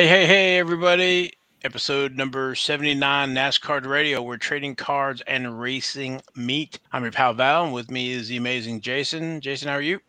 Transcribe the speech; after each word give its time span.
Hey, 0.00 0.06
hey, 0.06 0.26
hey, 0.26 0.58
everybody. 0.58 1.34
Episode 1.62 2.16
number 2.16 2.54
79 2.54 3.34
NASCAR 3.34 3.84
Radio. 3.84 4.22
We're 4.22 4.38
trading 4.38 4.74
cards 4.74 5.22
and 5.26 5.60
racing 5.60 6.22
meet. 6.34 6.78
I'm 6.90 7.02
your 7.02 7.12
pal 7.12 7.34
Val, 7.34 7.64
and 7.64 7.74
with 7.74 7.90
me 7.90 8.12
is 8.12 8.26
the 8.26 8.38
amazing 8.38 8.80
Jason. 8.80 9.42
Jason, 9.42 9.68
how 9.68 9.74
are 9.74 9.82
you? 9.82 10.00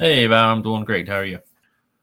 Hey, 0.00 0.26
Val, 0.26 0.50
I'm 0.50 0.62
doing 0.62 0.82
great. 0.82 1.06
How 1.06 1.18
are 1.18 1.24
you? 1.24 1.38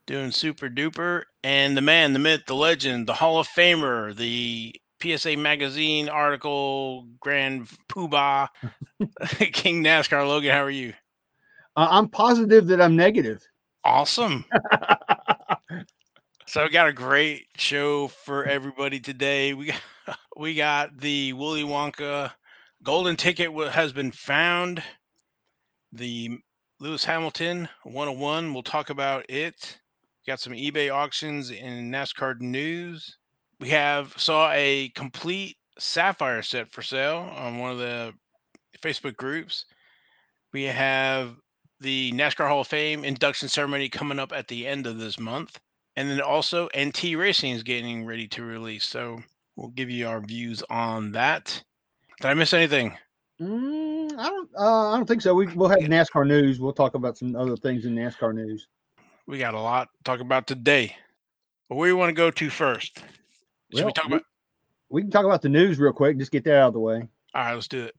Doing 0.05 0.31
super 0.31 0.69
duper. 0.69 1.23
And 1.43 1.75
the 1.75 1.81
man, 1.81 2.13
the 2.13 2.19
myth, 2.19 2.43
the 2.47 2.55
legend, 2.55 3.07
the 3.07 3.13
Hall 3.13 3.41
of 3.41 3.47
Famer, 3.49 4.15
the 4.15 4.73
PSA 5.03 5.35
Magazine 5.35 6.07
article, 6.07 7.09
Grand 7.19 7.67
Poobah, 7.89 8.47
King 9.51 9.83
NASCAR 9.83 10.25
Logan, 10.25 10.51
how 10.51 10.63
are 10.63 10.69
you? 10.69 10.93
Uh, 11.75 11.89
I'm 11.91 12.07
positive 12.07 12.67
that 12.67 12.81
I'm 12.81 12.95
negative. 12.95 13.45
Awesome. 13.83 14.45
So 16.49 16.63
we 16.63 16.69
got 16.69 16.87
a 16.87 16.93
great 16.93 17.47
show 17.57 18.07
for 18.07 18.45
everybody 18.45 19.01
today. 19.01 19.53
We 19.53 19.65
got, 19.65 19.81
we 20.37 20.55
got 20.55 20.97
the 20.97 21.33
Willy 21.33 21.63
Wonka 21.63 22.31
golden 22.83 23.17
ticket 23.17 23.51
has 23.71 23.91
been 23.91 24.13
found. 24.13 24.81
The 25.91 26.39
Lewis 26.79 27.03
Hamilton 27.03 27.67
101. 27.83 28.53
We'll 28.53 28.63
talk 28.63 28.89
about 28.89 29.29
it. 29.29 29.77
Got 30.25 30.39
some 30.39 30.53
eBay 30.53 30.89
auctions 30.89 31.51
and 31.51 31.93
NASCAR 31.93 32.39
news. 32.39 33.17
We 33.59 33.67
have 33.71 34.13
saw 34.15 34.49
a 34.53 34.87
complete 34.95 35.57
sapphire 35.77 36.43
set 36.43 36.71
for 36.71 36.81
sale 36.81 37.29
on 37.35 37.57
one 37.57 37.71
of 37.71 37.77
the 37.79 38.13
Facebook 38.81 39.17
groups. 39.17 39.65
We 40.53 40.63
have 40.63 41.35
the 41.81 42.13
NASCAR 42.13 42.47
Hall 42.47 42.61
of 42.61 42.67
Fame 42.67 43.03
induction 43.03 43.49
ceremony 43.49 43.89
coming 43.89 44.17
up 44.17 44.31
at 44.31 44.47
the 44.47 44.65
end 44.65 44.87
of 44.87 44.97
this 44.97 45.19
month. 45.19 45.59
And 45.97 46.11
then 46.11 46.21
also 46.21 46.69
NT 46.77 47.17
Racing 47.17 47.53
is 47.53 47.63
getting 47.63 48.05
ready 48.05 48.27
to 48.27 48.43
release. 48.43 48.85
So 48.85 49.19
we'll 49.55 49.69
give 49.69 49.89
you 49.89 50.07
our 50.07 50.21
views 50.21 50.63
on 50.69 51.11
that. 51.13 51.63
Did 52.21 52.27
I 52.27 52.35
miss 52.35 52.53
anything? 52.53 52.95
Mm, 53.41 54.13
I 54.17 54.29
don't. 54.29 54.49
Uh, 54.55 54.91
I 54.91 54.97
don't 54.97 55.07
think 55.07 55.23
so. 55.23 55.33
We, 55.33 55.47
we'll 55.47 55.69
have 55.69 55.79
NASCAR 55.79 56.27
news. 56.27 56.59
We'll 56.59 56.71
talk 56.71 56.93
about 56.93 57.17
some 57.17 57.35
other 57.35 57.57
things 57.57 57.85
in 57.85 57.95
NASCAR 57.95 58.33
news. 58.33 58.67
We 59.25 59.39
got 59.39 59.55
a 59.55 59.59
lot 59.59 59.89
to 59.97 60.03
talk 60.03 60.19
about 60.19 60.45
today. 60.45 60.95
But 61.67 61.75
where 61.75 61.87
do 61.87 61.93
you 61.93 61.97
want 61.97 62.09
to 62.09 62.13
go 62.13 62.29
to 62.29 62.49
first? 62.51 62.99
Should 63.75 63.85
we 63.85 63.91
talk 63.91 64.05
about 64.05 64.21
We 64.89 65.01
can 65.01 65.09
talk 65.09 65.25
about 65.25 65.41
the 65.41 65.49
news 65.49 65.79
real 65.79 65.93
quick. 65.93 66.19
Just 66.19 66.31
get 66.31 66.43
that 66.43 66.59
out 66.59 66.67
of 66.67 66.73
the 66.73 66.79
way. 66.79 67.07
all 67.33 67.43
right, 67.43 67.53
let's 67.53 67.67
do 67.67 67.83
it. 67.83 67.95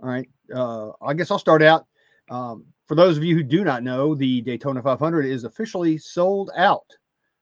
All 0.00 0.08
right. 0.08 0.28
Uh, 0.52 0.90
I 1.00 1.14
guess 1.14 1.30
I'll 1.30 1.38
start 1.38 1.62
out. 1.62 1.86
Um, 2.30 2.64
for 2.88 2.96
those 2.96 3.16
of 3.16 3.22
you 3.22 3.36
who 3.36 3.44
do 3.44 3.62
not 3.62 3.84
know, 3.84 4.16
the 4.16 4.40
Daytona 4.40 4.82
500 4.82 5.24
is 5.24 5.44
officially 5.44 5.98
sold 5.98 6.50
out. 6.56 6.84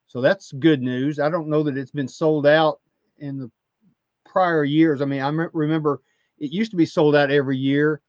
So 0.07 0.21
that's 0.21 0.53
good 0.53 0.83
news. 0.83 1.19
I 1.19 1.29
don't 1.29 1.49
know 1.49 1.63
that 1.65 1.77
it's 1.77 1.91
been 1.91 2.09
sold 2.09 2.47
out 2.47 2.81
in 3.19 3.39
the 3.39 3.51
prior 4.25 4.65
years. 4.65 5.03
I 5.03 5.05
mean, 5.05 5.21
I 5.21 5.29
remember 5.53 6.01
it 6.39 6.53
used 6.53 6.71
to 6.71 6.77
be 6.77 6.87
sold 6.87 7.17
out 7.17 7.31
every 7.31 7.57
year, 7.57 8.01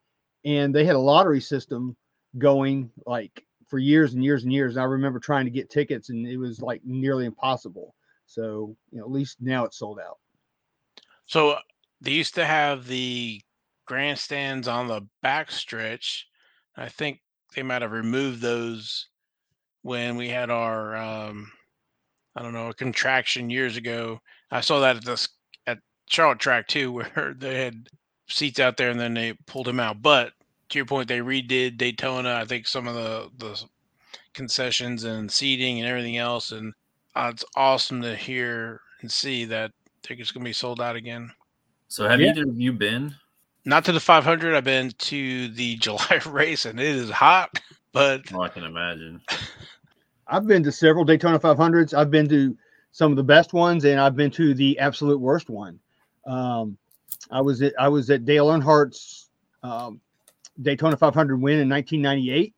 and 0.45 0.73
they 0.73 0.85
had 0.85 0.95
a 0.95 0.99
lottery 0.99 1.41
system 1.41 1.95
going 2.37 2.91
like 3.05 3.45
for 3.67 3.79
years 3.79 4.13
and 4.13 4.23
years 4.23 4.43
and 4.43 4.53
years. 4.53 4.75
And 4.75 4.83
I 4.83 4.85
remember 4.85 5.19
trying 5.19 5.45
to 5.45 5.51
get 5.51 5.69
tickets, 5.69 6.09
and 6.09 6.27
it 6.27 6.37
was 6.37 6.61
like 6.61 6.81
nearly 6.83 7.25
impossible. 7.25 7.95
So, 8.25 8.75
you 8.91 8.99
know, 8.99 9.05
at 9.05 9.11
least 9.11 9.37
now 9.39 9.65
it's 9.65 9.79
sold 9.79 9.99
out. 9.99 10.17
So 11.25 11.51
uh, 11.51 11.59
they 12.01 12.11
used 12.11 12.35
to 12.35 12.45
have 12.45 12.87
the 12.87 13.41
grandstands 13.85 14.67
on 14.67 14.87
the 14.87 15.07
back 15.21 15.51
stretch. 15.51 16.27
I 16.75 16.89
think 16.89 17.21
they 17.55 17.63
might 17.63 17.81
have 17.81 17.91
removed 17.91 18.41
those 18.41 19.07
when 19.81 20.17
we 20.17 20.27
had 20.27 20.49
our 20.49 20.95
um 20.97 21.51
I 22.37 22.43
don't 22.43 22.53
know, 22.53 22.69
a 22.69 22.73
contraction 22.73 23.49
years 23.49 23.77
ago. 23.77 24.19
I 24.51 24.61
saw 24.61 24.79
that 24.81 24.97
at 24.97 25.03
this 25.05 25.27
at 25.65 25.79
Charlotte 26.07 26.39
track 26.39 26.67
too, 26.67 26.91
where 26.93 27.33
they 27.35 27.63
had 27.63 27.87
seats 28.29 28.59
out 28.59 28.77
there 28.77 28.91
and 28.91 28.99
then 28.99 29.15
they 29.15 29.33
pulled 29.47 29.65
them 29.65 29.79
out. 29.79 30.01
But 30.03 30.33
to 30.69 30.77
your 30.77 30.85
point, 30.85 31.07
they 31.07 31.19
redid 31.19 31.77
Daytona. 31.77 32.35
I 32.35 32.45
think 32.45 32.67
some 32.67 32.87
of 32.87 32.93
the 32.93 33.29
the 33.37 33.61
concessions 34.33 35.03
and 35.03 35.31
seating 35.31 35.79
and 35.79 35.89
everything 35.89 36.17
else, 36.17 36.51
and 36.51 36.73
uh, 37.15 37.31
it's 37.33 37.43
awesome 37.55 38.01
to 38.03 38.15
hear 38.15 38.81
and 39.01 39.11
see 39.11 39.45
that 39.45 39.71
tickets 40.03 40.31
gonna 40.31 40.43
be 40.43 40.53
sold 40.53 40.79
out 40.79 40.95
again. 40.95 41.31
So, 41.87 42.07
have 42.07 42.21
Yeah. 42.21 42.29
either 42.31 42.43
of 42.43 42.59
you 42.59 42.71
been? 42.71 43.15
Not 43.65 43.83
to 43.85 43.91
the 43.91 43.99
500. 43.99 44.53
I've 44.55 44.63
been 44.63 44.91
to 44.91 45.47
the 45.49 45.75
July 45.79 46.21
race, 46.27 46.65
and 46.65 46.79
it 46.79 46.85
is 46.85 47.09
hot. 47.09 47.49
But 47.93 48.31
Oh, 48.31 48.41
I 48.41 48.49
can 48.49 48.63
imagine. 48.63 49.21
I've 50.29 50.47
been 50.47 50.63
to 50.63 50.71
several 50.71 51.05
Daytona 51.05 51.39
500s. 51.39 51.93
I've 51.93 52.11
been 52.11 52.27
to 52.29 52.57
some 52.91 53.11
of 53.11 53.17
the 53.17 53.23
best 53.23 53.53
ones, 53.53 53.85
and 53.85 53.99
I've 53.99 54.15
been 54.15 54.31
to 54.31 54.53
the 54.53 54.77
absolute 54.79 55.19
worst 55.19 55.49
one. 55.49 55.79
Um, 56.25 56.77
I 57.31 57.41
was 57.41 57.61
at 57.61 57.73
I 57.79 57.87
was 57.87 58.09
at 58.09 58.25
Dale 58.25 58.47
Earnhardt's 58.47 59.29
um, 59.63 60.01
Daytona 60.61 60.97
500 60.97 61.37
win 61.37 61.59
in 61.59 61.69
1998 61.69 62.53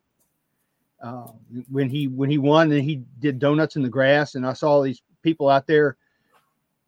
uh, 1.02 1.26
when 1.70 1.88
he 1.88 2.08
when 2.08 2.30
he 2.30 2.38
won 2.38 2.70
and 2.72 2.82
he 2.82 3.02
did 3.20 3.38
donuts 3.38 3.76
in 3.76 3.82
the 3.82 3.88
grass, 3.88 4.34
and 4.34 4.46
I 4.46 4.52
saw 4.52 4.70
all 4.70 4.82
these 4.82 5.02
people 5.22 5.48
out 5.48 5.66
there 5.66 5.96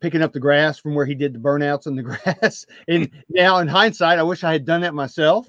picking 0.00 0.22
up 0.22 0.32
the 0.32 0.40
grass 0.40 0.78
from 0.78 0.94
where 0.94 1.06
he 1.06 1.14
did 1.14 1.32
the 1.32 1.38
burnouts 1.38 1.86
in 1.86 1.94
the 1.94 2.02
grass. 2.02 2.66
and 2.88 3.08
now, 3.30 3.58
in 3.58 3.68
hindsight, 3.68 4.18
I 4.18 4.22
wish 4.22 4.44
I 4.44 4.52
had 4.52 4.64
done 4.64 4.80
that 4.82 4.94
myself. 4.94 5.46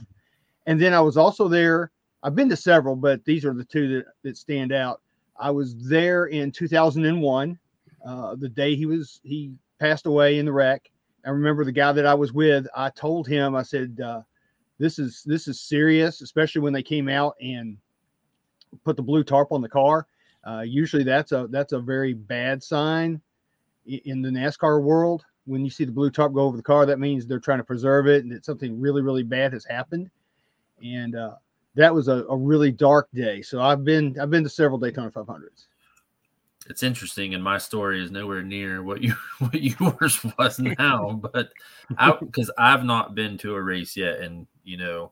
And 0.66 0.80
then 0.80 0.94
I 0.94 1.02
was 1.02 1.18
also 1.18 1.50
there. 1.50 1.92
I've 2.22 2.36
been 2.36 2.50
to 2.50 2.56
several, 2.56 2.96
but 2.96 3.26
these 3.26 3.44
are 3.44 3.54
the 3.54 3.66
two 3.66 3.96
that, 3.96 4.06
that 4.24 4.38
stand 4.38 4.72
out. 4.72 5.02
I 5.38 5.52
was 5.52 5.76
there 5.88 6.26
in 6.26 6.52
2001, 6.52 7.60
uh, 8.06 8.36
the 8.36 8.50
day 8.50 8.76
he 8.76 8.86
was 8.86 9.20
he 9.24 9.54
passed 9.80 10.06
away 10.06 10.40
in 10.40 10.46
the 10.46 10.52
wreck. 10.52 10.90
I 11.26 11.30
remember 11.30 11.64
the 11.64 11.72
guy 11.72 11.92
that 11.94 12.06
I 12.06 12.14
was 12.14 12.34
with. 12.34 12.68
I 12.76 12.90
told 12.90 13.28
him, 13.28 13.56
I 13.56 13.64
said, 13.64 14.00
uh, 14.04 14.22
"This 14.78 15.00
is 15.00 15.24
this 15.26 15.48
is 15.48 15.60
serious, 15.62 16.22
especially 16.22 16.62
when 16.62 16.74
they 16.74 16.84
came 16.84 17.08
out 17.08 17.36
and 17.42 17.78
put 18.84 18.98
the 18.98 19.04
blue 19.04 19.24
tarp 19.24 19.52
on 19.52 19.62
the 19.62 19.70
car. 19.70 20.08
Uh, 20.46 20.64
usually, 20.66 21.04
that's 21.04 21.32
a 21.32 21.48
that's 21.50 21.74
a 21.74 21.80
very 21.80 22.14
bad 22.14 22.62
sign 22.62 23.22
in 23.86 24.22
the 24.22 24.30
NASCAR 24.30 24.82
world. 24.82 25.26
When 25.46 25.64
you 25.64 25.70
see 25.70 25.86
the 25.86 25.92
blue 25.92 26.10
tarp 26.10 26.34
go 26.34 26.42
over 26.42 26.58
the 26.58 26.64
car, 26.64 26.86
that 26.86 27.00
means 27.00 27.26
they're 27.26 27.40
trying 27.40 27.58
to 27.60 27.66
preserve 27.66 28.08
it 28.08 28.24
and 28.24 28.32
that 28.32 28.46
something 28.46 28.80
really 28.80 29.02
really 29.02 29.24
bad 29.24 29.54
has 29.54 29.66
happened. 29.66 30.10
And 30.84 31.16
uh, 31.16 31.36
that 31.76 31.94
was 31.94 32.08
a, 32.08 32.26
a 32.26 32.38
really 32.38 32.72
dark 32.72 33.10
day. 33.14 33.42
So 33.42 33.62
I've 33.62 33.84
been 33.84 34.18
I've 34.20 34.30
been 34.30 34.44
to 34.44 34.50
several 34.50 34.78
Daytona 34.80 35.12
500s. 35.12 35.66
It's 36.70 36.84
interesting, 36.84 37.34
and 37.34 37.44
my 37.44 37.58
story 37.58 38.02
is 38.02 38.10
nowhere 38.10 38.42
near 38.42 38.84
what 38.84 39.02
you 39.02 39.16
what 39.40 39.54
yours 39.54 40.24
was 40.38 40.60
now. 40.60 41.22
But 41.34 41.50
I 41.98 42.16
because 42.20 42.52
I've 42.58 42.86
not 42.86 43.16
been 43.16 43.38
to 43.40 43.56
a 43.56 43.62
race 43.62 43.98
yet, 43.98 44.20
and 44.20 44.48
you 44.64 44.78
know, 44.78 45.12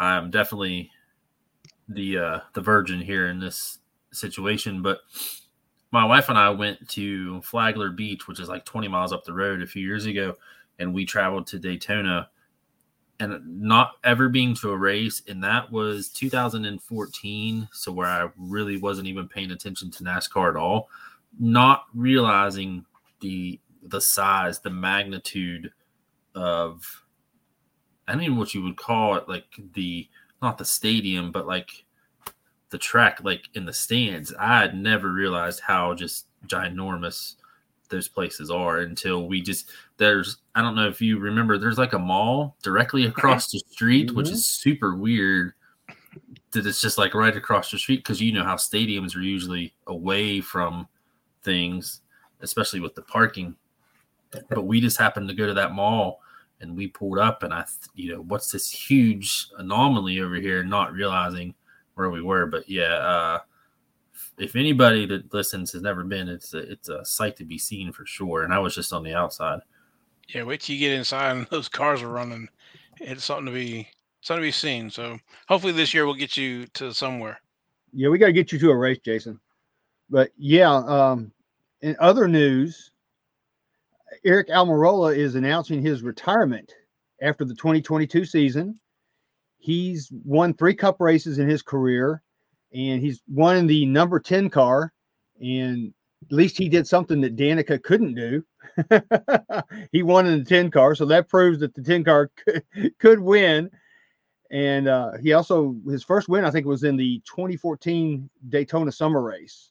I'm 0.00 0.30
definitely 0.30 0.90
the 1.88 2.18
uh 2.18 2.40
the 2.54 2.60
virgin 2.60 3.00
here 3.00 3.28
in 3.28 3.38
this 3.38 3.78
situation. 4.12 4.82
But 4.82 5.00
my 5.92 6.04
wife 6.04 6.28
and 6.28 6.38
I 6.38 6.50
went 6.50 6.88
to 6.90 7.40
Flagler 7.42 7.90
Beach, 7.90 8.26
which 8.26 8.40
is 8.40 8.48
like 8.48 8.64
20 8.64 8.88
miles 8.88 9.12
up 9.12 9.22
the 9.24 9.32
road, 9.32 9.62
a 9.62 9.66
few 9.66 9.86
years 9.86 10.06
ago, 10.06 10.36
and 10.80 10.92
we 10.92 11.04
traveled 11.04 11.46
to 11.48 11.58
Daytona. 11.60 12.28
And 13.20 13.62
not 13.62 13.92
ever 14.02 14.28
being 14.28 14.54
to 14.56 14.70
a 14.70 14.76
race, 14.76 15.22
and 15.28 15.42
that 15.44 15.70
was 15.70 16.08
2014. 16.08 17.68
So 17.72 17.92
where 17.92 18.08
I 18.08 18.28
really 18.36 18.76
wasn't 18.76 19.06
even 19.06 19.28
paying 19.28 19.52
attention 19.52 19.90
to 19.92 20.04
NASCAR 20.04 20.50
at 20.50 20.56
all, 20.56 20.88
not 21.38 21.84
realizing 21.94 22.84
the 23.20 23.60
the 23.86 24.00
size, 24.00 24.60
the 24.60 24.70
magnitude 24.70 25.70
of 26.34 27.04
I 28.08 28.12
don't 28.12 28.22
even 28.22 28.36
what 28.36 28.54
you 28.54 28.62
would 28.62 28.76
call 28.76 29.14
it, 29.16 29.28
like 29.28 29.46
the 29.74 30.08
not 30.42 30.58
the 30.58 30.64
stadium, 30.64 31.32
but 31.32 31.46
like 31.46 31.84
the 32.70 32.78
track, 32.78 33.20
like 33.22 33.48
in 33.54 33.64
the 33.64 33.72
stands. 33.72 34.34
I 34.38 34.60
had 34.60 34.76
never 34.76 35.12
realized 35.12 35.60
how 35.60 35.94
just 35.94 36.26
ginormous 36.46 37.34
those 37.88 38.08
places 38.08 38.50
are 38.50 38.80
until 38.80 39.26
we 39.26 39.40
just 39.40 39.70
there's 39.96 40.38
I 40.54 40.62
don't 40.62 40.74
know 40.74 40.88
if 40.88 41.00
you 41.00 41.18
remember 41.18 41.58
there's 41.58 41.78
like 41.78 41.92
a 41.92 41.98
mall 41.98 42.56
directly 42.62 43.06
across 43.06 43.50
the 43.50 43.58
street, 43.70 44.12
which 44.14 44.28
Mhm. 44.28 44.32
is 44.32 44.44
super 44.46 44.94
weird 44.96 45.52
that 46.52 46.66
it's 46.66 46.80
just 46.80 46.98
like 46.98 47.14
right 47.14 47.36
across 47.36 47.70
the 47.70 47.78
street 47.78 47.98
because 47.98 48.20
you 48.20 48.32
know 48.32 48.44
how 48.44 48.54
stadiums 48.56 49.16
are 49.16 49.20
usually 49.22 49.74
away 49.88 50.40
from 50.40 50.86
things, 51.42 52.00
especially 52.40 52.80
with 52.80 52.94
the 52.94 53.02
parking. 53.02 53.56
But 54.48 54.64
we 54.64 54.80
just 54.80 54.96
happened 54.98 55.28
to 55.28 55.34
go 55.34 55.46
to 55.46 55.54
that 55.54 55.72
mall 55.72 56.20
and 56.60 56.76
we 56.76 56.88
pulled 56.88 57.18
up 57.18 57.42
and 57.42 57.52
I, 57.52 57.62
th- 57.62 57.90
you 57.94 58.12
know, 58.14 58.22
what's 58.22 58.50
this 58.50 58.70
huge 58.70 59.48
anomaly 59.58 60.20
over 60.20 60.36
here, 60.36 60.64
not 60.64 60.92
realizing 60.92 61.54
where 61.94 62.10
we 62.10 62.22
were. 62.22 62.46
But 62.46 62.68
yeah, 62.68 62.94
uh, 62.94 63.38
if 64.38 64.56
anybody 64.56 65.06
that 65.06 65.32
listens 65.32 65.72
has 65.72 65.82
never 65.82 66.02
been, 66.04 66.28
it's 66.28 66.54
a, 66.54 66.58
it's 66.58 66.88
a 66.88 67.04
sight 67.04 67.36
to 67.36 67.44
be 67.44 67.58
seen 67.58 67.92
for 67.92 68.06
sure. 68.06 68.42
And 68.44 68.52
I 68.54 68.58
was 68.58 68.74
just 68.74 68.92
on 68.92 69.02
the 69.04 69.14
outside. 69.14 69.60
Yeah, 70.28 70.44
wait 70.44 70.60
till 70.60 70.76
you 70.76 70.88
get 70.88 70.96
inside 70.96 71.32
and 71.32 71.46
those 71.50 71.68
cars 71.68 72.02
are 72.02 72.08
running. 72.08 72.48
It's 73.00 73.24
something 73.24 73.46
to 73.46 73.52
be 73.52 73.88
something 74.22 74.42
to 74.42 74.46
be 74.48 74.52
seen. 74.52 74.90
So 74.90 75.18
hopefully 75.48 75.72
this 75.72 75.92
year 75.92 76.06
we'll 76.06 76.14
get 76.14 76.36
you 76.36 76.66
to 76.74 76.92
somewhere. 76.92 77.40
Yeah, 77.92 78.08
we 78.08 78.18
got 78.18 78.26
to 78.26 78.32
get 78.32 78.52
you 78.52 78.58
to 78.58 78.70
a 78.70 78.76
race, 78.76 78.98
Jason. 79.04 79.38
But 80.10 80.30
yeah, 80.36 80.74
um, 80.74 81.32
in 81.82 81.96
other 82.00 82.26
news, 82.26 82.92
Aric 84.26 84.48
Almirola 84.48 85.16
is 85.16 85.34
announcing 85.34 85.82
his 85.82 86.02
retirement 86.02 86.72
after 87.22 87.44
the 87.44 87.54
2022 87.54 88.24
season. 88.24 88.78
He's 89.58 90.10
won 90.24 90.54
three 90.54 90.74
cup 90.74 91.00
races 91.00 91.38
in 91.38 91.48
his 91.48 91.62
career, 91.62 92.22
and 92.72 93.00
he's 93.00 93.22
won 93.28 93.56
in 93.56 93.66
the 93.66 93.86
number 93.86 94.20
10 94.20 94.50
car. 94.50 94.92
And 95.40 95.92
at 96.24 96.32
least 96.32 96.58
he 96.58 96.68
did 96.68 96.86
something 96.86 97.20
that 97.20 97.36
Danica 97.36 97.82
couldn't 97.82 98.14
do. 98.14 98.44
he 99.92 100.02
won 100.02 100.26
in 100.26 100.38
the 100.38 100.44
10 100.44 100.70
car, 100.70 100.94
so 100.94 101.04
that 101.06 101.28
proves 101.28 101.60
that 101.60 101.74
the 101.74 101.82
10 101.82 102.04
car 102.04 102.30
could, 102.44 102.64
could 102.98 103.20
win. 103.20 103.70
And 104.50 104.88
uh, 104.88 105.12
he 105.20 105.32
also, 105.32 105.74
his 105.88 106.04
first 106.04 106.28
win, 106.28 106.44
I 106.44 106.50
think, 106.50 106.66
was 106.66 106.84
in 106.84 106.96
the 106.96 107.20
2014 107.26 108.28
Daytona 108.48 108.92
Summer 108.92 109.22
Race. 109.22 109.70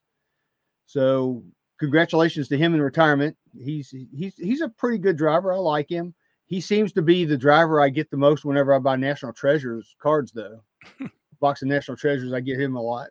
So, 0.86 1.44
congratulations 1.80 2.48
to 2.50 2.58
him 2.58 2.74
in 2.74 2.82
retirement. 2.82 3.38
He's 3.58 3.94
he's 4.14 4.36
he's 4.36 4.62
a 4.62 4.70
pretty 4.70 4.98
good 4.98 5.18
driver. 5.18 5.54
I 5.54 5.58
like 5.58 5.90
him. 5.90 6.14
He 6.46 6.60
seems 6.60 6.92
to 6.94 7.02
be 7.02 7.26
the 7.26 7.38
driver 7.38 7.82
I 7.82 7.90
get 7.90 8.12
the 8.12 8.18
most 8.18 8.46
whenever 8.46 8.74
I 8.74 8.80
buy 8.80 8.96
National 8.96 9.34
Treasures 9.34 9.96
cards, 10.00 10.32
though. 10.32 10.62
Box 11.40 11.62
of 11.62 11.68
National 11.68 11.98
Treasures, 11.98 12.34
I 12.34 12.42
get 12.42 12.60
him 12.60 12.76
a 12.76 12.82
lot. 12.82 13.10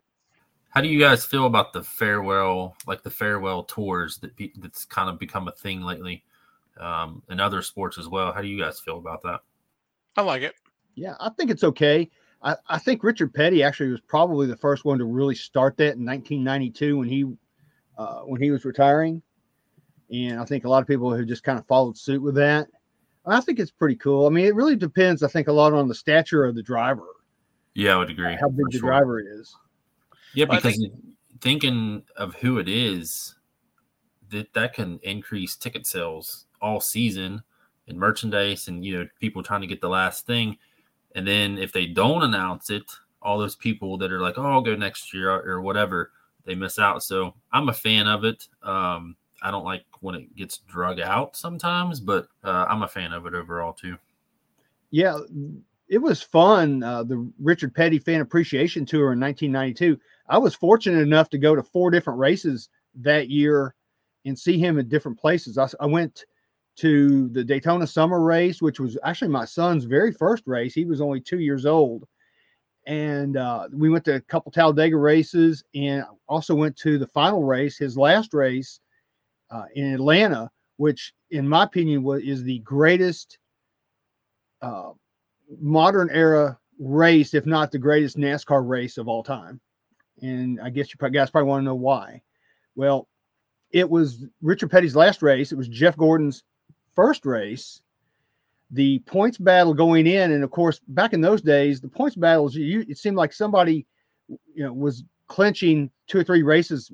How 0.73 0.81
do 0.81 0.89
you 0.89 0.99
guys 0.99 1.25
feel 1.25 1.45
about 1.45 1.75
the 1.75 1.83
farewell, 1.83 2.77
like 2.87 3.03
the 3.03 3.11
farewell 3.11 3.65
tours 3.65 4.17
that 4.19 4.35
pe- 4.37 4.53
that's 4.57 4.87
kind 4.87 5.11
of 5.11 5.19
become 5.19 5.47
a 5.47 5.53
thing 5.53 5.83
lately, 5.83 6.25
um, 6.81 7.23
in 7.31 7.41
other 7.41 7.61
sports 7.61 7.99
as 7.99 8.09
well? 8.09 8.33
How 8.33 8.41
do 8.41 8.49
you 8.49 8.59
guys 8.59 8.81
feel 8.81 8.97
about 8.97 9.23
that? 9.23 9.41
I 10.17 10.23
like 10.23 10.41
it. 10.41 10.55
Yeah, 10.95 11.15
I 11.21 11.29
think 11.29 11.51
it's 11.51 11.63
okay. 11.63 12.11
I, 12.43 12.57
I 12.69 12.79
think 12.79 13.05
Richard 13.05 13.35
Petty 13.35 13.63
actually 13.63 13.91
was 13.91 14.01
probably 14.01 14.47
the 14.47 14.57
first 14.57 14.87
one 14.87 14.99
to 14.99 15.05
really 15.05 15.35
start 15.35 15.77
that 15.77 15.97
in 15.97 16.07
1992 16.07 16.97
when 16.99 17.09
he 17.09 17.25
uh, 17.99 18.21
when 18.21 18.41
he 18.41 18.51
was 18.51 18.65
retiring, 18.65 19.21
and 20.11 20.41
I 20.41 20.47
think 20.47 20.65
a 20.65 20.71
lot 20.71 20.81
of 20.81 20.89
people 20.89 21.13
have 21.13 21.27
just 21.27 21.45
kind 21.45 21.59
of 21.59 21.67
followed 21.67 21.99
suit 21.99 22.23
with 22.23 22.35
that. 22.37 22.69
I 23.27 23.43
think 23.43 23.61
it's 23.61 23.71
pretty 23.71 23.97
cool. 23.97 24.27
I 24.27 24.31
mean, 24.31 24.47
it 24.47 24.55
really 24.55 24.75
depends. 24.75 25.23
I 25.23 25.29
think 25.29 25.49
a 25.49 25.53
lot 25.53 25.75
on 25.75 25.87
the 25.87 25.95
stature 25.95 26.47
of 26.47 26.55
the 26.55 26.63
driver. 26.63 27.07
Yeah, 27.75 27.95
I 27.95 27.99
would 27.99 28.11
agree. 28.11 28.37
How 28.41 28.49
big 28.49 28.71
the 28.71 28.79
sure. 28.79 28.89
driver 28.89 29.21
is. 29.21 29.55
Yeah, 30.35 30.47
because 30.47 30.77
think, 30.77 30.93
thinking 31.41 32.03
of 32.17 32.35
who 32.37 32.59
it 32.59 32.69
is, 32.69 33.35
that 34.31 34.53
that 34.55 34.75
can 34.75 34.99
increase 35.03 35.57
ticket 35.57 35.87
sales 35.87 36.47
all 36.61 36.81
season 36.81 37.43
and 37.89 37.99
merchandise, 37.99 38.69
and 38.69 38.85
you 38.85 38.99
know 38.99 39.09
people 39.21 39.43
trying 39.43 39.61
to 39.61 39.67
get 39.67 39.81
the 39.81 39.89
last 39.89 40.27
thing. 40.27 40.57
And 41.15 41.27
then 41.27 41.59
if 41.59 41.73
they 41.73 41.87
don't 41.87 42.23
announce 42.23 42.71
it, 42.71 42.91
all 43.21 43.39
those 43.39 43.57
people 43.57 43.99
that 43.99 44.13
are 44.13 44.21
like, 44.21 44.39
"Oh, 44.39 44.45
I'll 44.45 44.63
go 44.63 44.75
next 44.75 45.13
year" 45.13 45.31
or 45.31 45.61
whatever, 45.61 46.13
they 46.45 46.55
miss 46.55 46.79
out. 46.79 47.03
So 47.03 47.35
I'm 47.53 47.69
a 47.69 47.75
fan 47.75 48.07
of 48.07 48.25
it. 48.25 48.49
Um, 48.63 49.17
I 49.43 49.51
don't 49.51 49.65
like 49.65 49.85
when 50.01 50.15
it 50.15 50.35
gets 50.37 50.59
drug 50.59 51.01
out 51.01 51.37
sometimes, 51.37 52.01
but 52.01 52.29
uh, 52.45 52.67
I'm 52.69 52.83
a 52.83 52.89
fan 52.89 53.13
of 53.13 53.27
it 53.27 53.35
overall 53.35 53.73
too. 53.73 53.99
Yeah, 54.91 55.19
it 55.89 55.99
was 55.99 56.23
fun. 56.23 56.83
Uh, 56.83 57.03
the 57.03 57.31
Richard 57.39 57.75
Petty 57.75 57.99
Fan 57.99 58.21
Appreciation 58.21 58.87
Tour 58.87 59.13
in 59.13 59.21
1992. 59.21 59.99
I 60.29 60.39
was 60.39 60.55
fortunate 60.55 61.01
enough 61.01 61.29
to 61.31 61.39
go 61.39 61.55
to 61.55 61.63
four 61.63 61.91
different 61.91 62.19
races 62.19 62.69
that 63.01 63.29
year 63.29 63.75
and 64.25 64.39
see 64.39 64.59
him 64.59 64.79
in 64.79 64.89
different 64.89 65.19
places. 65.19 65.59
I, 65.59 65.69
I 65.81 65.87
went 65.87 66.25
to 66.77 67.29
the 67.31 67.45
Daytona 67.45 67.87
Summer 67.87 68.21
Race, 68.21 68.63
which 68.63 68.81
was 68.81 68.97
actually 69.05 69.29
my 69.29 69.45
son's 69.45 69.85
very 69.85 70.13
first 70.13 70.45
race. 70.47 70.75
He 70.75 70.85
was 70.85 71.01
only 71.01 71.21
two 71.21 71.41
years 71.41 71.67
old. 71.67 72.05
And 72.87 73.37
uh, 73.37 73.69
we 73.73 73.91
went 73.91 74.05
to 74.07 74.17
a 74.17 74.21
couple 74.21 74.51
Talladega 74.51 74.97
races 74.97 75.63
and 75.75 76.05
also 76.29 76.55
went 76.55 76.77
to 76.79 76.99
the 76.99 77.07
final 77.07 77.45
race, 77.45 77.79
his 77.79 77.97
last 77.97 78.35
race 78.35 78.81
uh, 79.51 79.65
in 79.75 79.95
Atlanta, 79.95 80.51
which, 80.79 81.13
in 81.31 81.47
my 81.47 81.65
opinion, 81.65 82.03
was, 82.03 82.23
is 82.23 82.43
the 82.43 82.59
greatest 82.61 83.39
uh, 84.63 84.91
modern 85.61 86.11
era 86.11 86.59
race, 86.79 87.35
if 87.35 87.47
not 87.47 87.71
the 87.71 87.79
greatest 87.79 88.17
NASCAR 88.17 88.67
race 88.67 88.99
of 88.99 89.09
all 89.09 89.23
time 89.23 89.61
and 90.21 90.61
I 90.61 90.71
guess 90.71 90.89
you 90.93 91.11
guys 91.11 91.31
probably 91.31 91.49
want 91.49 91.63
to 91.63 91.65
know 91.65 91.75
why. 91.75 92.23
Well, 92.75 93.09
it 93.71 93.89
was 93.89 94.25
Richard 94.43 94.71
Petty's 94.71 94.97
last 94.97 95.23
race. 95.23 95.53
It 95.53 95.59
was 95.59 95.69
Jeff 95.69 95.97
Gordon's 95.97 96.45
first 96.95 97.25
race. 97.25 97.81
The 98.71 99.01
points 99.01 99.39
battle 99.39 99.75
going 99.75 100.07
in, 100.07 100.33
and 100.33 100.45
of 100.45 100.51
course, 100.51 100.81
back 100.89 101.13
in 101.13 101.21
those 101.21 101.43
days, 101.43 101.81
the 101.81 101.89
points 101.89 102.17
battles, 102.17 102.55
you, 102.55 102.85
it 102.89 102.99
seemed 102.99 103.17
like 103.17 103.33
somebody, 103.33 103.87
you 104.29 104.65
know, 104.65 104.73
was 104.73 105.05
clinching 105.27 105.91
two 106.07 106.19
or 106.19 106.25
three 106.25 106.43
races 106.43 106.91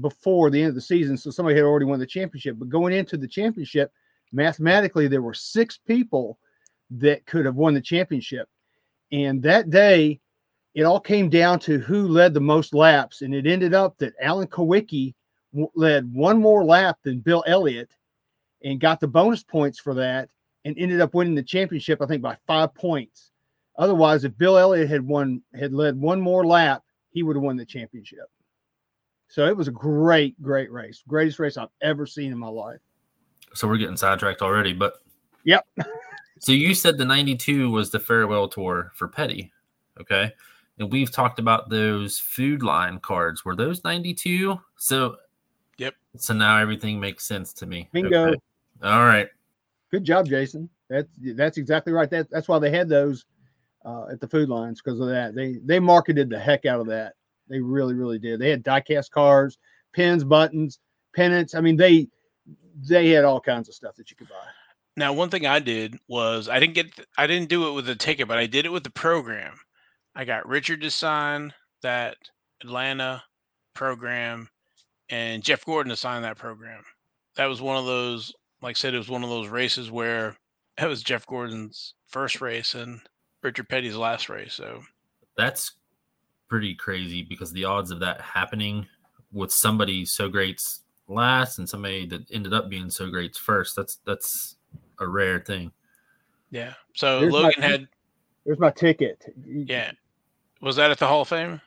before 0.00 0.50
the 0.50 0.60
end 0.60 0.70
of 0.70 0.74
the 0.74 0.80
season, 0.80 1.16
so 1.16 1.30
somebody 1.30 1.56
had 1.56 1.64
already 1.64 1.84
won 1.84 1.98
the 1.98 2.06
championship. 2.06 2.56
But 2.58 2.70
going 2.70 2.92
into 2.92 3.16
the 3.16 3.28
championship, 3.28 3.92
mathematically, 4.32 5.06
there 5.06 5.22
were 5.22 5.34
six 5.34 5.78
people 5.78 6.38
that 6.90 7.24
could 7.26 7.44
have 7.44 7.56
won 7.56 7.74
the 7.74 7.80
championship. 7.80 8.48
And 9.12 9.42
that 9.42 9.70
day, 9.70 10.20
it 10.74 10.84
all 10.84 11.00
came 11.00 11.28
down 11.28 11.58
to 11.60 11.78
who 11.78 12.08
led 12.08 12.32
the 12.32 12.40
most 12.40 12.74
laps, 12.74 13.22
and 13.22 13.34
it 13.34 13.46
ended 13.46 13.74
up 13.74 13.98
that 13.98 14.14
Alan 14.20 14.46
Kulwicki 14.46 15.14
led 15.74 16.12
one 16.12 16.40
more 16.40 16.64
lap 16.64 16.98
than 17.02 17.20
Bill 17.20 17.44
Elliott 17.46 17.90
and 18.64 18.80
got 18.80 19.00
the 19.00 19.08
bonus 19.08 19.42
points 19.42 19.78
for 19.78 19.94
that 19.94 20.30
and 20.64 20.78
ended 20.78 21.00
up 21.00 21.12
winning 21.14 21.34
the 21.34 21.42
championship, 21.42 22.00
I 22.00 22.06
think, 22.06 22.22
by 22.22 22.36
five 22.46 22.74
points. 22.74 23.32
Otherwise, 23.76 24.24
if 24.24 24.36
Bill 24.38 24.56
Elliott 24.56 24.88
had 24.88 25.06
won, 25.06 25.42
had 25.54 25.74
led 25.74 26.00
one 26.00 26.20
more 26.20 26.46
lap, 26.46 26.82
he 27.10 27.22
would 27.22 27.36
have 27.36 27.42
won 27.42 27.56
the 27.56 27.66
championship. 27.66 28.30
So 29.28 29.46
it 29.46 29.56
was 29.56 29.68
a 29.68 29.72
great, 29.72 30.40
great 30.40 30.70
race. 30.70 31.02
Greatest 31.06 31.38
race 31.38 31.56
I've 31.56 31.68
ever 31.82 32.06
seen 32.06 32.32
in 32.32 32.38
my 32.38 32.48
life. 32.48 32.80
So 33.54 33.68
we're 33.68 33.78
getting 33.78 33.96
sidetracked 33.96 34.40
already, 34.40 34.72
but 34.72 34.94
yep. 35.44 35.66
so 36.38 36.52
you 36.52 36.74
said 36.74 36.96
the 36.96 37.04
92 37.04 37.70
was 37.70 37.90
the 37.90 37.98
farewell 37.98 38.48
tour 38.48 38.92
for 38.94 39.08
Petty. 39.08 39.52
Okay 40.00 40.32
and 40.78 40.90
we've 40.90 41.10
talked 41.10 41.38
about 41.38 41.68
those 41.68 42.18
food 42.18 42.62
line 42.62 42.98
cards. 42.98 43.44
Were 43.44 43.56
those 43.56 43.84
92? 43.84 44.58
So, 44.76 45.16
yep. 45.78 45.94
So 46.16 46.34
now 46.34 46.58
everything 46.58 46.98
makes 46.98 47.24
sense 47.24 47.52
to 47.54 47.66
me. 47.66 47.88
Bingo. 47.92 48.28
Okay. 48.28 48.38
All 48.82 49.04
right. 49.04 49.28
Good 49.90 50.04
job, 50.04 50.26
Jason. 50.26 50.68
That's 50.88 51.08
that's 51.34 51.58
exactly 51.58 51.92
right. 51.92 52.10
That, 52.10 52.30
that's 52.30 52.48
why 52.48 52.58
they 52.58 52.70
had 52.70 52.88
those 52.88 53.24
uh, 53.84 54.06
at 54.10 54.20
the 54.20 54.28
food 54.28 54.48
lines 54.48 54.80
because 54.82 55.00
of 55.00 55.08
that. 55.08 55.34
They 55.34 55.58
they 55.64 55.78
marketed 55.78 56.30
the 56.30 56.38
heck 56.38 56.66
out 56.66 56.80
of 56.80 56.86
that. 56.88 57.14
They 57.48 57.60
really 57.60 57.94
really 57.94 58.18
did. 58.18 58.40
They 58.40 58.50
had 58.50 58.64
diecast 58.64 59.10
cars, 59.10 59.58
pins, 59.92 60.24
buttons, 60.24 60.80
pennants. 61.14 61.54
I 61.54 61.60
mean 61.60 61.76
they 61.76 62.08
they 62.88 63.10
had 63.10 63.24
all 63.24 63.40
kinds 63.40 63.68
of 63.68 63.74
stuff 63.74 63.96
that 63.96 64.10
you 64.10 64.16
could 64.16 64.28
buy. 64.28 64.36
Now, 64.96 65.12
one 65.12 65.30
thing 65.30 65.46
I 65.46 65.58
did 65.58 65.98
was 66.08 66.48
I 66.48 66.60
didn't 66.60 66.74
get 66.74 67.06
I 67.16 67.26
didn't 67.26 67.48
do 67.48 67.68
it 67.68 67.72
with 67.72 67.86
the 67.86 67.94
ticket, 67.94 68.28
but 68.28 68.38
I 68.38 68.46
did 68.46 68.66
it 68.66 68.72
with 68.72 68.84
the 68.84 68.90
program. 68.90 69.58
I 70.14 70.24
got 70.24 70.46
Richard 70.48 70.82
to 70.82 70.90
sign 70.90 71.52
that 71.82 72.16
Atlanta 72.62 73.22
program 73.74 74.48
and 75.08 75.42
Jeff 75.42 75.64
Gordon 75.64 75.90
to 75.90 75.96
sign 75.96 76.22
that 76.22 76.38
program. 76.38 76.82
That 77.36 77.46
was 77.46 77.62
one 77.62 77.76
of 77.76 77.86
those, 77.86 78.32
like 78.60 78.76
I 78.76 78.78
said, 78.78 78.94
it 78.94 78.98
was 78.98 79.08
one 79.08 79.24
of 79.24 79.30
those 79.30 79.48
races 79.48 79.90
where 79.90 80.36
that 80.78 80.88
was 80.88 81.02
Jeff 81.02 81.26
Gordon's 81.26 81.94
first 82.08 82.40
race 82.40 82.74
and 82.74 83.00
Richard 83.42 83.68
Petty's 83.68 83.96
last 83.96 84.28
race. 84.28 84.54
So 84.54 84.82
that's 85.36 85.72
pretty 86.48 86.74
crazy 86.74 87.22
because 87.22 87.52
the 87.52 87.64
odds 87.64 87.90
of 87.90 88.00
that 88.00 88.20
happening 88.20 88.86
with 89.32 89.50
somebody 89.50 90.04
so 90.04 90.28
great's 90.28 90.82
last 91.08 91.58
and 91.58 91.68
somebody 91.68 92.06
that 92.06 92.30
ended 92.30 92.52
up 92.52 92.68
being 92.68 92.90
so 92.90 93.10
great's 93.10 93.38
first, 93.38 93.74
that's 93.74 93.98
that's 94.04 94.56
a 95.00 95.08
rare 95.08 95.40
thing. 95.40 95.72
Yeah. 96.50 96.74
So 96.94 97.20
There's 97.20 97.32
Logan 97.32 97.52
my, 97.58 97.66
had 97.66 97.88
there's 98.44 98.58
my 98.58 98.70
ticket. 98.70 99.24
Yeah. 99.44 99.92
Was 100.62 100.76
that 100.76 100.90
at 100.90 100.98
the 100.98 101.08
Hall 101.08 101.22
of 101.22 101.28
Fame? 101.28 101.60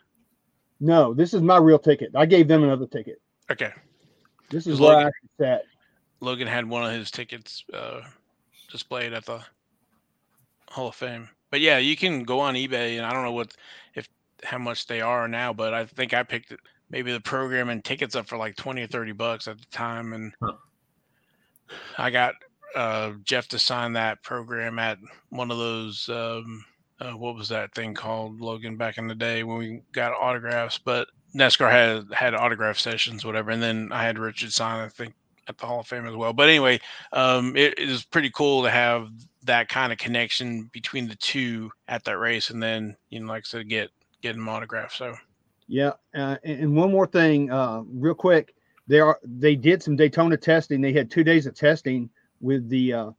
No, 0.80 1.14
this 1.14 1.34
is 1.34 1.42
my 1.42 1.58
real 1.58 1.78
ticket. 1.78 2.12
I 2.16 2.26
gave 2.26 2.48
them 2.48 2.64
another 2.64 2.88
ticket. 2.88 3.22
Okay. 3.52 3.72
This 4.50 4.68
is 4.68 4.80
where 4.80 4.96
Logan, 4.96 5.08
I 5.08 5.44
sat. 5.44 5.64
Logan 6.22 6.48
had 6.48 6.68
one 6.68 6.84
of 6.84 6.92
his 6.92 7.12
tickets 7.12 7.64
uh, 7.74 8.02
displayed 8.72 9.14
at 9.14 9.26
the 9.26 9.42
Hall 10.70 10.88
of 10.88 10.96
Fame. 10.96 11.30
But 11.52 11.60
yeah, 11.62 11.78
you 11.78 11.96
can 11.96 12.24
go 12.24 12.40
on 12.40 12.56
eBay, 12.56 12.98
and 12.98 13.06
I 13.06 13.14
don't 13.14 13.24
know 13.24 13.32
what 13.32 13.54
if 13.96 14.08
how 14.44 14.58
much 14.58 14.88
they 14.88 15.02
are 15.02 15.28
now, 15.28 15.54
but 15.54 15.74
I 15.74 15.86
think 15.86 16.14
I 16.14 16.24
picked 16.24 16.52
it, 16.52 16.60
maybe 16.90 17.12
the 17.12 17.20
program 17.20 17.70
and 17.70 17.84
tickets 17.84 18.16
up 18.16 18.28
for 18.28 18.38
like 18.38 18.56
twenty 18.56 18.82
or 18.82 18.88
thirty 18.88 19.12
bucks 19.12 19.48
at 19.48 19.60
the 19.60 19.66
time, 19.68 20.14
and 20.14 20.34
huh. 20.42 20.54
I 21.98 22.10
got 22.12 22.36
uh, 22.76 23.14
Jeff 23.24 23.48
to 23.50 23.60
sign 23.60 23.94
that 23.94 24.24
program 24.24 24.80
at 24.80 24.98
one 25.30 25.52
of 25.52 25.58
those. 25.58 26.10
Um, 26.10 26.66
uh, 27.00 27.12
what 27.12 27.36
was 27.36 27.50
that 27.50 27.74
thing 27.74 27.94
called, 27.94 28.40
Logan? 28.40 28.78
Back 28.78 28.98
in 28.98 29.08
the 29.08 29.16
day 29.16 29.44
when 29.44 29.58
we 29.58 29.82
got 29.92 30.14
autographs, 30.14 30.78
but 30.78 31.08
NASCAR 31.36 31.72
had 31.72 32.14
had 32.14 32.34
autograph 32.34 32.80
sessions, 32.80 33.26
whatever. 33.26 33.52
And 33.52 33.62
then 33.62 33.90
I 33.92 34.04
had 34.04 34.18
Richard 34.18 34.54
sign, 34.54 34.84
I 34.84 34.90
think, 34.90 35.14
at 35.48 35.58
the 35.58 35.66
Hall 35.66 35.82
of 35.82 35.88
Fame 35.88 36.08
as 36.08 36.16
well. 36.16 36.34
But 36.34 36.50
anyway, 36.50 36.80
um, 37.12 37.54
was 37.54 38.06
pretty 38.06 38.30
cool 38.32 38.64
to 38.64 38.70
have 38.70 39.10
that 39.44 39.70
kind 39.70 39.92
of 39.92 40.00
connection 40.00 40.70
between 40.72 41.08
the 41.08 41.16
two 41.16 41.72
at 41.88 42.04
that 42.06 42.18
race, 42.18 42.50
and 42.50 42.62
then 42.64 42.96
you 43.10 43.20
know, 43.20 43.28
like 43.28 43.44
I 43.46 43.48
said, 43.48 43.70
get 43.70 43.90
get 44.22 44.34
them 44.34 44.48
autographed. 44.48 44.96
So 44.96 45.16
yeah, 45.68 45.92
uh, 46.16 46.38
and 46.44 46.76
one 46.76 46.92
more 46.92 47.08
thing, 47.08 47.52
uh, 47.52 47.82
real 47.86 48.16
quick 48.16 48.56
they 48.88 49.00
are 49.00 49.20
they 49.24 49.56
did 49.56 49.82
some 49.82 49.96
Daytona 49.96 50.38
testing. 50.38 50.82
They 50.82 50.94
had 50.94 51.10
two 51.10 51.24
days 51.24 51.46
of 51.46 51.56
testing 51.56 52.10
with 52.40 52.70
the 52.70 52.94
uh, 52.94 53.12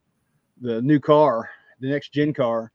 the 0.61 0.81
new 0.83 1.01
car, 1.01 1.51
the 1.81 1.89
next 1.89 2.13
gen 2.13 2.33
car, 2.33 2.73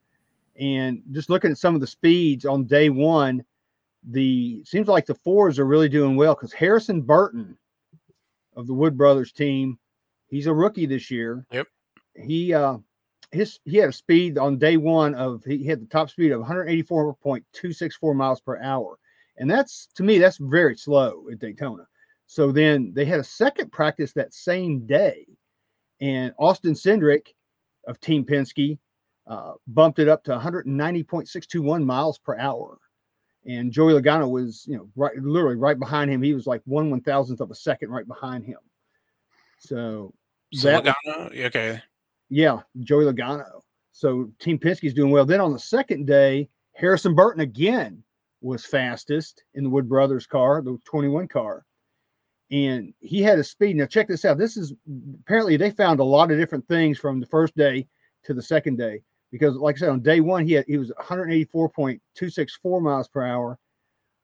and 0.61 1.01
just 1.11 1.29
looking 1.29 1.51
at 1.51 1.57
some 1.57 1.73
of 1.73 1.81
the 1.81 1.87
speeds 1.87 2.45
on 2.45 2.65
day 2.65 2.89
one, 2.89 3.43
the 4.07 4.63
seems 4.63 4.87
like 4.87 5.07
the 5.07 5.15
fours 5.15 5.57
are 5.57 5.65
really 5.65 5.89
doing 5.89 6.15
well 6.15 6.35
because 6.35 6.53
Harrison 6.53 7.01
Burton 7.01 7.57
of 8.55 8.67
the 8.67 8.73
Wood 8.73 8.95
Brothers 8.95 9.31
team, 9.31 9.79
he's 10.27 10.45
a 10.45 10.53
rookie 10.53 10.85
this 10.85 11.09
year. 11.09 11.45
Yep. 11.51 11.67
He 12.15 12.53
uh 12.53 12.77
his 13.31 13.59
he 13.65 13.77
had 13.77 13.89
a 13.89 13.93
speed 13.93 14.37
on 14.37 14.59
day 14.59 14.77
one 14.77 15.15
of 15.15 15.43
he 15.43 15.65
had 15.65 15.81
the 15.81 15.87
top 15.87 16.11
speed 16.11 16.31
of 16.31 16.41
184.264 16.41 18.15
miles 18.15 18.39
per 18.39 18.61
hour. 18.61 18.97
And 19.37 19.49
that's 19.49 19.87
to 19.95 20.03
me, 20.03 20.19
that's 20.19 20.37
very 20.37 20.77
slow 20.77 21.25
at 21.31 21.39
Daytona. 21.39 21.87
So 22.27 22.51
then 22.51 22.91
they 22.93 23.05
had 23.05 23.19
a 23.19 23.23
second 23.25 23.71
practice 23.71 24.13
that 24.13 24.33
same 24.33 24.85
day, 24.85 25.25
and 25.99 26.33
Austin 26.37 26.73
Cindric 26.73 27.33
of 27.87 27.99
Team 27.99 28.23
Penske 28.23 28.77
uh, 29.31 29.53
bumped 29.65 29.99
it 29.99 30.09
up 30.09 30.25
to 30.25 30.37
190.621 30.37 31.85
miles 31.85 32.17
per 32.17 32.37
hour. 32.37 32.77
And 33.45 33.71
Joey 33.71 33.93
Logano 33.93 34.29
was, 34.29 34.65
you 34.67 34.75
know, 34.75 34.89
right, 34.97 35.15
literally 35.17 35.55
right 35.55 35.79
behind 35.79 36.11
him. 36.11 36.21
He 36.21 36.33
was 36.33 36.45
like 36.45 36.61
one 36.65 36.91
one 36.91 36.99
thousandth 36.99 37.39
of 37.39 37.49
a 37.49 37.55
second 37.55 37.89
right 37.91 38.05
behind 38.05 38.45
him. 38.45 38.57
So, 39.57 40.13
so 40.53 40.67
that, 40.67 40.83
Logano, 40.83 41.45
okay, 41.45 41.81
yeah, 42.29 42.59
Joey 42.81 43.05
Logano. 43.05 43.61
So 43.93 44.29
Team 44.39 44.59
Penske's 44.59 44.93
doing 44.93 45.11
well. 45.11 45.25
Then 45.25 45.39
on 45.39 45.53
the 45.53 45.59
second 45.59 46.07
day, 46.07 46.49
Harrison 46.75 47.15
Burton 47.15 47.41
again 47.41 48.03
was 48.41 48.65
fastest 48.65 49.43
in 49.53 49.63
the 49.63 49.69
Wood 49.69 49.87
Brothers 49.87 50.27
car, 50.27 50.61
the 50.61 50.77
21 50.85 51.29
car. 51.29 51.65
And 52.51 52.93
he 52.99 53.21
had 53.21 53.39
a 53.39 53.45
speed. 53.45 53.77
Now, 53.77 53.85
check 53.85 54.09
this 54.09 54.25
out. 54.25 54.37
This 54.37 54.57
is 54.57 54.73
apparently 55.21 55.55
they 55.55 55.71
found 55.71 56.01
a 56.01 56.03
lot 56.03 56.31
of 56.31 56.37
different 56.37 56.67
things 56.67 56.99
from 56.99 57.21
the 57.21 57.25
first 57.27 57.55
day 57.55 57.87
to 58.25 58.33
the 58.33 58.41
second 58.41 58.77
day. 58.77 59.01
Because, 59.31 59.55
like 59.55 59.77
I 59.77 59.79
said, 59.79 59.89
on 59.89 60.01
day 60.01 60.19
one, 60.19 60.45
he 60.45 60.53
had 60.53 60.65
he 60.67 60.77
was 60.77 60.91
184.264 60.99 62.81
miles 62.81 63.07
per 63.07 63.25
hour. 63.25 63.57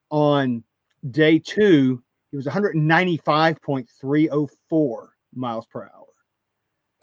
On 0.10 0.64
day 1.12 1.40
two, 1.40 2.04
he 2.32 2.38
was 2.38 2.46
195.304 2.46 5.08
miles 5.34 5.66
per 5.68 5.84
hour. 5.84 6.08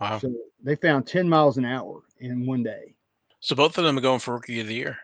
Wow. 0.01 0.19
So 0.19 0.35
they 0.63 0.77
found 0.77 1.07
10 1.07 1.29
miles 1.29 1.57
an 1.57 1.65
hour 1.65 2.03
in 2.21 2.47
one 2.47 2.63
day. 2.63 2.95
So 3.41 3.55
both 3.55 3.79
of 3.79 3.85
them 3.85 3.99
are 3.99 4.03
going 4.03 4.21
for 4.21 4.35
rookie 4.35 4.61
of 4.61 4.67
the 4.67 4.75
year. 4.75 4.99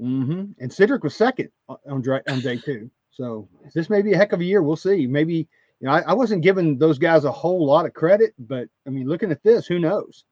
Mm-hmm. 0.00 0.52
And 0.58 0.70
Cindric 0.70 1.02
was 1.02 1.14
second 1.14 1.50
on, 1.68 1.78
on 1.86 2.40
day 2.40 2.58
two. 2.58 2.90
So 3.10 3.48
this 3.74 3.88
may 3.88 4.02
be 4.02 4.12
a 4.12 4.16
heck 4.16 4.32
of 4.32 4.40
a 4.40 4.44
year. 4.44 4.62
We'll 4.62 4.76
see. 4.76 5.06
Maybe, 5.06 5.48
you 5.80 5.86
know, 5.86 5.92
I, 5.92 6.00
I 6.00 6.12
wasn't 6.14 6.42
giving 6.42 6.78
those 6.78 6.98
guys 6.98 7.24
a 7.24 7.32
whole 7.32 7.64
lot 7.64 7.86
of 7.86 7.94
credit, 7.94 8.34
but 8.38 8.68
I 8.86 8.90
mean, 8.90 9.06
looking 9.06 9.30
at 9.30 9.42
this, 9.42 9.66
who 9.66 9.78
knows? 9.78 10.24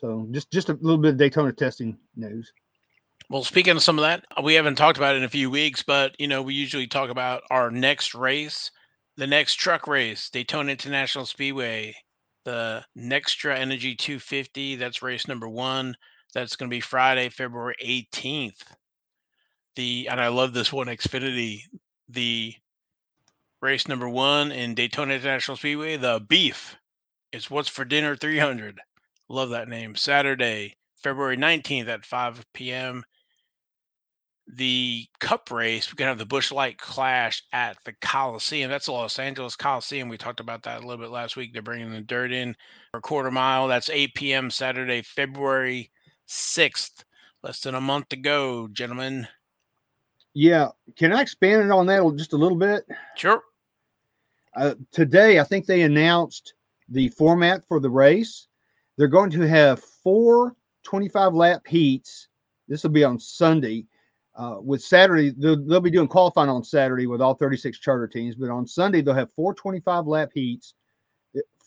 So 0.00 0.28
just 0.30 0.50
just 0.52 0.68
a 0.68 0.74
little 0.74 0.98
bit 0.98 1.12
of 1.12 1.16
Daytona 1.16 1.52
testing 1.52 1.98
news. 2.16 2.52
Well, 3.30 3.44
speaking 3.44 3.76
of 3.76 3.82
some 3.82 3.98
of 3.98 4.02
that, 4.02 4.24
we 4.42 4.54
haven't 4.54 4.76
talked 4.76 4.96
about 4.96 5.14
it 5.14 5.18
in 5.18 5.24
a 5.24 5.28
few 5.28 5.50
weeks, 5.50 5.82
but 5.82 6.14
you 6.18 6.28
know, 6.28 6.40
we 6.40 6.54
usually 6.54 6.86
talk 6.86 7.10
about 7.10 7.42
our 7.50 7.70
next 7.70 8.14
race, 8.14 8.70
the 9.16 9.26
next 9.26 9.56
truck 9.56 9.86
race, 9.86 10.30
Daytona 10.30 10.72
International 10.72 11.26
Speedway, 11.26 11.94
the 12.44 12.82
NextEra 12.96 13.58
Energy 13.58 13.94
250. 13.94 14.76
That's 14.76 15.02
race 15.02 15.28
number 15.28 15.48
one. 15.48 15.94
That's 16.32 16.56
going 16.56 16.70
to 16.70 16.74
be 16.74 16.80
Friday, 16.80 17.28
February 17.28 17.74
18th. 17.84 18.62
The 19.76 20.08
and 20.10 20.20
I 20.20 20.28
love 20.28 20.54
this 20.54 20.72
one, 20.72 20.86
Xfinity. 20.86 21.60
The 22.08 22.54
race 23.60 23.88
number 23.88 24.08
one 24.08 24.52
in 24.52 24.74
Daytona 24.74 25.14
International 25.14 25.56
Speedway, 25.56 25.96
the 25.96 26.24
Beef. 26.28 26.76
It's 27.32 27.50
what's 27.50 27.68
for 27.68 27.84
dinner 27.84 28.16
300. 28.16 28.80
Love 29.28 29.50
that 29.50 29.68
name. 29.68 29.94
Saturday, 29.94 30.76
February 31.02 31.36
19th 31.36 31.88
at 31.88 32.06
5 32.06 32.44
p.m 32.54 33.04
the 34.54 35.06
cup 35.20 35.50
race, 35.50 35.92
we're 35.92 35.96
gonna 35.96 36.10
have 36.10 36.18
the 36.18 36.26
Busch 36.26 36.50
Light 36.50 36.78
Clash 36.78 37.42
at 37.52 37.76
the 37.84 37.92
Coliseum. 38.00 38.70
That's 38.70 38.86
the 38.86 38.92
Los 38.92 39.18
Angeles 39.18 39.56
Coliseum. 39.56 40.08
We 40.08 40.16
talked 40.16 40.40
about 40.40 40.62
that 40.62 40.78
a 40.78 40.86
little 40.86 41.02
bit 41.02 41.10
last 41.10 41.36
week. 41.36 41.52
They're 41.52 41.62
bringing 41.62 41.90
the 41.92 42.00
dirt 42.00 42.32
in 42.32 42.56
for 42.90 42.98
a 42.98 43.02
quarter 43.02 43.30
mile. 43.30 43.68
That's 43.68 43.90
8 43.90 44.14
p.m. 44.14 44.50
Saturday, 44.50 45.02
February 45.02 45.90
6th. 46.28 47.04
Less 47.42 47.60
than 47.60 47.74
a 47.74 47.80
month 47.80 48.08
to 48.08 48.16
go, 48.16 48.68
gentlemen. 48.68 49.28
Yeah, 50.34 50.68
can 50.96 51.12
I 51.12 51.22
expand 51.22 51.70
on 51.72 51.86
that 51.86 52.02
just 52.16 52.32
a 52.32 52.36
little 52.36 52.58
bit? 52.58 52.84
Sure. 53.16 53.42
Uh, 54.56 54.74
today, 54.92 55.38
I 55.38 55.44
think 55.44 55.66
they 55.66 55.82
announced 55.82 56.54
the 56.88 57.08
format 57.10 57.62
for 57.68 57.80
the 57.80 57.90
race. 57.90 58.47
They're 58.98 59.08
going 59.08 59.30
to 59.30 59.48
have 59.48 59.82
four 60.02 60.54
25 60.82 61.32
lap 61.32 61.66
heats. 61.66 62.28
This 62.68 62.82
will 62.82 62.90
be 62.90 63.04
on 63.04 63.18
Sunday 63.18 63.86
uh, 64.38 64.58
with 64.62 64.80
Saturday, 64.80 65.30
they'll, 65.36 65.60
they'll, 65.66 65.80
be 65.80 65.90
doing 65.90 66.06
qualifying 66.06 66.48
on 66.48 66.62
Saturday 66.62 67.08
with 67.08 67.20
all 67.20 67.34
36 67.34 67.76
charter 67.80 68.06
teams, 68.06 68.36
but 68.36 68.50
on 68.50 68.68
Sunday, 68.68 69.02
they'll 69.02 69.12
have 69.12 69.32
four 69.34 69.52
25 69.52 70.06
lap 70.06 70.30
heats. 70.32 70.74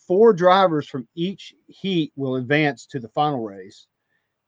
Four 0.08 0.34
drivers 0.34 0.88
from 0.88 1.08
each 1.14 1.54
heat 1.68 2.14
will 2.16 2.38
advance 2.38 2.86
to 2.88 3.00
the 3.00 3.10
final 3.10 3.44
race. 3.44 3.88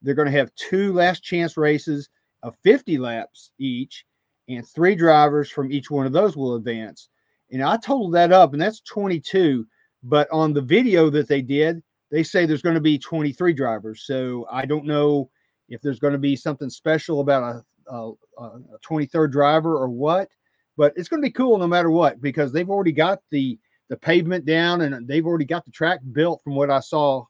They're 0.02 0.16
going 0.16 0.32
to 0.32 0.38
have 0.38 0.56
two 0.56 0.94
last 0.94 1.22
chance 1.22 1.58
races 1.58 2.10
of 2.44 2.56
50 2.64 2.98
laps 2.98 3.52
each, 3.60 4.06
and 4.48 4.66
three 4.68 4.96
drivers 4.96 5.50
from 5.50 5.72
each 5.72 5.92
one 5.92 6.06
of 6.06 6.14
those 6.14 6.38
will 6.38 6.56
advance. 6.56 7.10
And 7.52 7.62
I 7.62 7.76
totaled 7.76 8.14
that 8.14 8.32
up, 8.32 8.54
and 8.54 8.62
that's 8.62 8.82
22. 8.82 9.68
But 10.02 10.30
on 10.32 10.54
the 10.54 10.62
video 10.62 11.10
that 11.10 11.28
they 11.28 11.42
did, 11.42 11.84
they 12.14 12.24
say 12.24 12.46
there's 12.46 12.62
going 12.62 12.76
to 12.76 12.82
be 12.82 13.00
23 13.00 13.54
drivers. 13.54 14.04
So 14.06 14.48
I 14.52 14.66
don't 14.66 14.86
know 14.86 15.32
if 15.68 15.82
there's 15.82 16.00
going 16.00 16.14
to 16.14 16.20
be 16.20 16.36
something 16.36 16.70
special 16.70 17.20
about 17.20 17.44
a 17.44 17.66
a, 17.88 18.12
a 18.38 18.80
23rd 18.88 19.32
driver 19.32 19.76
or 19.76 19.90
what, 19.90 20.30
but 20.78 20.94
it's 20.96 21.10
going 21.10 21.22
to 21.22 21.28
be 21.28 21.32
cool 21.32 21.58
no 21.58 21.68
matter 21.68 21.92
what 21.92 22.22
because 22.22 22.52
they've 22.52 22.70
already 22.70 22.92
got 22.92 23.20
the 23.32 23.60
the 23.90 23.98
pavement 23.98 24.46
down 24.46 24.82
and 24.82 25.08
they've 25.08 25.26
already 25.26 25.46
got 25.46 25.66
the 25.66 25.72
track 25.72 26.00
built 26.14 26.42
from 26.44 26.56
what 26.56 26.70
I 26.70 26.80
saw 26.80 27.26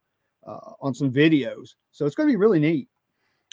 uh, 0.47 0.73
on 0.81 0.93
some 0.93 1.11
videos. 1.11 1.71
So 1.91 2.05
it's 2.05 2.15
going 2.15 2.29
to 2.29 2.31
be 2.31 2.37
really 2.37 2.59
neat. 2.59 2.87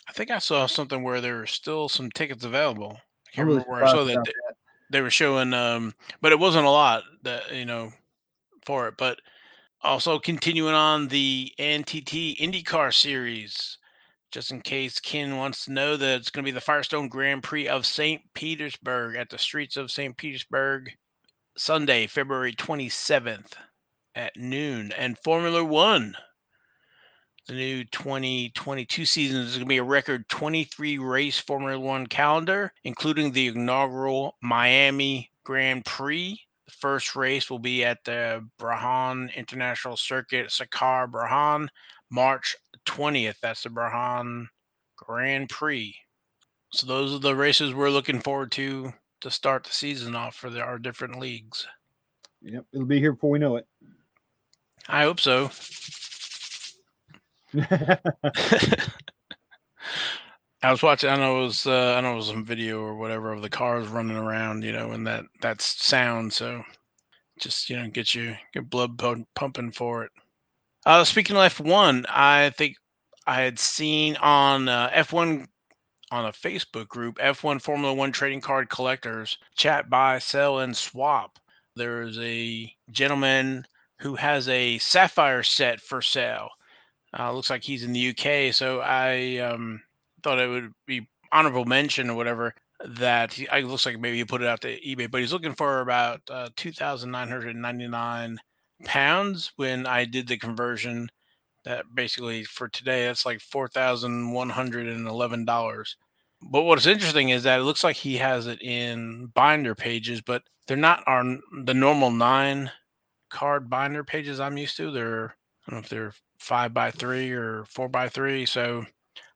I 0.09 0.13
think 0.13 0.31
I 0.31 0.39
saw 0.39 0.67
something 0.67 1.03
where 1.03 1.21
there 1.21 1.37
were 1.37 1.47
still 1.47 1.89
some 1.89 2.11
tickets 2.11 2.45
available. 2.45 2.99
I 3.29 3.31
can't 3.33 3.47
really 3.47 3.61
remember 3.61 3.73
where 3.73 3.85
I 3.85 3.91
saw 3.91 4.05
that 4.05 4.07
they, 4.07 4.15
that 4.15 4.55
they, 4.91 5.01
were 5.01 5.11
showing, 5.11 5.55
um, 5.55 5.95
but 6.21 6.33
it 6.33 6.39
wasn't 6.39 6.67
a 6.67 6.71
lot 6.71 7.05
that 7.23 7.55
you 7.55 7.65
know 7.65 7.93
for 8.65 8.89
it. 8.89 8.95
But 8.99 9.21
also 9.83 10.19
continuing 10.19 10.75
on 10.75 11.09
the 11.09 11.53
NTT 11.59 12.39
IndyCar 12.39 12.93
series, 12.93 13.79
just 14.31 14.51
in 14.51 14.61
case 14.61 15.01
Ken 15.01 15.37
wants 15.37 15.65
to 15.65 15.73
know 15.73 15.97
that 15.97 16.21
it's 16.21 16.31
going 16.31 16.45
to 16.45 16.49
be 16.49 16.55
the 16.55 16.61
Firestone 16.61 17.09
Grand 17.09 17.43
Prix 17.43 17.69
of 17.69 17.87
St. 17.87 18.21
Petersburg 18.35 19.17
at 19.17 19.31
the 19.31 19.39
streets 19.39 19.77
of 19.77 19.91
St. 19.91 20.17
Petersburg 20.17 20.91
Sunday, 21.57 22.07
February 22.07 22.53
27th 22.53 23.53
at 24.15 24.37
noon. 24.37 24.93
And 24.93 25.19
Formula 25.19 25.65
One, 25.65 26.15
the 27.49 27.55
new 27.55 27.85
2022 27.85 29.05
season 29.05 29.41
is 29.41 29.53
going 29.55 29.61
to 29.61 29.67
be 29.67 29.79
a 29.79 29.83
record 29.83 30.29
23 30.29 30.99
race 30.99 31.39
Formula 31.39 31.79
One 31.79 32.07
calendar, 32.07 32.73
including 32.85 33.33
the 33.33 33.49
inaugural 33.49 34.37
Miami 34.43 35.31
Grand 35.45 35.85
Prix. 35.85 36.41
First 36.81 37.15
race 37.15 37.51
will 37.51 37.59
be 37.59 37.85
at 37.85 38.03
the 38.05 38.47
Bahrain 38.59 39.35
International 39.35 39.97
Circuit, 39.97 40.49
Sakhir 40.49 41.11
Bahrain, 41.11 41.69
March 42.11 42.57
20th. 42.87 43.39
That's 43.41 43.63
the 43.63 43.69
Bahrain 43.69 44.47
Grand 44.97 45.49
Prix. 45.49 45.95
So 46.73 46.87
those 46.87 47.15
are 47.15 47.19
the 47.19 47.37
races 47.37 47.75
we're 47.75 47.91
looking 47.91 48.21
forward 48.21 48.53
to 48.53 48.93
to 49.21 49.31
start 49.31 49.65
the 49.65 49.71
season 49.71 50.17
off 50.17 50.35
for 50.35 50.49
the, 50.49 50.61
our 50.61 50.79
different 50.79 51.19
leagues. 51.19 51.67
Yep, 52.41 52.65
it'll 52.73 52.87
be 52.87 52.99
here 52.99 53.13
before 53.13 53.31
we 53.31 53.39
know 53.39 53.57
it. 53.57 53.67
I 54.89 55.03
hope 55.03 55.21
so. 55.21 55.51
I 60.63 60.71
was 60.71 60.83
watching. 60.83 61.09
I 61.09 61.17
know 61.17 61.41
it 61.41 61.45
was. 61.45 61.67
Uh, 61.67 61.95
I 61.97 62.01
know 62.01 62.13
it 62.13 62.17
was 62.17 62.27
some 62.27 62.45
video 62.45 62.81
or 62.81 62.95
whatever 62.95 63.33
of 63.33 63.41
the 63.41 63.49
cars 63.49 63.89
running 63.89 64.17
around. 64.17 64.63
You 64.63 64.73
know, 64.73 64.93
and 64.93 65.07
that 65.07 65.25
that 65.41 65.63
sound. 65.63 66.33
So, 66.33 66.63
just 67.39 67.71
you 67.71 67.77
know, 67.77 67.89
get 67.89 68.15
you 68.15 68.37
get 68.53 68.69
blood 68.69 68.99
pumping 69.35 69.73
for 69.73 70.05
it. 70.05 70.13
Uh, 70.85 71.05
speaking 71.05 71.37
of 71.37 71.43
F1, 71.55 72.05
I 72.09 72.51
think 72.57 72.77
I 73.27 73.41
had 73.41 73.59
seen 73.59 74.17
on 74.17 74.69
uh, 74.69 74.91
F1 74.91 75.47
on 76.11 76.27
a 76.27 76.33
Facebook 76.33 76.89
group, 76.89 77.17
F1 77.19 77.63
Formula 77.63 77.95
One 77.95 78.13
trading 78.13 78.41
card 78.41 78.69
collectors 78.69 79.39
chat, 79.57 79.89
buy, 79.89 80.19
sell, 80.19 80.59
and 80.59 80.77
swap. 80.77 81.39
There 81.77 82.03
is 82.03 82.19
a 82.19 82.75
gentleman 82.91 83.67
who 83.99 84.17
has 84.17 84.49
a 84.49 84.79
sapphire 84.79 85.43
set 85.43 85.81
for 85.81 86.03
sale. 86.03 86.49
Uh, 87.19 87.33
looks 87.33 87.51
like 87.51 87.63
he's 87.63 87.85
in 87.85 87.93
the 87.93 88.11
UK, 88.11 88.53
so 88.55 88.81
I 88.81 89.39
um, 89.39 89.83
thought 90.23 90.41
it 90.41 90.49
would 90.49 90.73
be 90.87 91.09
honorable 91.33 91.65
mention 91.65 92.11
or 92.11 92.15
whatever. 92.15 92.55
that 92.85 93.33
he, 93.33 93.47
it 93.53 93.67
looks 93.67 93.87
like 93.87 93.99
maybe 93.99 94.17
he 94.17 94.25
put 94.25 94.43
it 94.43 94.49
out 94.49 94.61
to 94.63 94.81
eBay, 94.81 95.11
but 95.11 95.21
he's 95.21 95.33
looking 95.33 95.55
for 95.55 95.81
about 95.81 96.21
uh, 96.31 96.49
two 96.57 96.73
thousand 96.73 97.11
nine 97.11 97.29
hundred 97.29 97.55
ninety 97.57 97.87
nine 97.87 98.39
pounds. 98.85 99.53
When 99.57 99.87
I 99.87 100.05
did 100.05 100.27
the 100.29 100.39
conversion, 100.39 101.11
that 101.65 101.85
basically 101.95 102.45
for 102.45 102.69
today 102.69 103.07
that's 103.07 103.27
like 103.27 103.41
four 103.41 103.69
thousand 103.69 104.33
one 104.33 104.51
hundred 104.51 104.87
and 104.89 105.07
eleven 105.07 105.45
dollars. 105.45 105.97
But 106.43 106.63
what's 106.63 106.87
interesting 106.87 107.29
is 107.29 107.43
that 107.43 107.61
it 107.61 107.65
looks 107.65 107.85
like 107.85 107.97
he 107.97 108.17
has 108.17 108.47
it 108.47 108.63
in 108.63 109.27
binder 109.35 109.75
pages, 109.75 110.23
but 110.23 110.43
they're 110.67 110.77
not 110.77 111.07
on 111.07 111.43
the 111.65 111.75
normal 111.75 112.11
nine 112.11 112.71
card 113.29 113.69
binder 113.69 114.05
pages 114.05 114.41
I'm 114.41 114.57
used 114.57 114.77
to. 114.79 114.91
They're 114.91 115.35
I 115.67 115.71
don't 115.71 115.81
know 115.81 115.85
if 115.85 115.89
they're 115.91 116.15
five 116.39 116.73
by 116.73 116.91
three 116.91 117.31
or 117.31 117.65
four 117.67 117.91
by 117.91 118.09
three. 118.09 118.47
So 118.47 118.87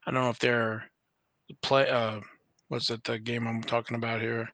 I 0.06 0.10
don't 0.10 0.22
know 0.22 0.30
if 0.30 0.38
they're 0.38 0.84
play 1.62 1.88
uh 1.88 2.20
what's 2.68 2.90
it 2.90 3.04
the 3.04 3.18
game 3.18 3.46
I'm 3.46 3.62
talking 3.62 3.96
about 3.96 4.20
here? 4.20 4.48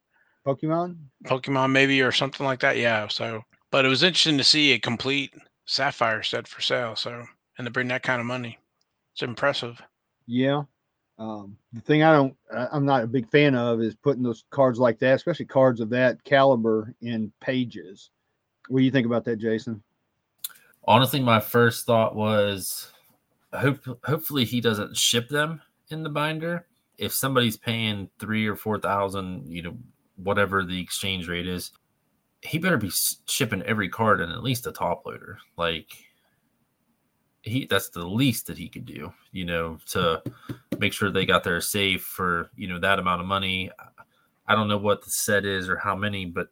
Pokemon? 0.46 0.96
Pokemon 1.24 1.72
maybe 1.72 2.02
or 2.02 2.12
something 2.12 2.44
like 2.46 2.60
that. 2.60 2.76
Yeah. 2.76 3.08
So 3.08 3.42
but 3.70 3.84
it 3.84 3.88
was 3.88 4.02
interesting 4.02 4.38
to 4.38 4.44
see 4.44 4.72
a 4.72 4.78
complete 4.78 5.32
sapphire 5.66 6.22
set 6.22 6.48
for 6.48 6.60
sale. 6.60 6.96
So 6.96 7.24
and 7.58 7.66
to 7.66 7.70
bring 7.70 7.88
that 7.88 8.02
kind 8.02 8.20
of 8.20 8.26
money. 8.26 8.58
It's 9.12 9.22
impressive. 9.22 9.80
Yeah. 10.26 10.62
Um, 11.18 11.58
the 11.74 11.82
thing 11.82 12.02
I 12.02 12.14
don't, 12.14 12.34
I'm 12.50 12.86
not 12.86 13.04
a 13.04 13.06
big 13.06 13.28
fan 13.30 13.54
of 13.54 13.82
is 13.82 13.94
putting 13.94 14.22
those 14.22 14.44
cards 14.48 14.78
like 14.78 14.98
that, 15.00 15.16
especially 15.16 15.44
cards 15.44 15.80
of 15.80 15.90
that 15.90 16.24
caliber 16.24 16.94
in 17.02 17.30
pages. 17.42 18.08
What 18.68 18.78
do 18.78 18.84
you 18.84 18.90
think 18.90 19.04
about 19.04 19.26
that, 19.26 19.36
Jason? 19.36 19.82
Honestly, 20.88 21.20
my 21.20 21.38
first 21.38 21.84
thought 21.84 22.16
was, 22.16 22.90
hope 23.52 23.78
hopefully 24.04 24.44
he 24.44 24.60
doesn't 24.60 24.96
ship 24.96 25.28
them 25.28 25.60
in 25.90 26.02
the 26.02 26.08
binder. 26.08 26.66
If 26.98 27.12
somebody's 27.12 27.56
paying 27.56 28.10
three 28.18 28.46
or 28.46 28.56
four 28.56 28.78
thousand, 28.78 29.50
you 29.50 29.62
know, 29.62 29.76
whatever 30.16 30.64
the 30.64 30.80
exchange 30.80 31.28
rate 31.28 31.48
is, 31.48 31.72
he 32.42 32.58
better 32.58 32.76
be 32.76 32.90
shipping 33.26 33.62
every 33.62 33.88
card 33.88 34.20
in 34.20 34.30
at 34.30 34.42
least 34.42 34.66
a 34.66 34.72
top 34.72 35.06
loader. 35.06 35.38
Like 35.56 35.88
he 37.42 37.66
that's 37.66 37.88
the 37.88 38.06
least 38.06 38.46
that 38.46 38.58
he 38.58 38.68
could 38.68 38.84
do, 38.84 39.12
you 39.32 39.44
know, 39.44 39.78
to 39.86 40.22
make 40.78 40.92
sure 40.92 41.10
they 41.10 41.26
got 41.26 41.44
there 41.44 41.60
safe 41.60 42.02
for, 42.02 42.50
you 42.56 42.68
know, 42.68 42.78
that 42.78 42.98
amount 42.98 43.20
of 43.20 43.26
money. 43.26 43.70
I 44.46 44.54
don't 44.54 44.68
know 44.68 44.78
what 44.78 45.04
the 45.04 45.10
set 45.10 45.44
is 45.44 45.68
or 45.68 45.76
how 45.76 45.94
many, 45.94 46.26
but 46.26 46.48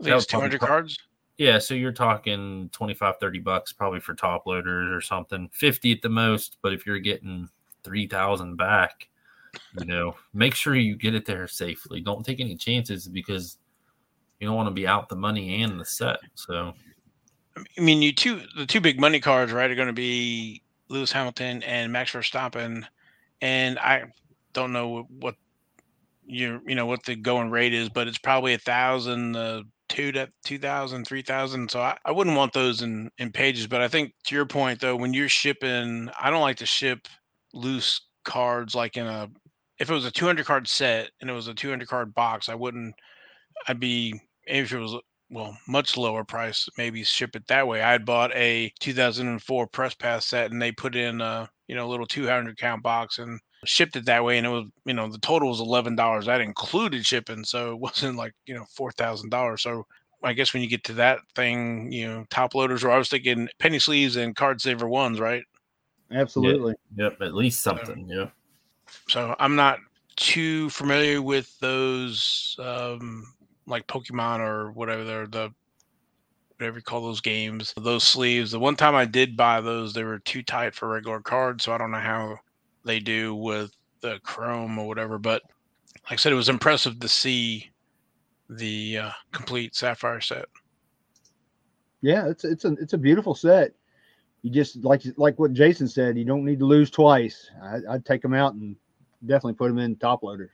it's 0.00 0.26
200 0.26 0.60
cards. 0.60 0.98
Yeah, 1.38 1.58
so 1.58 1.74
you're 1.74 1.92
talking 1.92 2.68
25 2.72 3.14
30 3.20 3.38
bucks 3.38 3.72
probably 3.72 4.00
for 4.00 4.14
top 4.14 4.46
loaders 4.46 4.90
or 4.90 5.00
something. 5.00 5.48
50 5.52 5.92
at 5.92 6.02
the 6.02 6.08
most, 6.08 6.58
but 6.62 6.72
if 6.72 6.84
you're 6.84 6.98
getting 6.98 7.48
3000 7.84 8.56
back, 8.56 9.08
you 9.78 9.86
know, 9.86 10.16
make 10.34 10.54
sure 10.54 10.74
you 10.74 10.96
get 10.96 11.14
it 11.14 11.24
there 11.24 11.46
safely. 11.46 12.00
Don't 12.00 12.26
take 12.26 12.40
any 12.40 12.56
chances 12.56 13.08
because 13.08 13.58
you 14.40 14.46
don't 14.46 14.56
want 14.56 14.68
to 14.68 14.74
be 14.74 14.86
out 14.86 15.08
the 15.08 15.16
money 15.16 15.62
and 15.62 15.80
the 15.80 15.84
set. 15.84 16.18
So 16.34 16.74
I 17.76 17.80
mean, 17.80 18.02
you 18.02 18.12
two 18.12 18.42
the 18.56 18.66
two 18.66 18.80
big 18.80 19.00
money 19.00 19.20
cards, 19.20 19.52
right, 19.52 19.70
are 19.70 19.74
going 19.74 19.88
to 19.88 19.92
be 19.92 20.62
Lewis 20.88 21.12
Hamilton 21.12 21.62
and 21.62 21.92
Max 21.92 22.12
Verstappen, 22.12 22.84
and 23.40 23.78
I 23.78 24.04
don't 24.52 24.72
know 24.72 25.06
what 25.08 25.34
you 26.26 26.60
you 26.66 26.74
know 26.74 26.86
what 26.86 27.04
the 27.04 27.16
going 27.16 27.50
rate 27.50 27.74
is, 27.74 27.88
but 27.88 28.06
it's 28.06 28.18
probably 28.18 28.54
a 28.54 28.58
thousand, 28.58 29.36
uh, 29.36 29.62
two 29.98 30.12
to 30.12 30.28
two 30.44 30.58
thousand, 30.58 31.04
three 31.06 31.22
thousand. 31.22 31.70
So 31.70 31.80
I, 31.80 31.96
I 32.04 32.12
wouldn't 32.12 32.36
want 32.36 32.52
those 32.52 32.82
in 32.82 33.10
in 33.18 33.32
pages. 33.32 33.66
But 33.66 33.80
I 33.80 33.88
think 33.88 34.12
to 34.24 34.34
your 34.34 34.46
point 34.46 34.80
though, 34.80 34.94
when 34.94 35.12
you're 35.12 35.28
shipping, 35.28 36.08
I 36.20 36.30
don't 36.30 36.40
like 36.40 36.58
to 36.58 36.66
ship 36.66 37.08
loose 37.52 38.00
cards 38.24 38.74
like 38.74 38.96
in 38.96 39.06
a 39.06 39.28
if 39.80 39.90
it 39.90 39.94
was 39.94 40.04
a 40.04 40.10
200 40.10 40.46
card 40.46 40.68
set 40.68 41.10
and 41.20 41.28
it 41.28 41.32
was 41.32 41.48
a 41.48 41.54
200 41.54 41.88
card 41.88 42.14
box, 42.14 42.48
I 42.48 42.54
wouldn't. 42.54 42.94
I'd 43.66 43.80
be 43.80 44.20
if 44.46 44.72
it 44.72 44.78
was 44.78 44.94
well, 45.30 45.58
much 45.66 45.96
lower 45.96 46.24
price, 46.24 46.68
maybe 46.78 47.02
ship 47.02 47.34
it 47.34 47.46
that 47.48 47.66
way. 47.66 47.82
I 47.82 47.92
had 47.92 48.06
bought 48.06 48.34
a 48.34 48.72
2004 48.80 49.66
press 49.66 49.94
pass 49.94 50.26
set 50.26 50.52
and 50.52 50.62
they 50.62 50.72
put 50.72 50.94
in 50.94 51.20
a, 51.20 51.50
you 51.66 51.74
know, 51.74 51.88
little 51.88 52.06
200 52.06 52.56
count 52.56 52.82
box 52.82 53.18
and 53.18 53.38
shipped 53.64 53.96
it 53.96 54.06
that 54.06 54.24
way. 54.24 54.38
And 54.38 54.46
it 54.46 54.50
was, 54.50 54.66
you 54.84 54.94
know, 54.94 55.08
the 55.08 55.18
total 55.18 55.48
was 55.48 55.60
$11. 55.60 56.24
That 56.26 56.40
included 56.40 57.04
shipping. 57.04 57.44
So 57.44 57.72
it 57.72 57.78
wasn't 57.80 58.16
like, 58.16 58.34
you 58.46 58.54
know, 58.54 58.64
$4,000. 58.78 59.60
So 59.60 59.86
I 60.22 60.32
guess 60.32 60.52
when 60.52 60.62
you 60.62 60.68
get 60.68 60.84
to 60.84 60.94
that 60.94 61.20
thing, 61.34 61.92
you 61.92 62.06
know, 62.06 62.24
top 62.30 62.54
loaders, 62.54 62.84
or 62.84 62.90
I 62.90 62.98
was 62.98 63.08
thinking 63.08 63.48
penny 63.58 63.78
sleeves 63.78 64.16
and 64.16 64.34
card 64.34 64.60
saver 64.60 64.88
ones, 64.88 65.20
right? 65.20 65.42
Absolutely. 66.10 66.74
Yep. 66.96 67.12
yep 67.12 67.26
at 67.26 67.34
least 67.34 67.60
something. 67.60 68.08
So, 68.08 68.14
yeah. 68.14 68.28
So 69.08 69.36
I'm 69.38 69.54
not 69.54 69.78
too 70.16 70.68
familiar 70.70 71.22
with 71.22 71.58
those 71.60 72.56
um, 72.58 73.32
like 73.66 73.86
Pokemon 73.86 74.40
or 74.40 74.72
whatever 74.72 75.04
they're 75.04 75.26
the 75.26 75.50
whatever 76.56 76.78
you 76.78 76.82
call 76.82 77.02
those 77.02 77.20
games, 77.20 77.72
those 77.76 78.02
sleeves. 78.02 78.50
The 78.50 78.58
one 78.58 78.74
time 78.74 78.96
I 78.96 79.04
did 79.04 79.36
buy 79.36 79.60
those, 79.60 79.92
they 79.92 80.02
were 80.02 80.18
too 80.18 80.42
tight 80.42 80.74
for 80.74 80.88
regular 80.88 81.20
cards, 81.20 81.64
so 81.64 81.72
I 81.72 81.78
don't 81.78 81.92
know 81.92 81.98
how 81.98 82.38
they 82.84 83.00
do 83.00 83.34
with 83.34 83.72
the 84.00 84.18
chrome 84.22 84.78
or 84.78 84.86
whatever. 84.86 85.18
But 85.18 85.42
like 86.04 86.12
I 86.12 86.16
said, 86.16 86.32
it 86.32 86.36
was 86.36 86.48
impressive 86.48 87.00
to 87.00 87.08
see 87.08 87.70
the 88.48 88.98
uh, 88.98 89.10
complete 89.32 89.74
sapphire 89.74 90.20
set. 90.20 90.46
Yeah, 92.00 92.28
it's 92.28 92.44
it's 92.44 92.64
a 92.64 92.72
it's 92.74 92.92
a 92.92 92.98
beautiful 92.98 93.34
set. 93.34 93.72
You 94.42 94.50
just 94.50 94.84
like 94.84 95.02
like 95.16 95.38
what 95.38 95.52
Jason 95.52 95.88
said, 95.88 96.16
you 96.16 96.24
don't 96.24 96.44
need 96.44 96.60
to 96.60 96.64
lose 96.64 96.90
twice. 96.90 97.50
I, 97.62 97.80
would 97.88 98.06
take 98.06 98.22
them 98.22 98.34
out 98.34 98.54
and 98.54 98.76
definitely 99.26 99.54
put 99.54 99.68
them 99.68 99.78
in 99.78 99.96
top 99.96 100.22
loaders. 100.22 100.50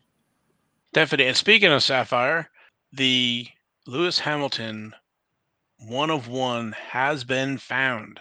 Definitely. 0.92 1.28
And 1.28 1.36
speaking 1.36 1.70
of 1.70 1.82
sapphire, 1.82 2.48
the 2.92 3.46
Lewis 3.86 4.18
Hamilton 4.18 4.94
one 5.78 6.10
of 6.10 6.28
one 6.28 6.72
has 6.72 7.24
been 7.24 7.58
found. 7.58 8.20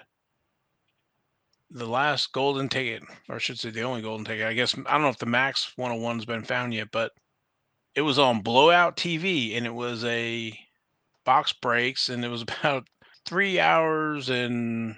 The 1.74 1.86
last 1.88 2.32
golden 2.34 2.70
ticket, 2.70 3.04
or 3.28 3.36
I 3.36 3.40
should 3.40 3.58
say 3.58 3.72
the 3.72 3.82
only 3.82 4.02
golden 4.02 4.26
ticket, 4.26 4.46
I 4.46 4.54
guess, 4.54 4.76
I 4.86 4.94
don't 4.94 5.02
know 5.02 5.10
if 5.10 5.18
the 5.18 5.26
Max 5.26 5.74
101's 5.78 6.26
been 6.26 6.44
found 6.44 6.74
yet, 6.74 6.90
but 6.92 7.12
it 7.96 8.02
was 8.02 8.20
on 8.20 8.42
Blowout 8.42 8.96
TV 8.96 9.58
and 9.58 9.66
it 9.66 9.74
was 9.74 10.04
a 10.06 10.58
box 11.26 11.52
breaks 11.52 12.10
and 12.10 12.24
it 12.24 12.28
was 12.30 12.42
about 12.62 12.88
three 13.26 13.60
hours 13.60 14.30
and. 14.30 14.96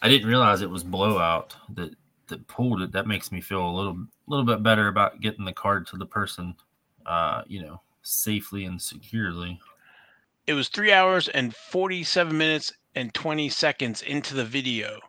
I 0.00 0.08
didn't 0.08 0.28
realize 0.28 0.62
it 0.62 0.70
was 0.70 0.84
Blowout 0.84 1.56
that, 1.74 1.90
that 2.28 2.46
pulled 2.46 2.80
it. 2.82 2.92
That 2.92 3.08
makes 3.08 3.32
me 3.32 3.40
feel 3.40 3.68
a 3.68 3.76
little, 3.76 3.98
little 4.28 4.46
bit 4.46 4.62
better 4.62 4.86
about 4.86 5.20
getting 5.20 5.44
the 5.44 5.52
card 5.52 5.88
to 5.88 5.96
the 5.96 6.06
person, 6.06 6.54
uh, 7.06 7.42
you 7.48 7.60
know, 7.60 7.80
safely 8.02 8.64
and 8.64 8.80
securely. 8.80 9.60
It 10.46 10.54
was 10.54 10.68
three 10.68 10.92
hours 10.92 11.26
and 11.28 11.54
47 11.54 12.38
minutes 12.38 12.72
and 12.94 13.12
20 13.12 13.48
seconds 13.48 14.02
into 14.02 14.34
the 14.34 14.44
video. 14.44 15.00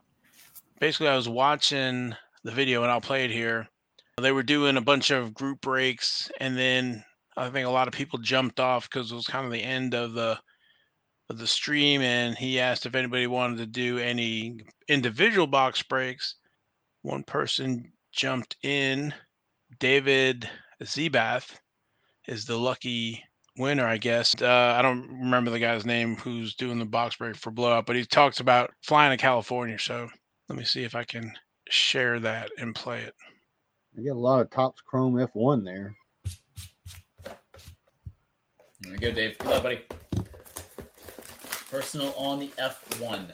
Basically, 0.79 1.09
I 1.09 1.15
was 1.15 1.27
watching 1.27 2.15
the 2.43 2.51
video 2.51 2.83
and 2.83 2.91
I'll 2.91 3.01
play 3.01 3.25
it 3.25 3.31
here. 3.31 3.67
They 4.21 4.31
were 4.31 4.43
doing 4.43 4.77
a 4.77 4.81
bunch 4.81 5.11
of 5.11 5.33
group 5.33 5.61
breaks, 5.61 6.29
and 6.39 6.57
then 6.57 7.03
I 7.37 7.49
think 7.49 7.67
a 7.67 7.71
lot 7.71 7.87
of 7.87 7.93
people 7.93 8.19
jumped 8.19 8.59
off 8.59 8.89
because 8.89 9.11
it 9.11 9.15
was 9.15 9.27
kind 9.27 9.45
of 9.45 9.51
the 9.51 9.63
end 9.63 9.93
of 9.93 10.13
the 10.13 10.39
of 11.29 11.37
the 11.37 11.47
stream. 11.47 12.01
And 12.01 12.37
he 12.37 12.59
asked 12.59 12.85
if 12.85 12.95
anybody 12.95 13.27
wanted 13.27 13.57
to 13.57 13.65
do 13.65 13.97
any 13.97 14.57
individual 14.87 15.47
box 15.47 15.83
breaks. 15.83 16.35
One 17.01 17.23
person 17.23 17.93
jumped 18.11 18.57
in, 18.63 19.13
David 19.79 20.49
Zebath, 20.83 21.55
is 22.27 22.45
the 22.45 22.57
lucky 22.57 23.23
winner, 23.57 23.85
I 23.85 23.97
guess. 23.97 24.35
Uh, 24.41 24.75
I 24.77 24.81
don't 24.81 25.07
remember 25.09 25.51
the 25.51 25.59
guy's 25.59 25.85
name 25.85 26.15
who's 26.17 26.55
doing 26.55 26.79
the 26.79 26.85
box 26.85 27.15
break 27.15 27.35
for 27.35 27.51
blowout, 27.51 27.85
but 27.85 27.95
he 27.95 28.05
talks 28.05 28.39
about 28.39 28.71
flying 28.81 29.17
to 29.17 29.21
California. 29.21 29.79
So 29.79 30.09
let 30.49 30.57
me 30.57 30.65
see 30.65 30.83
if 30.83 30.95
I 30.95 31.03
can 31.03 31.31
share 31.69 32.19
that 32.19 32.49
and 32.57 32.73
play 32.73 33.01
it. 33.01 33.13
I 33.97 34.01
got 34.01 34.13
a 34.13 34.19
lot 34.19 34.41
of 34.41 34.49
Topps 34.49 34.81
Chrome 34.81 35.13
F1 35.13 35.63
there. 35.63 35.95
There 38.81 38.91
we 38.91 38.97
go, 38.97 39.12
Dave. 39.12 39.38
Good 39.38 39.47
luck, 39.47 39.63
buddy. 39.63 39.81
Personal 41.69 42.13
on 42.17 42.39
the 42.39 42.47
F1. 42.57 43.31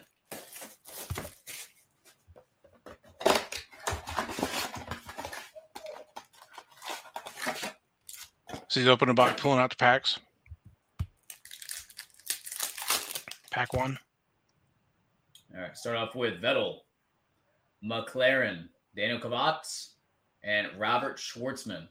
So 8.67 8.81
he's 8.81 8.89
opening 8.89 9.11
a 9.11 9.13
box, 9.13 9.41
pulling 9.41 9.59
out 9.59 9.69
the 9.69 9.77
packs. 9.77 10.19
Pack 13.49 13.73
one. 13.73 13.97
All 15.55 15.61
right, 15.61 15.77
start 15.77 15.95
off 15.95 16.13
with 16.13 16.41
Vettel, 16.41 16.79
McLaren, 17.85 18.67
Daniel 18.95 19.19
Kvyat, 19.19 19.89
and 20.43 20.67
Robert 20.77 21.17
Shwartzman. 21.17 21.87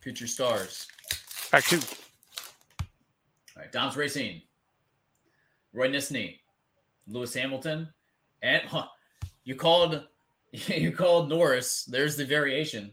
Future 0.00 0.26
stars. 0.26 0.86
Pack 1.50 1.64
two. 1.64 1.80
All 3.56 3.62
right, 3.62 3.72
DAMS 3.72 3.96
Racing, 3.96 4.42
Roy 5.72 5.88
Nissany, 5.88 6.38
Lewis 7.08 7.34
Hamilton, 7.34 7.88
and 8.42 8.62
huh, 8.62 8.86
you 9.44 9.56
called 9.56 10.04
you 10.52 10.92
called 10.92 11.28
Norris. 11.28 11.84
There's 11.84 12.16
the 12.16 12.24
variation. 12.24 12.92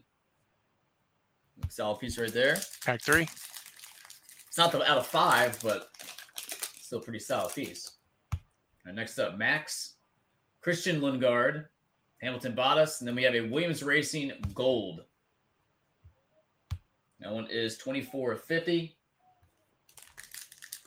Solid 1.69 1.99
piece 1.99 2.17
right 2.17 2.34
there. 2.34 2.58
Pack 2.84 3.01
three. 3.01 3.27
It's 4.47 4.58
not 4.58 4.71
the 4.71 4.89
out 4.89 4.97
of 4.97 5.05
five, 5.05 5.60
but 5.62 5.89
still 6.81 6.99
pretty 6.99 7.19
solid 7.19 7.53
piece. 7.53 7.91
Right, 8.86 8.95
next 8.95 9.19
up, 9.19 9.38
Max, 9.38 9.95
Christian 10.62 11.01
Lundgaard, 11.01 11.65
Hamilton 12.25 12.55
Bottas, 12.55 12.99
and 12.99 13.07
then 13.07 13.15
we 13.15 13.21
have 13.21 13.35
a 13.35 13.41
Williams 13.41 13.83
Racing 13.83 14.31
Gold. 14.55 15.01
That 17.19 17.31
one 17.31 17.45
is 17.51 17.77
24 17.77 18.31
of 18.31 18.43
50. 18.43 18.97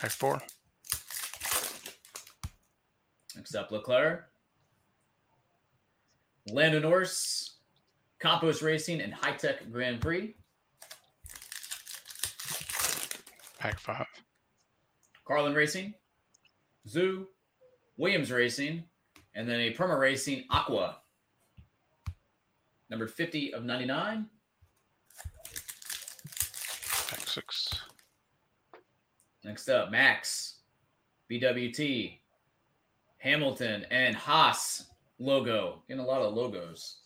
Pack 0.01 0.11
four. 0.11 0.43
Next 3.37 3.55
up, 3.55 3.71
Leclerc, 3.71 4.29
Lando 6.51 6.81
Norris, 6.81 7.59
Campos 8.19 8.61
Racing, 8.61 9.01
and 9.01 9.15
Hitech 9.15 9.71
Grand 9.71 10.01
Prix. 10.01 10.35
Pack 13.61 13.79
five. 13.79 14.07
Carlin 15.25 15.55
Racing, 15.55 15.95
Zhou, 16.89 17.27
Williams 17.97 18.33
Racing, 18.33 18.83
and 19.37 19.49
then 19.49 19.61
a 19.61 19.71
Prema 19.71 19.97
Racing 19.97 20.45
Aqua. 20.51 20.99
Number 22.91 23.07
50 23.07 23.55
of 23.55 23.65
99. 23.65 24.27
Pack 27.09 27.29
six. 27.29 27.75
Next 29.45 29.69
up, 29.69 29.91
Max, 29.91 30.57
BWT, 31.31 32.19
Hamilton, 33.19 33.87
and 33.91 34.15
Haas 34.17 34.87
logo. 35.19 35.83
Getting 35.89 36.03
a 36.03 36.07
lot 36.07 36.23
of 36.23 36.35
logos. 36.35 36.99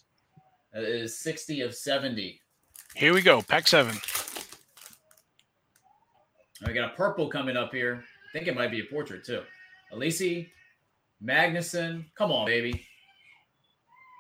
That 0.73 0.85
is 0.85 1.19
60 1.19 1.61
of 1.63 1.75
70. 1.75 2.41
Here 2.95 3.15
we 3.15 3.23
go. 3.23 3.43
Pack 3.43 3.69
seven. 3.69 3.97
I 6.65 6.73
got 6.73 6.93
a 6.93 6.95
purple 6.95 7.29
coming 7.29 7.57
up 7.57 7.73
here. 7.73 8.05
I 8.05 8.33
think 8.33 8.49
it 8.49 8.55
might 8.55 8.71
be 8.71 8.81
a 8.81 8.85
portrait 8.85 9.25
too. 9.25 9.43
Elise, 9.93 10.47
Magnussen. 11.25 12.05
Come 12.15 12.31
on, 12.31 12.47
baby. 12.47 12.87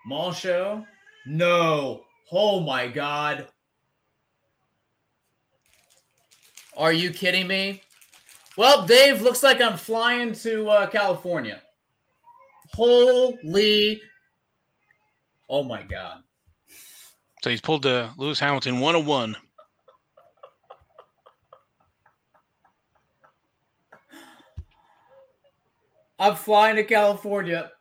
Malshow. 0.09 0.85
No. 1.27 2.05
Oh 2.31 2.61
my 2.61 2.89
God. 2.89 3.47
Are 6.77 6.93
you 6.93 7.11
kidding 7.11 7.47
me? 7.47 7.83
Well, 8.57 8.87
Dave, 8.87 9.23
looks 9.23 9.43
like 9.43 9.61
I'm 9.61 9.77
flying 9.77 10.33
to 10.35 10.69
uh, 10.69 10.87
California. 10.87 11.63
Holy. 12.75 14.01
Oh 15.49 15.63
my 15.63 15.83
God. 15.83 16.23
So 17.43 17.51
he's 17.51 17.61
pulled 17.61 17.83
the 17.83 18.11
Lewis 18.17 18.41
Hamilton 18.41 18.81
101. 18.81 19.37
I'm 26.19 26.37
flying 26.37 26.77
to 26.77 26.85
California. 26.85 27.73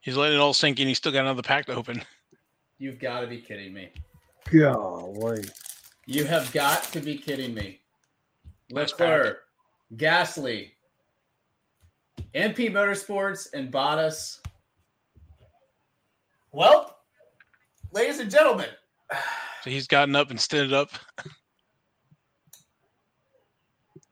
He's 0.00 0.16
letting 0.16 0.36
it 0.36 0.40
all 0.40 0.54
sink 0.54 0.80
in. 0.80 0.88
He's 0.88 0.96
still 0.98 1.12
got 1.12 1.20
another 1.20 1.42
pack 1.42 1.66
to 1.66 1.74
open. 1.74 2.02
You've 2.78 2.98
got 2.98 3.20
to 3.20 3.26
be 3.26 3.38
kidding 3.38 3.74
me. 3.74 3.90
Golly. 4.50 5.44
You 6.06 6.24
have 6.24 6.50
got 6.52 6.84
to 6.84 7.00
be 7.00 7.18
kidding 7.18 7.54
me. 7.54 7.80
Nice 8.70 8.92
Leclerc, 8.92 9.40
Gasly, 9.96 10.70
MP 12.34 12.70
Motorsports, 12.70 13.52
and 13.52 13.70
Bottas. 13.70 14.38
Well, 16.52 16.96
ladies 17.92 18.18
and 18.20 18.30
gentlemen, 18.30 18.68
So 19.62 19.70
he's 19.70 19.86
gotten 19.86 20.16
up 20.16 20.30
and 20.30 20.40
stood 20.40 20.72
up. 20.72 20.90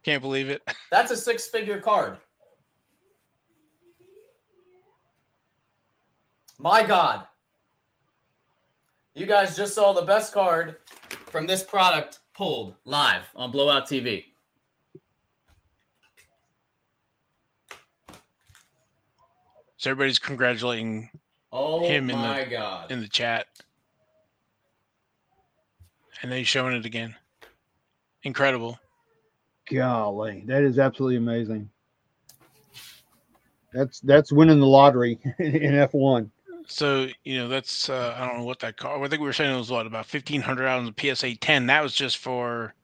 Can't 0.05 0.23
believe 0.23 0.51
it. 0.51 0.63
that's 0.91 1.11
a 1.11 1.17
six-figure 1.17 1.81
card. 1.81 2.19
My 6.59 6.83
God. 6.85 7.27
You 9.15 9.27
guys 9.27 9.57
just 9.57 9.75
saw 9.75 9.93
the 9.93 10.03
best 10.03 10.33
card 10.33 10.77
from 11.27 11.47
this 11.47 11.63
product 11.63 12.19
pulled 12.37 12.75
live 12.85 13.23
on 13.35 13.51
Blowout 13.51 13.87
TV. 13.89 14.25
So 19.77 19.91
everybody's 19.91 20.19
congratulating 20.19 21.11
Oh 21.53 21.81
Him 21.87 22.11
in 22.11 22.21
the- 22.21 22.47
God. 22.51 22.91
in 22.91 23.01
the 23.01 23.09
chat. 23.09 23.47
And 26.21 26.31
then 26.31 26.39
he's 26.39 26.49
showing 26.49 26.75
it 26.75 26.85
again. 26.85 27.15
Incredible. 28.25 28.79
Golly, 29.73 30.43
that 30.47 30.63
is 30.63 30.79
absolutely 30.79 31.17
amazing. 31.17 31.71
That's 33.73 34.01
that's 34.01 34.33
winning 34.33 34.59
the 34.61 34.67
lottery 34.67 35.19
in 35.39 35.75
F1. 35.75 36.31
So, 36.69 37.09
you 37.25 37.39
know, 37.39 37.49
that's 37.49 37.89
uh, 37.89 38.15
I 38.19 38.27
don't 38.27 38.39
know 38.39 38.45
what 38.45 38.61
that 38.61 38.77
car 38.77 39.03
I 39.03 39.09
think 39.09 39.21
we 39.21 39.27
were 39.27 39.33
saying 39.33 39.55
it 39.55 39.59
was 39.59 39.71
what, 39.71 39.87
about 39.87 40.07
fifteen 40.07 40.43
hundred 40.43 40.67
dollars 40.67 40.89
in 40.89 41.15
PSA 41.17 41.37
ten. 41.37 41.67
That 41.67 41.83
was 41.83 41.95
just 41.95 42.19
for 42.19 42.75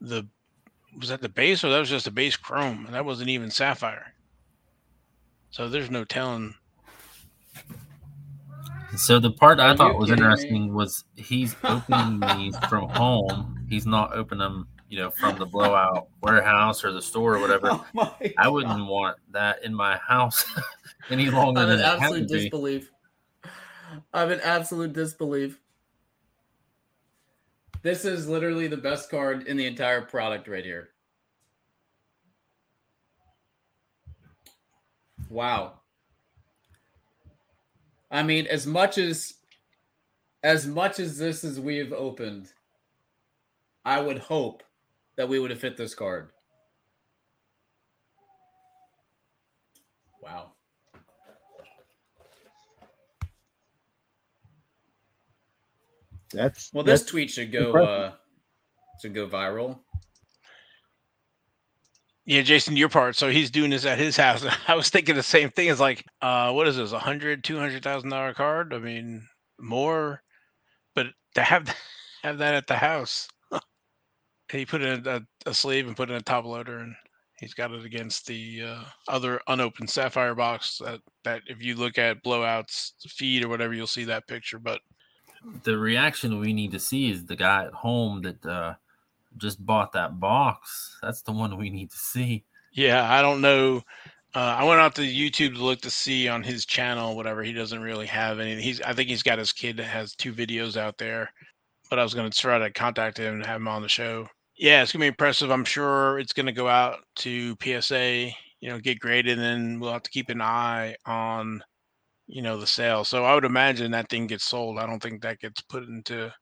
the 0.00 0.26
was 0.98 1.10
that 1.10 1.20
the 1.20 1.28
base 1.28 1.64
or 1.64 1.70
that 1.70 1.80
was 1.80 1.90
just 1.90 2.06
a 2.06 2.10
base 2.10 2.36
chrome? 2.36 2.86
And 2.86 2.94
that 2.94 3.04
wasn't 3.04 3.30
even 3.30 3.50
sapphire. 3.50 4.14
So 5.50 5.68
there's 5.68 5.90
no 5.90 6.04
telling 6.04 6.54
So 8.96 9.18
the 9.18 9.32
part 9.32 9.60
I 9.60 9.74
Are 9.74 9.76
thought 9.76 9.98
was 9.98 10.10
kidding 10.10 10.30
me? 10.32 10.32
interesting 10.32 10.74
was 10.74 11.04
he's 11.16 11.56
opening 11.64 12.20
these 12.20 12.56
from 12.68 12.88
home. 12.88 13.66
He's 13.68 13.86
not 13.86 14.14
opening 14.14 14.40
them, 14.40 14.68
you 14.92 14.98
know, 14.98 15.08
from 15.08 15.38
the 15.38 15.46
blowout 15.46 16.08
warehouse 16.20 16.84
or 16.84 16.92
the 16.92 17.00
store 17.00 17.36
or 17.36 17.40
whatever. 17.40 17.80
Oh 17.96 18.16
I 18.36 18.46
wouldn't 18.46 18.86
want 18.86 19.16
that 19.30 19.64
in 19.64 19.74
my 19.74 19.96
house 19.96 20.44
any 21.10 21.30
longer 21.30 21.62
I'm 21.62 21.68
than 21.70 21.78
in 21.78 21.84
it 21.84 21.88
has 21.88 22.02
absolute 22.02 22.28
to 22.28 22.34
be. 22.34 22.40
disbelief. 22.40 22.90
I'm 24.12 24.30
in 24.30 24.40
absolute 24.40 24.92
disbelief. 24.92 25.58
This 27.80 28.04
is 28.04 28.28
literally 28.28 28.68
the 28.68 28.76
best 28.76 29.10
card 29.10 29.46
in 29.46 29.56
the 29.56 29.64
entire 29.64 30.02
product 30.02 30.46
right 30.46 30.62
here. 30.62 30.90
Wow. 35.30 35.80
I 38.10 38.22
mean, 38.22 38.46
as 38.46 38.66
much 38.66 38.98
as 38.98 39.32
as 40.42 40.66
much 40.66 41.00
as 41.00 41.16
this 41.16 41.44
as 41.44 41.58
we 41.58 41.78
have 41.78 41.94
opened, 41.94 42.52
I 43.86 43.98
would 43.98 44.18
hope 44.18 44.62
that 45.16 45.28
we 45.28 45.38
would 45.38 45.50
have 45.50 45.62
hit 45.62 45.76
this 45.76 45.94
card. 45.94 46.30
Wow. 50.22 50.52
That's 56.32 56.72
Well, 56.72 56.84
this 56.84 57.00
that's- 57.00 57.10
tweet 57.10 57.30
should 57.30 57.52
go 57.52 57.66
impressive. 57.66 57.88
uh 57.88 58.12
should 59.00 59.14
go 59.14 59.26
viral. 59.28 59.80
Yeah, 62.24 62.42
Jason, 62.42 62.76
your 62.76 62.88
part. 62.88 63.16
So 63.16 63.30
he's 63.30 63.50
doing 63.50 63.70
this 63.70 63.84
at 63.84 63.98
his 63.98 64.16
house. 64.16 64.44
I 64.68 64.74
was 64.76 64.90
thinking 64.90 65.16
the 65.16 65.22
same 65.24 65.50
thing. 65.50 65.68
It's 65.68 65.80
like, 65.80 66.04
uh, 66.20 66.52
what 66.52 66.68
is 66.68 66.76
this? 66.76 66.92
A 66.92 66.98
hundred, 66.98 67.42
two 67.42 67.58
hundred 67.58 67.82
thousand 67.82 68.10
dollar 68.10 68.32
card? 68.32 68.72
I 68.72 68.78
mean, 68.78 69.26
more, 69.58 70.22
but 70.94 71.08
to 71.34 71.42
have 71.42 71.74
have 72.22 72.38
that 72.38 72.54
at 72.54 72.66
the 72.68 72.76
house, 72.76 73.28
he 74.52 74.66
put 74.66 74.82
in 74.82 75.06
a, 75.06 75.22
a 75.46 75.54
sleeve 75.54 75.86
and 75.86 75.96
put 75.96 76.10
in 76.10 76.16
a 76.16 76.20
top 76.20 76.44
loader, 76.44 76.78
and 76.78 76.94
he's 77.38 77.54
got 77.54 77.72
it 77.72 77.84
against 77.84 78.26
the 78.26 78.62
uh, 78.62 78.84
other 79.08 79.40
unopened 79.48 79.90
sapphire 79.90 80.34
box. 80.34 80.78
That 80.84 81.00
that 81.24 81.42
if 81.46 81.62
you 81.62 81.74
look 81.74 81.98
at 81.98 82.22
blowouts 82.22 82.92
feed 83.08 83.44
or 83.44 83.48
whatever, 83.48 83.74
you'll 83.74 83.86
see 83.86 84.04
that 84.04 84.28
picture. 84.28 84.58
But 84.58 84.80
the 85.64 85.76
reaction 85.78 86.38
we 86.38 86.52
need 86.52 86.72
to 86.72 86.78
see 86.78 87.10
is 87.10 87.24
the 87.24 87.36
guy 87.36 87.64
at 87.64 87.72
home 87.72 88.22
that 88.22 88.46
uh, 88.46 88.74
just 89.38 89.64
bought 89.64 89.92
that 89.92 90.20
box. 90.20 90.98
That's 91.02 91.22
the 91.22 91.32
one 91.32 91.56
we 91.56 91.70
need 91.70 91.90
to 91.90 91.98
see. 91.98 92.44
Yeah, 92.72 93.10
I 93.10 93.22
don't 93.22 93.40
know. 93.40 93.82
Uh, 94.34 94.56
I 94.58 94.64
went 94.64 94.80
out 94.80 94.94
to 94.94 95.02
YouTube 95.02 95.56
to 95.56 95.62
look 95.62 95.82
to 95.82 95.90
see 95.90 96.26
on 96.26 96.42
his 96.42 96.64
channel, 96.64 97.16
whatever. 97.16 97.42
He 97.42 97.52
doesn't 97.52 97.82
really 97.82 98.06
have 98.06 98.38
any. 98.38 98.62
He's, 98.62 98.80
I 98.80 98.94
think 98.94 99.10
he's 99.10 99.22
got 99.22 99.38
his 99.38 99.52
kid 99.52 99.76
that 99.76 99.84
has 99.84 100.14
two 100.14 100.32
videos 100.32 100.78
out 100.78 100.96
there, 100.96 101.30
but 101.90 101.98
I 101.98 102.02
was 102.02 102.14
going 102.14 102.30
to 102.30 102.38
try 102.38 102.58
to 102.58 102.70
contact 102.70 103.18
him 103.18 103.34
and 103.34 103.44
have 103.44 103.56
him 103.60 103.68
on 103.68 103.82
the 103.82 103.90
show. 103.90 104.26
Yeah, 104.62 104.80
it's 104.80 104.92
gonna 104.92 105.02
be 105.02 105.08
impressive. 105.08 105.50
I'm 105.50 105.64
sure 105.64 106.20
it's 106.20 106.32
going 106.32 106.46
to 106.46 106.52
go 106.52 106.68
out 106.68 107.00
to 107.16 107.56
PSA, 107.60 108.30
you 108.60 108.68
know, 108.68 108.78
get 108.78 109.00
graded, 109.00 109.36
and 109.36 109.42
then 109.42 109.80
we'll 109.80 109.90
have 109.90 110.04
to 110.04 110.10
keep 110.10 110.28
an 110.28 110.40
eye 110.40 110.94
on, 111.04 111.64
you 112.28 112.42
know, 112.42 112.56
the 112.56 112.66
sale. 112.68 113.02
So 113.02 113.24
I 113.24 113.34
would 113.34 113.44
imagine 113.44 113.90
that 113.90 114.08
thing 114.08 114.28
gets 114.28 114.44
sold. 114.44 114.78
I 114.78 114.86
don't 114.86 115.02
think 115.02 115.20
that 115.22 115.40
gets 115.40 115.60
put 115.62 115.82
into 115.82 116.32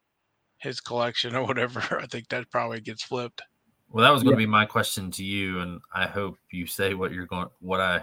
his 0.59 0.81
collection 0.81 1.35
or 1.35 1.47
whatever. 1.47 1.81
I 2.03 2.05
think 2.09 2.29
that 2.29 2.51
probably 2.51 2.83
gets 2.83 3.03
flipped. 3.03 3.41
Well, 3.89 4.05
that 4.05 4.13
was 4.13 4.23
going 4.23 4.35
to 4.35 4.39
be 4.39 4.45
my 4.45 4.67
question 4.67 5.11
to 5.13 5.25
you, 5.25 5.61
and 5.61 5.81
I 5.95 6.07
hope 6.07 6.37
you 6.53 6.67
say 6.67 6.93
what 6.93 7.13
you're 7.13 7.25
going, 7.25 7.49
what 7.61 7.81
I, 7.81 8.03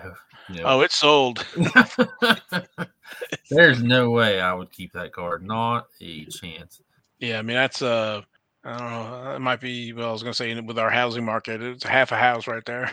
you 0.49 0.63
know. 0.63 0.63
Oh, 0.65 0.82
it's 0.82 0.95
sold. 0.95 1.45
There's 3.51 3.84
no 3.84 4.10
way 4.10 4.41
I 4.41 4.51
would 4.56 4.71
keep 4.71 4.93
that 4.93 5.13
card. 5.13 5.45
Not 5.45 5.86
a 6.01 6.25
chance. 6.25 6.82
Yeah, 7.19 7.38
I 7.38 7.43
mean 7.43 7.56
that's 7.56 7.84
uh, 7.84 8.23
I 8.67 8.77
don't 8.77 8.89
know. 8.89 9.30
Uh, 9.30 9.36
it 9.36 9.39
might 9.39 9.62
be. 9.62 9.93
Well, 9.93 10.10
I 10.10 10.12
was 10.12 10.23
gonna 10.23 10.34
say 10.34 10.60
with 10.60 10.77
our 10.77 10.89
housing 10.89 11.23
market, 11.23 11.62
it's 11.62 11.84
half 11.84 12.12
a 12.12 12.17
house 12.17 12.47
right 12.47 12.65
there. 12.65 12.91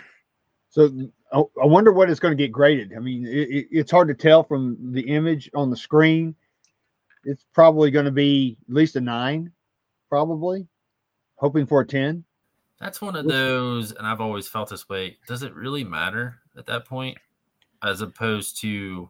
So 0.70 0.90
I, 1.32 1.38
I 1.62 1.66
wonder 1.66 1.92
what 1.92 2.10
it's 2.10 2.18
going 2.18 2.36
to 2.36 2.42
get 2.42 2.50
graded. 2.50 2.94
I 2.96 2.98
mean, 2.98 3.24
it, 3.26 3.48
it, 3.48 3.68
it's 3.70 3.92
hard 3.92 4.08
to 4.08 4.14
tell 4.14 4.42
from 4.42 4.76
the 4.92 5.02
image 5.02 5.48
on 5.54 5.70
the 5.70 5.76
screen. 5.76 6.34
It's 7.22 7.44
probably 7.52 7.92
going 7.92 8.06
to 8.06 8.10
be 8.10 8.56
at 8.68 8.74
least 8.74 8.96
a 8.96 9.00
nine, 9.00 9.52
probably. 10.08 10.66
Hoping 11.36 11.64
for 11.66 11.80
a 11.80 11.86
ten. 11.86 12.24
That's 12.80 13.00
one 13.00 13.14
of 13.14 13.28
those, 13.28 13.92
and 13.92 14.04
I've 14.04 14.20
always 14.20 14.48
felt 14.48 14.68
this 14.68 14.88
way. 14.88 15.16
Does 15.28 15.44
it 15.44 15.54
really 15.54 15.84
matter 15.84 16.40
at 16.58 16.66
that 16.66 16.86
point, 16.86 17.18
as 17.84 18.00
opposed 18.00 18.60
to, 18.62 19.08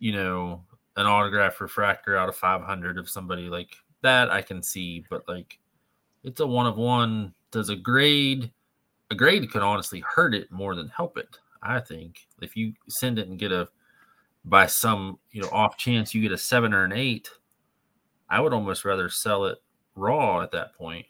you 0.00 0.12
know, 0.12 0.64
an 0.96 1.06
autograph 1.06 1.60
refractor 1.60 2.16
out 2.16 2.28
of 2.28 2.34
500 2.34 2.98
of 2.98 3.08
somebody 3.08 3.48
like 3.48 3.76
that? 4.06 4.30
I 4.30 4.42
can 4.42 4.62
see, 4.62 5.04
but 5.10 5.28
like, 5.28 5.58
it's 6.24 6.40
a 6.40 6.46
one 6.46 6.66
of 6.66 6.76
one. 6.76 7.34
Does 7.50 7.68
a 7.68 7.76
grade, 7.76 8.50
a 9.10 9.14
grade 9.14 9.50
could 9.50 9.62
honestly 9.62 10.00
hurt 10.00 10.34
it 10.34 10.50
more 10.50 10.74
than 10.74 10.88
help 10.88 11.16
it. 11.18 11.38
I 11.62 11.80
think 11.80 12.26
if 12.40 12.56
you 12.56 12.72
send 12.88 13.18
it 13.18 13.28
and 13.28 13.38
get 13.38 13.52
a, 13.52 13.68
by 14.44 14.66
some 14.66 15.18
you 15.30 15.42
know 15.42 15.48
off 15.50 15.76
chance 15.76 16.14
you 16.14 16.22
get 16.22 16.32
a 16.32 16.38
seven 16.38 16.72
or 16.74 16.84
an 16.84 16.92
eight, 16.92 17.30
I 18.28 18.40
would 18.40 18.52
almost 18.52 18.84
rather 18.84 19.08
sell 19.08 19.46
it 19.46 19.58
raw 19.94 20.42
at 20.42 20.52
that 20.52 20.74
point. 20.74 21.06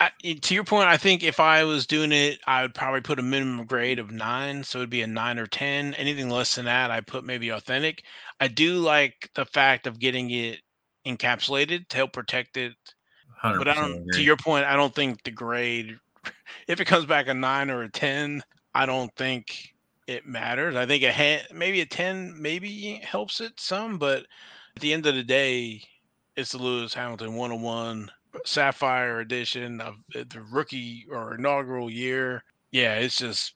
I, 0.00 0.10
to 0.40 0.54
your 0.54 0.64
point, 0.64 0.88
I 0.88 0.96
think 0.96 1.22
if 1.22 1.40
I 1.40 1.64
was 1.64 1.86
doing 1.86 2.12
it, 2.12 2.38
I 2.46 2.62
would 2.62 2.74
probably 2.74 3.02
put 3.02 3.18
a 3.18 3.22
minimum 3.22 3.66
grade 3.66 3.98
of 3.98 4.10
nine, 4.10 4.64
so 4.64 4.78
it'd 4.78 4.90
be 4.90 5.02
a 5.02 5.06
nine 5.06 5.38
or 5.38 5.46
ten. 5.46 5.94
Anything 5.94 6.30
less 6.30 6.54
than 6.54 6.64
that, 6.64 6.90
I 6.90 7.00
put 7.00 7.24
maybe 7.24 7.50
authentic. 7.50 8.04
I 8.40 8.48
do 8.48 8.78
like 8.78 9.30
the 9.34 9.44
fact 9.44 9.86
of 9.86 9.98
getting 9.98 10.30
it 10.30 10.60
encapsulated 11.06 11.88
to 11.88 11.96
help 11.96 12.12
protect 12.12 12.56
it, 12.56 12.74
but 13.58 13.68
I 13.68 13.74
don't. 13.74 14.10
To 14.12 14.22
your 14.22 14.36
point, 14.36 14.66
I 14.66 14.76
don't 14.76 14.94
think 14.94 15.22
the 15.22 15.30
grade, 15.30 15.98
if 16.68 16.80
it 16.80 16.86
comes 16.86 17.06
back 17.06 17.28
a 17.28 17.34
nine 17.34 17.70
or 17.70 17.82
a 17.82 17.90
ten, 17.90 18.42
I 18.74 18.86
don't 18.86 19.14
think 19.16 19.74
it 20.06 20.26
matters. 20.26 20.76
I 20.76 20.86
think 20.86 21.02
a 21.02 21.12
ha- 21.12 21.46
maybe 21.52 21.80
a 21.80 21.86
ten 21.86 22.40
maybe 22.40 23.00
helps 23.04 23.40
it 23.40 23.58
some, 23.58 23.98
but 23.98 24.26
at 24.76 24.82
the 24.82 24.92
end 24.92 25.06
of 25.06 25.14
the 25.14 25.22
day, 25.22 25.82
it's 26.36 26.52
the 26.52 26.58
Lewis 26.58 26.94
Hamilton 26.94 27.34
101 27.34 28.10
Sapphire 28.44 29.20
edition 29.20 29.80
of 29.80 29.96
the 30.12 30.44
rookie 30.50 31.06
or 31.10 31.34
inaugural 31.36 31.88
year. 31.88 32.42
Yeah, 32.72 32.96
it's 32.96 33.16
just 33.16 33.54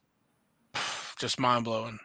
just 1.19 1.39
mind 1.39 1.65
blowing. 1.65 1.99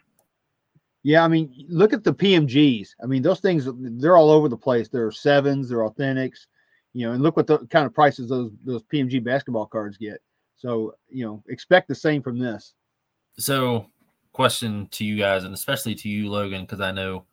Yeah, 1.05 1.23
I 1.23 1.29
mean, 1.29 1.67
look 1.69 1.93
at 1.93 2.03
the 2.03 2.15
PMGs. 2.15 2.89
I 3.03 3.07
mean, 3.07 3.21
those 3.21 3.41
things 3.41 3.69
they're 4.01 4.17
all 4.17 4.31
over 4.31 4.49
the 4.49 4.57
place. 4.57 4.89
They're 4.89 5.13
sevens, 5.13 5.69
they're 5.69 5.79
authentics, 5.79 6.47
you 6.95 7.07
know, 7.07 7.13
and 7.13 7.23
look 7.23 7.37
what 7.37 7.47
the 7.47 7.59
kind 7.67 7.85
of 7.85 7.93
prices 7.95 8.31
those 8.31 8.51
those 8.65 8.83
PMG 8.85 9.23
basketball 9.23 9.67
cards 9.67 9.99
get. 9.99 10.23
So, 10.57 10.95
you 11.11 11.27
know, 11.27 11.43
expect 11.49 11.89
the 11.89 11.95
same 11.95 12.23
from 12.23 12.39
this. 12.39 12.73
So, 13.37 13.87
question 14.33 14.89
to 14.93 15.05
you 15.05 15.19
guys, 15.19 15.45
and 15.45 15.53
especially 15.53 15.95
to 15.97 16.09
you, 16.09 16.31
Logan, 16.31 16.63
because 16.63 16.81
I 16.81 16.91
know, 16.91 17.27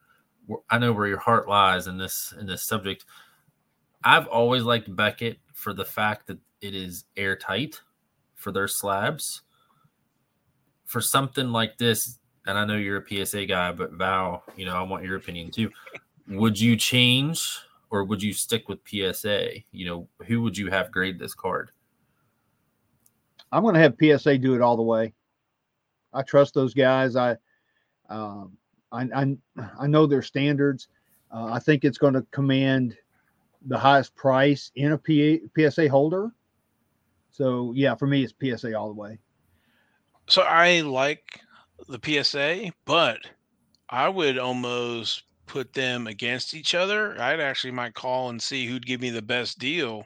I 0.69 0.77
know 0.77 0.91
where 0.91 1.07
your 1.07 1.19
heart 1.19 1.47
lies 1.47 1.87
in 1.87 1.97
this 1.97 2.33
in 2.37 2.45
this 2.45 2.63
subject. 2.63 3.05
I've 4.03 4.27
always 4.27 4.63
liked 4.63 4.93
Beckett 4.93 5.39
for 5.53 5.73
the 5.73 5.85
fact 5.85 6.27
that 6.27 6.39
it 6.59 6.75
is 6.75 7.05
airtight 7.15 7.79
for 8.35 8.51
their 8.51 8.67
slabs. 8.67 9.43
For 10.85 10.99
something 10.99 11.53
like 11.53 11.77
this, 11.77 12.19
and 12.45 12.57
I 12.57 12.65
know 12.65 12.75
you're 12.75 13.03
a 13.05 13.25
PSA 13.25 13.45
guy, 13.45 13.71
but 13.71 13.93
Val, 13.93 14.43
you 14.55 14.65
know, 14.65 14.75
I 14.75 14.81
want 14.81 15.03
your 15.03 15.17
opinion 15.17 15.51
too. 15.51 15.69
Would 16.27 16.59
you 16.59 16.75
change 16.75 17.59
or 17.89 18.03
would 18.03 18.23
you 18.23 18.33
stick 18.33 18.67
with 18.67 18.79
PSA? 18.85 19.59
You 19.71 19.85
know, 19.85 20.07
who 20.25 20.41
would 20.41 20.57
you 20.57 20.69
have 20.69 20.91
grade 20.91 21.19
this 21.19 21.33
card? 21.33 21.71
I'm 23.51 23.63
going 23.63 23.75
to 23.75 23.81
have 23.81 23.97
PSA 23.99 24.37
do 24.37 24.55
it 24.55 24.61
all 24.61 24.77
the 24.77 24.81
way. 24.81 25.13
I 26.13 26.21
trust 26.23 26.53
those 26.53 26.73
guys. 26.73 27.15
I, 27.15 27.35
um, 28.09 28.57
I, 28.91 29.07
I, 29.13 29.37
I 29.79 29.87
know 29.87 30.05
their 30.05 30.21
standards. 30.21 30.87
Uh, 31.33 31.45
I 31.45 31.59
think 31.59 31.85
it's 31.85 31.97
going 31.97 32.13
to 32.13 32.25
command 32.31 32.97
the 33.67 33.77
highest 33.77 34.15
price 34.15 34.71
in 34.75 34.93
a 34.93 34.97
P, 34.97 35.41
PSA 35.57 35.89
holder. 35.89 36.31
So 37.29 37.71
yeah, 37.75 37.95
for 37.95 38.07
me, 38.07 38.23
it's 38.23 38.33
PSA 38.41 38.77
all 38.77 38.87
the 38.87 38.99
way. 38.99 39.19
So 40.27 40.41
I 40.41 40.81
like 40.81 41.41
the 41.87 42.23
PSA, 42.23 42.71
but 42.85 43.19
I 43.89 44.09
would 44.09 44.37
almost 44.37 45.23
put 45.45 45.73
them 45.73 46.07
against 46.07 46.53
each 46.53 46.73
other. 46.73 47.19
I'd 47.21 47.39
actually 47.39 47.71
might 47.71 47.93
call 47.93 48.29
and 48.29 48.41
see 48.41 48.65
who'd 48.65 48.85
give 48.85 49.01
me 49.01 49.09
the 49.09 49.21
best 49.21 49.59
deal. 49.59 50.05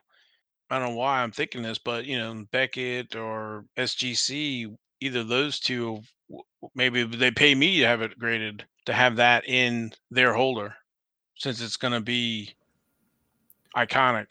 I 0.69 0.79
don't 0.79 0.89
know 0.89 0.95
why 0.95 1.21
I'm 1.21 1.31
thinking 1.31 1.61
this, 1.61 1.77
but 1.77 2.05
you 2.05 2.17
know, 2.17 2.45
Beckett 2.51 3.15
or 3.15 3.65
SGC, 3.77 4.75
either 5.01 5.23
those 5.23 5.59
two, 5.59 6.01
maybe 6.73 7.03
they 7.03 7.31
pay 7.31 7.53
me 7.53 7.79
to 7.79 7.87
have 7.87 8.01
it 8.01 8.17
graded 8.17 8.65
to 8.85 8.93
have 8.93 9.15
that 9.17 9.47
in 9.47 9.91
their 10.09 10.33
holder, 10.33 10.73
since 11.35 11.61
it's 11.61 11.77
going 11.77 11.93
to 11.93 12.01
be 12.01 12.55
iconic. 13.75 14.27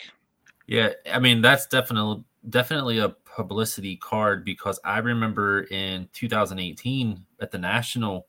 Yeah, 0.66 0.90
I 1.12 1.18
mean 1.18 1.42
that's 1.42 1.66
definitely 1.66 2.24
definitely 2.48 2.98
a 2.98 3.14
publicity 3.34 3.96
card 3.96 4.44
because 4.44 4.78
I 4.84 4.98
remember 4.98 5.62
in 5.64 6.08
2018 6.12 7.24
at 7.40 7.50
the 7.50 7.58
National 7.58 8.26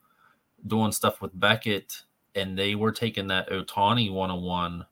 doing 0.66 0.92
stuff 0.92 1.22
with 1.22 1.40
Beckett 1.40 2.02
and 2.34 2.58
they 2.58 2.76
were 2.76 2.92
taking 2.92 3.28
that 3.28 3.50
Ohtani 3.50 4.12
101 4.12 4.86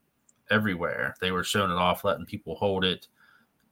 everywhere. 0.52 1.16
They 1.20 1.32
were 1.32 1.44
showing 1.44 1.72
it 1.72 1.78
off, 1.78 2.04
letting 2.04 2.26
people 2.26 2.56
hold 2.56 2.86
it, 2.86 3.08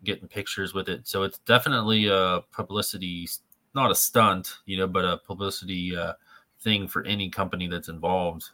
getting 0.04 0.28
pictures 0.28 0.74
with 0.74 0.90
it. 0.90 1.08
So 1.08 1.24
it's 1.24 1.38
definitely 1.40 2.08
a 2.08 2.42
publicity, 2.52 3.30
not 3.76 3.92
a 3.92 3.96
stunt, 3.96 4.58
you 4.66 4.78
know, 4.78 4.88
but 4.88 5.06
a 5.06 5.18
publicity 5.26 5.96
uh, 5.96 6.14
thing 6.62 6.88
for 6.88 7.04
any 7.06 7.30
company 7.30 7.68
that's 7.68 7.88
involved, 7.88 8.50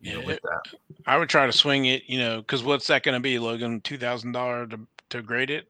you 0.00 0.14
know, 0.14 0.24
with 0.24 0.40
that. 0.42 0.78
I 1.06 1.18
would 1.18 1.28
try 1.28 1.46
to 1.46 1.52
swing 1.52 1.86
it, 1.86 2.04
you 2.06 2.18
know, 2.18 2.38
because 2.38 2.62
what's 2.62 2.86
that 2.86 3.02
going 3.02 3.14
to 3.16 3.20
be, 3.20 3.40
Logan? 3.40 3.80
Two 3.80 3.98
thousand 3.98 4.32
dollar 4.32 4.66
to 4.68 4.78
to 5.10 5.20
grade 5.20 5.50
it. 5.50 5.68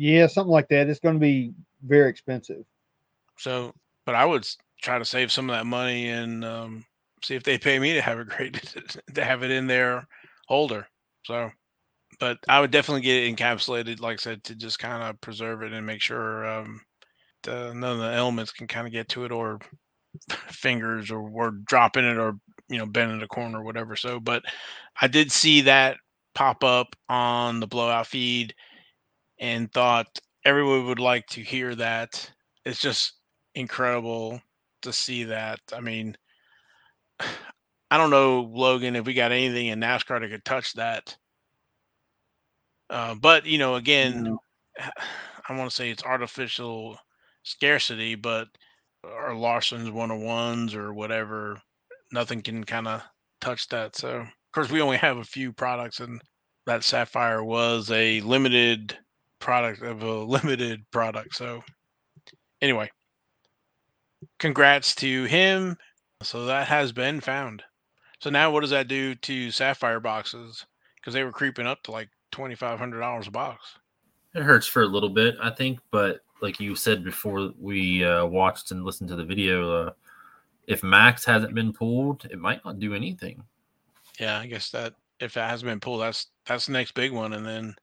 Yeah, 0.00 0.28
something 0.28 0.50
like 0.50 0.68
that. 0.68 0.88
It's 0.88 0.98
going 0.98 1.16
to 1.16 1.20
be 1.20 1.52
very 1.84 2.08
expensive. 2.08 2.64
So, 3.36 3.74
but 4.06 4.14
I 4.14 4.24
would 4.24 4.48
try 4.80 4.98
to 4.98 5.04
save 5.04 5.30
some 5.30 5.50
of 5.50 5.54
that 5.54 5.66
money 5.66 6.08
and 6.08 6.42
um, 6.42 6.86
see 7.22 7.34
if 7.34 7.42
they 7.42 7.58
pay 7.58 7.78
me 7.78 7.92
to 7.92 8.00
have 8.00 8.18
it 8.18 8.30
graded 8.30 8.62
to 9.14 9.22
have 9.22 9.42
it 9.42 9.50
in 9.50 9.66
their 9.66 10.08
holder. 10.48 10.86
So, 11.26 11.50
but 12.18 12.38
I 12.48 12.62
would 12.62 12.70
definitely 12.70 13.02
get 13.02 13.24
it 13.24 13.36
encapsulated, 13.36 14.00
like 14.00 14.14
I 14.14 14.22
said, 14.22 14.42
to 14.44 14.54
just 14.54 14.78
kind 14.78 15.02
of 15.02 15.20
preserve 15.20 15.62
it 15.62 15.74
and 15.74 15.84
make 15.84 16.00
sure 16.00 16.46
um, 16.48 16.80
the, 17.42 17.74
none 17.74 17.92
of 17.92 17.98
the 17.98 18.14
elements 18.14 18.52
can 18.52 18.68
kind 18.68 18.86
of 18.86 18.94
get 18.94 19.10
to 19.10 19.26
it 19.26 19.32
or 19.32 19.58
fingers 20.48 21.10
or 21.10 21.28
or 21.28 21.50
drop 21.50 21.98
in 21.98 22.06
it 22.06 22.16
or 22.16 22.38
you 22.70 22.78
know 22.78 22.86
bend 22.86 23.12
in 23.12 23.22
a 23.22 23.28
corner 23.28 23.60
or 23.60 23.64
whatever. 23.64 23.96
So, 23.96 24.18
but 24.18 24.44
I 24.98 25.08
did 25.08 25.30
see 25.30 25.60
that 25.60 25.98
pop 26.34 26.64
up 26.64 26.96
on 27.10 27.60
the 27.60 27.66
blowout 27.66 28.06
feed 28.06 28.54
and 29.40 29.72
thought 29.72 30.18
everyone 30.44 30.86
would 30.86 31.00
like 31.00 31.26
to 31.28 31.40
hear 31.40 31.74
that. 31.74 32.30
It's 32.64 32.80
just 32.80 33.14
incredible 33.54 34.40
to 34.82 34.92
see 34.92 35.24
that. 35.24 35.58
I 35.74 35.80
mean, 35.80 36.16
I 37.92 37.98
don't 37.98 38.10
know, 38.10 38.42
Logan, 38.52 38.94
if 38.94 39.04
we 39.04 39.14
got 39.14 39.32
anything 39.32 39.66
in 39.66 39.80
NASCAR 39.80 40.20
that 40.20 40.30
could 40.30 40.44
touch 40.44 40.74
that. 40.74 41.16
Uh, 42.88 43.16
but 43.16 43.46
you 43.46 43.58
know, 43.58 43.74
again, 43.74 44.36
I 45.48 45.56
want 45.56 45.68
to 45.68 45.74
say 45.74 45.90
it's 45.90 46.04
artificial 46.04 46.96
scarcity, 47.42 48.14
but 48.14 48.46
or 49.02 49.34
Larson's 49.34 49.90
one 49.90 50.10
on 50.10 50.22
ones 50.22 50.74
or 50.74 50.92
whatever, 50.92 51.60
nothing 52.12 52.42
can 52.42 52.62
kind 52.62 52.86
of 52.86 53.02
touch 53.40 53.66
that. 53.68 53.96
So, 53.96 54.20
of 54.20 54.28
course, 54.52 54.70
we 54.70 54.80
only 54.80 54.98
have 54.98 55.16
a 55.16 55.24
few 55.24 55.52
products, 55.52 56.00
and 56.00 56.20
that 56.66 56.84
Sapphire 56.84 57.42
was 57.42 57.90
a 57.90 58.20
limited 58.20 58.96
product 59.40 59.82
of 59.82 60.02
a 60.02 60.14
limited 60.24 60.88
product. 60.90 61.34
So, 61.34 61.62
anyway, 62.62 62.90
congrats 64.38 64.94
to 64.96 65.24
him. 65.24 65.76
So 66.22 66.46
that 66.46 66.68
has 66.68 66.92
been 66.92 67.20
found. 67.20 67.62
So 68.20 68.28
now, 68.28 68.50
what 68.50 68.60
does 68.60 68.70
that 68.70 68.88
do 68.88 69.14
to 69.14 69.50
Sapphire 69.50 70.00
boxes? 70.00 70.66
Because 70.96 71.14
they 71.14 71.24
were 71.24 71.32
creeping 71.32 71.66
up 71.66 71.82
to 71.84 71.90
like 71.90 72.10
twenty 72.30 72.54
five 72.54 72.78
hundred 72.78 73.00
dollars 73.00 73.26
a 73.26 73.30
box. 73.30 73.78
It 74.34 74.42
hurts 74.42 74.66
for 74.66 74.82
a 74.82 74.86
little 74.86 75.08
bit, 75.08 75.36
I 75.42 75.50
think, 75.50 75.80
but 75.90 76.20
like 76.40 76.60
you 76.60 76.76
said 76.76 77.02
before 77.02 77.50
we 77.58 78.04
uh, 78.04 78.26
watched 78.26 78.70
and 78.70 78.84
listened 78.84 79.08
to 79.08 79.16
the 79.16 79.24
video, 79.24 79.86
uh, 79.86 79.90
if 80.66 80.82
Max 80.82 81.24
hasn't 81.24 81.54
been 81.54 81.72
pulled, 81.72 82.26
it 82.26 82.38
might 82.38 82.64
not 82.64 82.78
do 82.78 82.94
anything. 82.94 83.42
Yeah, 84.20 84.38
I 84.38 84.46
guess 84.46 84.70
that 84.70 84.94
if 85.18 85.34
that 85.34 85.50
hasn't 85.50 85.70
been 85.70 85.80
pulled, 85.80 86.02
that's 86.02 86.28
that's 86.46 86.66
the 86.66 86.72
next 86.72 86.92
big 86.92 87.12
one, 87.12 87.32
and 87.32 87.44
then 87.44 87.74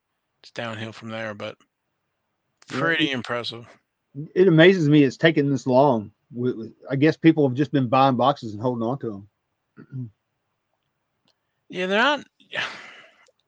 it's 0.47 0.51
downhill 0.51 0.93
from 0.93 1.09
there. 1.09 1.33
But 1.33 1.57
Yeah. 2.71 2.79
Pretty 2.79 3.11
impressive. 3.11 3.67
It 4.33 4.47
amazes 4.47 4.89
me 4.89 5.03
it's 5.03 5.17
taken 5.17 5.49
this 5.49 5.67
long. 5.67 6.11
I 6.89 6.95
guess 6.95 7.15
people 7.15 7.47
have 7.47 7.55
just 7.55 7.71
been 7.71 7.87
buying 7.87 8.15
boxes 8.15 8.53
and 8.53 8.61
holding 8.61 8.83
on 8.83 8.99
to 8.99 9.25
them. 9.77 10.11
Yeah, 11.69 11.85
they're 11.85 12.01
not. 12.01 12.25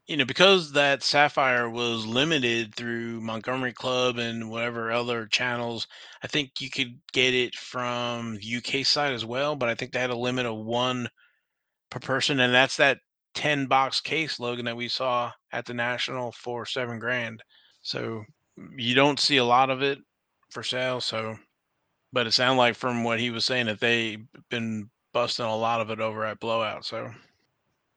You 0.08 0.18
know, 0.18 0.26
because 0.26 0.72
that 0.72 1.04
Sapphire 1.04 1.70
was 1.70 2.06
limited 2.06 2.74
through 2.74 3.22
Montgomery 3.22 3.74
Club 3.74 4.18
and 4.18 4.50
whatever 4.50 4.92
other 4.92 5.28
channels, 5.28 5.88
I 6.24 6.28
think 6.28 6.60
you 6.60 6.70
could 6.70 7.00
get 7.12 7.36
it 7.36 7.56
from 7.56 8.40
UK 8.42 8.86
side 8.86 9.14
as 9.14 9.24
well. 9.24 9.56
But 9.56 9.70
I 9.70 9.76
think 9.76 9.92
they 9.92 10.00
had 10.00 10.10
a 10.10 10.18
limit 10.18 10.48
of 10.48 10.58
one 10.58 11.10
per 11.92 12.00
person, 12.00 12.40
and 12.40 12.54
that's 12.54 12.78
that 12.78 13.00
10 13.40 13.68
box 13.68 14.02
case, 14.02 14.38
Logan, 14.38 14.66
that 14.66 14.76
we 14.76 14.90
saw 14.90 15.32
at 15.54 15.66
the 15.66 15.74
National 15.74 16.34
for 16.34 16.66
seven 16.66 17.00
grand. 17.00 17.42
So 17.82 18.26
mm, 18.60 18.70
you 18.76 18.94
don't 18.94 19.18
see 19.18 19.38
a 19.38 19.46
lot 19.46 19.70
of 19.70 19.82
it 19.82 19.98
for 20.50 20.62
sale. 20.62 21.00
So, 21.00 21.38
but 22.12 22.28
it 22.28 22.34
sounded 22.34 22.58
like 22.58 22.76
from 22.76 23.06
what 23.06 23.18
he 23.18 23.30
was 23.30 23.46
saying 23.46 23.68
that 23.68 23.80
they've 23.80 24.20
been 24.50 24.90
busting 25.14 25.46
a 25.46 25.56
lot 25.56 25.80
of 25.80 25.90
it 25.90 26.02
over 26.02 26.26
at 26.26 26.42
Blowout. 26.42 26.84
So, 26.84 27.12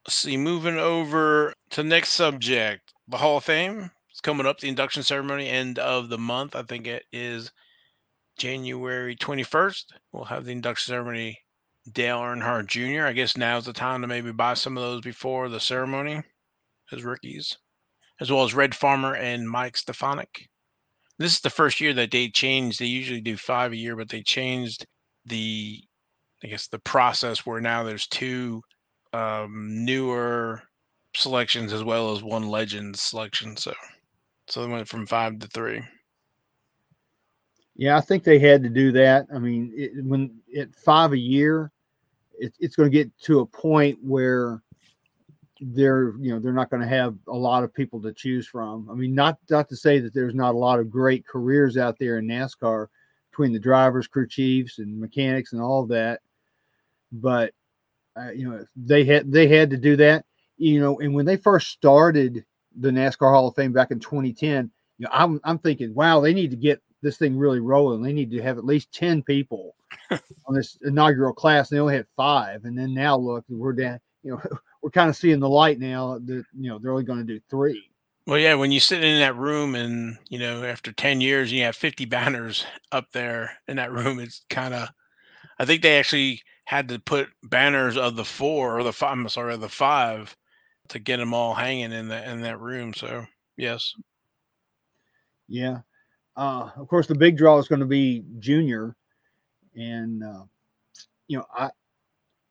see, 0.08 0.36
moving 0.36 0.78
over 0.78 1.52
to 1.70 1.82
next 1.82 2.10
subject, 2.10 2.94
the 3.08 3.16
Hall 3.16 3.38
of 3.38 3.44
Fame. 3.44 3.90
It's 4.10 4.20
coming 4.20 4.46
up, 4.46 4.60
the 4.60 4.68
induction 4.68 5.02
ceremony, 5.02 5.48
end 5.48 5.80
of 5.80 6.08
the 6.08 6.18
month. 6.18 6.54
I 6.54 6.62
think 6.62 6.86
it 6.86 7.04
is 7.12 7.50
January 8.38 9.16
21st. 9.16 9.86
We'll 10.12 10.22
have 10.22 10.44
the 10.44 10.52
induction 10.52 10.92
ceremony. 10.92 11.40
Dale 11.90 12.20
Earnhardt 12.20 12.66
Jr. 12.66 13.06
I 13.06 13.12
guess 13.12 13.36
now's 13.36 13.64
the 13.64 13.72
time 13.72 14.02
to 14.02 14.06
maybe 14.06 14.32
buy 14.32 14.54
some 14.54 14.76
of 14.76 14.82
those 14.82 15.00
before 15.00 15.48
the 15.48 15.60
ceremony 15.60 16.22
as 16.92 17.04
rookies, 17.04 17.56
as 18.20 18.30
well 18.30 18.44
as 18.44 18.54
Red 18.54 18.74
Farmer 18.74 19.14
and 19.14 19.48
Mike 19.48 19.76
Stefanik. 19.76 20.48
This 21.18 21.34
is 21.34 21.40
the 21.40 21.50
first 21.50 21.80
year 21.80 21.92
that 21.94 22.10
they 22.10 22.28
changed. 22.28 22.78
They 22.78 22.86
usually 22.86 23.20
do 23.20 23.36
five 23.36 23.72
a 23.72 23.76
year, 23.76 23.96
but 23.96 24.08
they 24.08 24.22
changed 24.22 24.86
the, 25.26 25.80
I 26.42 26.48
guess, 26.48 26.68
the 26.68 26.78
process 26.80 27.44
where 27.44 27.60
now 27.60 27.82
there's 27.82 28.06
two 28.06 28.62
um, 29.12 29.84
newer 29.84 30.62
selections 31.14 31.72
as 31.72 31.84
well 31.84 32.12
as 32.12 32.22
one 32.22 32.48
legend 32.48 32.96
selection. 32.96 33.56
So, 33.56 33.74
so 34.48 34.62
they 34.62 34.72
went 34.72 34.88
from 34.88 35.06
five 35.06 35.38
to 35.40 35.48
three. 35.48 35.82
Yeah, 37.74 37.96
I 37.96 38.00
think 38.00 38.22
they 38.24 38.38
had 38.38 38.62
to 38.62 38.68
do 38.68 38.92
that. 38.92 39.26
I 39.34 39.38
mean, 39.38 39.72
it, 39.74 40.04
when 40.04 40.40
at 40.56 40.74
five 40.74 41.12
a 41.12 41.18
year, 41.18 41.72
it, 42.38 42.54
it's 42.60 42.76
going 42.76 42.90
to 42.90 42.96
get 42.96 43.10
to 43.22 43.40
a 43.40 43.46
point 43.46 43.98
where 44.02 44.62
they're 45.60 46.14
you 46.18 46.32
know 46.32 46.40
they're 46.40 46.52
not 46.52 46.70
going 46.70 46.82
to 46.82 46.88
have 46.88 47.14
a 47.28 47.36
lot 47.36 47.62
of 47.62 47.72
people 47.72 48.02
to 48.02 48.12
choose 48.12 48.46
from. 48.46 48.88
I 48.90 48.94
mean, 48.94 49.14
not 49.14 49.38
not 49.48 49.68
to 49.68 49.76
say 49.76 50.00
that 50.00 50.12
there's 50.12 50.34
not 50.34 50.54
a 50.54 50.58
lot 50.58 50.80
of 50.80 50.90
great 50.90 51.26
careers 51.26 51.76
out 51.76 51.98
there 51.98 52.18
in 52.18 52.26
NASCAR 52.26 52.88
between 53.30 53.52
the 53.52 53.58
drivers, 53.58 54.06
crew 54.06 54.26
chiefs, 54.26 54.78
and 54.78 54.98
mechanics 55.00 55.52
and 55.52 55.62
all 55.62 55.86
that, 55.86 56.20
but 57.12 57.52
uh, 58.16 58.30
you 58.32 58.48
know 58.50 58.64
they 58.76 59.04
had 59.04 59.30
they 59.30 59.46
had 59.48 59.70
to 59.70 59.76
do 59.76 59.96
that. 59.96 60.24
You 60.58 60.80
know, 60.80 60.98
and 61.00 61.14
when 61.14 61.26
they 61.26 61.36
first 61.36 61.68
started 61.68 62.44
the 62.78 62.90
NASCAR 62.90 63.32
Hall 63.32 63.48
of 63.48 63.54
Fame 63.54 63.72
back 63.72 63.90
in 63.90 64.00
2010, 64.00 64.70
you 64.98 65.04
know, 65.04 65.10
I'm 65.12 65.40
I'm 65.44 65.58
thinking, 65.58 65.94
wow, 65.94 66.20
they 66.20 66.34
need 66.34 66.50
to 66.50 66.56
get 66.56 66.82
this 67.02 67.16
thing 67.16 67.36
really 67.36 67.60
rolling. 67.60 68.02
They 68.02 68.12
need 68.12 68.30
to 68.30 68.42
have 68.42 68.58
at 68.58 68.64
least 68.64 68.92
10 68.92 69.22
people 69.22 69.74
on 70.10 70.54
this 70.54 70.78
inaugural 70.82 71.34
class. 71.34 71.70
And 71.70 71.76
they 71.76 71.80
only 71.80 71.96
had 71.96 72.06
five. 72.16 72.64
And 72.64 72.78
then 72.78 72.94
now 72.94 73.16
look, 73.16 73.44
we're 73.48 73.72
down, 73.72 74.00
you 74.22 74.32
know, 74.32 74.42
we're 74.82 74.90
kind 74.90 75.10
of 75.10 75.16
seeing 75.16 75.40
the 75.40 75.48
light 75.48 75.78
now 75.78 76.18
that, 76.18 76.44
you 76.58 76.68
know, 76.70 76.78
they're 76.78 76.92
only 76.92 77.04
going 77.04 77.18
to 77.18 77.24
do 77.24 77.40
three. 77.50 77.84
Well, 78.26 78.38
yeah, 78.38 78.54
when 78.54 78.70
you 78.70 78.78
sit 78.78 79.02
in 79.02 79.18
that 79.18 79.36
room 79.36 79.74
and, 79.74 80.16
you 80.28 80.38
know, 80.38 80.62
after 80.62 80.92
10 80.92 81.20
years, 81.20 81.50
you 81.50 81.64
have 81.64 81.74
50 81.74 82.04
banners 82.04 82.64
up 82.92 83.10
there 83.12 83.58
in 83.66 83.76
that 83.76 83.90
room, 83.90 84.20
it's 84.20 84.44
kind 84.48 84.74
of, 84.74 84.88
I 85.58 85.64
think 85.64 85.82
they 85.82 85.98
actually 85.98 86.40
had 86.64 86.88
to 86.88 87.00
put 87.00 87.28
banners 87.42 87.96
of 87.96 88.14
the 88.14 88.24
four 88.24 88.78
or 88.78 88.84
the 88.84 88.92
five, 88.92 89.12
I'm 89.12 89.28
sorry, 89.28 89.54
of 89.54 89.60
the 89.60 89.68
five 89.68 90.36
to 90.88 91.00
get 91.00 91.16
them 91.16 91.34
all 91.34 91.54
hanging 91.54 91.90
in 91.90 92.08
that, 92.08 92.28
in 92.28 92.42
that 92.42 92.60
room. 92.60 92.94
So, 92.94 93.26
yes. 93.56 93.92
Yeah. 95.48 95.78
Uh, 96.36 96.70
of 96.76 96.88
course, 96.88 97.06
the 97.06 97.14
big 97.14 97.36
draw 97.36 97.58
is 97.58 97.68
going 97.68 97.80
to 97.80 97.86
be 97.86 98.24
junior. 98.38 98.96
And, 99.74 100.22
uh, 100.22 100.44
you 101.28 101.38
know, 101.38 101.46
I, 101.54 101.70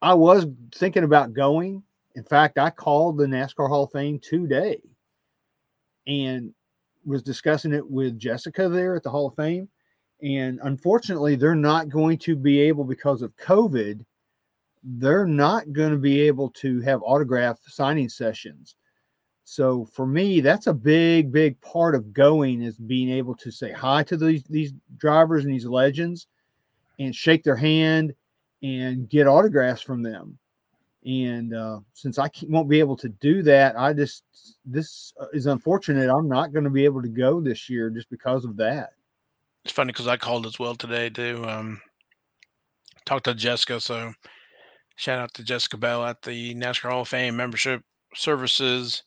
I 0.00 0.14
was 0.14 0.46
thinking 0.74 1.04
about 1.04 1.32
going. 1.32 1.82
In 2.14 2.24
fact, 2.24 2.58
I 2.58 2.70
called 2.70 3.16
the 3.16 3.26
NASCAR 3.26 3.68
Hall 3.68 3.84
of 3.84 3.92
Fame 3.92 4.18
today 4.18 4.80
and 6.06 6.52
was 7.04 7.22
discussing 7.22 7.72
it 7.72 7.88
with 7.88 8.18
Jessica 8.18 8.68
there 8.68 8.94
at 8.94 9.02
the 9.02 9.10
Hall 9.10 9.28
of 9.28 9.36
Fame. 9.36 9.68
And 10.22 10.60
unfortunately, 10.62 11.34
they're 11.34 11.54
not 11.54 11.88
going 11.88 12.18
to 12.18 12.36
be 12.36 12.60
able, 12.60 12.84
because 12.84 13.22
of 13.22 13.36
COVID, 13.36 14.04
they're 14.84 15.26
not 15.26 15.72
going 15.72 15.90
to 15.90 15.98
be 15.98 16.20
able 16.20 16.50
to 16.50 16.80
have 16.80 17.02
autograph 17.04 17.58
signing 17.66 18.08
sessions. 18.08 18.76
So 19.44 19.84
for 19.86 20.06
me, 20.06 20.40
that's 20.40 20.66
a 20.66 20.72
big, 20.72 21.32
big 21.32 21.60
part 21.60 21.94
of 21.94 22.12
going 22.12 22.62
is 22.62 22.76
being 22.76 23.10
able 23.10 23.34
to 23.36 23.50
say 23.50 23.72
hi 23.72 24.02
to 24.04 24.16
these 24.16 24.44
these 24.44 24.72
drivers 24.96 25.44
and 25.44 25.52
these 25.52 25.66
legends, 25.66 26.26
and 26.98 27.14
shake 27.14 27.42
their 27.42 27.56
hand 27.56 28.14
and 28.62 29.08
get 29.08 29.26
autographs 29.26 29.82
from 29.82 30.02
them. 30.02 30.38
And 31.04 31.52
uh, 31.52 31.80
since 31.94 32.18
I 32.18 32.30
won't 32.44 32.68
be 32.68 32.78
able 32.78 32.96
to 32.98 33.08
do 33.08 33.42
that, 33.42 33.78
I 33.78 33.92
just 33.92 34.22
this 34.64 35.12
uh, 35.20 35.26
is 35.32 35.46
unfortunate. 35.46 36.08
I'm 36.08 36.28
not 36.28 36.52
going 36.52 36.64
to 36.64 36.70
be 36.70 36.84
able 36.84 37.02
to 37.02 37.08
go 37.08 37.40
this 37.40 37.68
year 37.68 37.90
just 37.90 38.08
because 38.08 38.44
of 38.44 38.56
that. 38.58 38.90
It's 39.64 39.74
funny 39.74 39.92
because 39.92 40.06
I 40.06 40.16
called 40.16 40.46
as 40.46 40.60
well 40.60 40.76
today 40.76 41.10
to 41.10 41.48
Um, 41.48 41.80
talked 43.04 43.24
to 43.24 43.34
Jessica, 43.34 43.80
so 43.80 44.12
shout 44.94 45.18
out 45.18 45.34
to 45.34 45.42
Jessica 45.42 45.76
Bell 45.76 46.04
at 46.04 46.22
the 46.22 46.54
NASCAR 46.54 46.90
Hall 46.90 47.02
of 47.02 47.08
Fame 47.08 47.36
membership 47.36 47.82
services. 48.14 49.02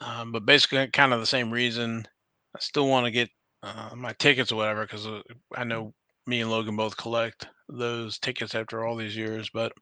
Um, 0.00 0.32
but 0.32 0.46
basically, 0.46 0.86
kind 0.88 1.12
of 1.12 1.20
the 1.20 1.26
same 1.26 1.50
reason. 1.50 2.06
I 2.54 2.60
still 2.60 2.88
want 2.88 3.06
to 3.06 3.10
get 3.10 3.30
uh, 3.62 3.90
my 3.96 4.12
tickets 4.14 4.52
or 4.52 4.56
whatever 4.56 4.82
because 4.82 5.06
uh, 5.06 5.22
I 5.56 5.64
know 5.64 5.92
me 6.26 6.40
and 6.40 6.50
Logan 6.50 6.76
both 6.76 6.96
collect 6.96 7.48
those 7.68 8.18
tickets 8.18 8.54
after 8.54 8.84
all 8.84 8.96
these 8.96 9.16
years. 9.16 9.50
But 9.52 9.72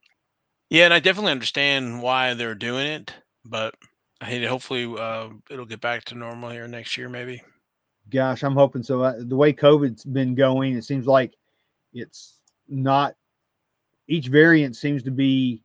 yeah, 0.70 0.84
and 0.84 0.94
I 0.94 1.00
definitely 1.00 1.32
understand 1.32 2.02
why 2.02 2.34
they're 2.34 2.54
doing 2.54 2.86
it. 2.86 3.14
But 3.44 3.74
I 4.20 4.26
think 4.30 4.46
hopefully 4.46 4.92
uh, 4.98 5.28
it'll 5.50 5.66
get 5.66 5.80
back 5.80 6.04
to 6.06 6.14
normal 6.14 6.50
here 6.50 6.66
next 6.66 6.96
year, 6.96 7.08
maybe. 7.08 7.42
Gosh, 8.10 8.42
I'm 8.42 8.54
hoping 8.54 8.82
so. 8.82 9.02
Uh, 9.02 9.14
The 9.18 9.36
way 9.36 9.52
COVID's 9.52 10.04
been 10.04 10.34
going, 10.34 10.76
it 10.76 10.84
seems 10.84 11.06
like 11.06 11.34
it's 11.92 12.38
not. 12.68 13.14
Each 14.08 14.28
variant 14.28 14.76
seems 14.76 15.02
to 15.02 15.10
be 15.10 15.62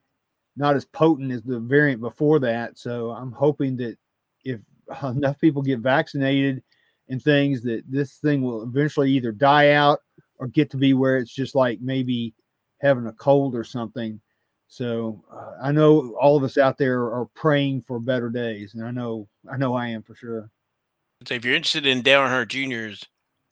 not 0.58 0.76
as 0.76 0.86
potent 0.86 1.32
as 1.32 1.44
the 1.44 1.60
variant 1.60 2.02
before 2.02 2.40
that. 2.40 2.78
So 2.78 3.12
I'm 3.12 3.32
hoping 3.32 3.78
that 3.78 3.98
if 4.44 4.60
enough 5.04 5.40
people 5.40 5.62
get 5.62 5.80
vaccinated 5.80 6.62
and 7.10 7.22
things, 7.22 7.62
that 7.64 7.84
this 7.88 8.18
thing 8.18 8.42
will 8.42 8.64
eventually 8.64 9.12
either 9.12 9.32
die 9.32 9.72
out 9.72 10.00
or 10.38 10.48
get 10.48 10.70
to 10.72 10.78
be 10.78 10.94
where 10.94 11.18
it's 11.18 11.34
just 11.34 11.56
like 11.56 11.80
maybe 11.82 12.34
having 12.82 13.08
a 13.08 13.14
cold 13.14 13.56
or 13.56 13.64
something. 13.64 14.20
So 14.68 15.24
uh, 15.32 15.54
I 15.62 15.72
know 15.72 16.16
all 16.20 16.38
of 16.38 16.44
us 16.44 16.58
out 16.58 16.78
there 16.78 17.02
are 17.02 17.28
praying 17.36 17.84
for 17.84 18.00
better 18.00 18.30
days, 18.30 18.74
and 18.74 18.86
I 18.86 18.92
know 18.92 19.28
I 19.52 19.58
know 19.58 19.76
I 19.76 19.88
am 19.88 20.02
for 20.02 20.16
sure. 20.16 20.50
So 21.28 21.36
if 21.36 21.46
you're 21.46 21.56
interested 21.56 21.86
in 21.86 22.02
Dale 22.02 22.22
Earnhardt 22.22 22.48
Jr.'s 22.48 23.06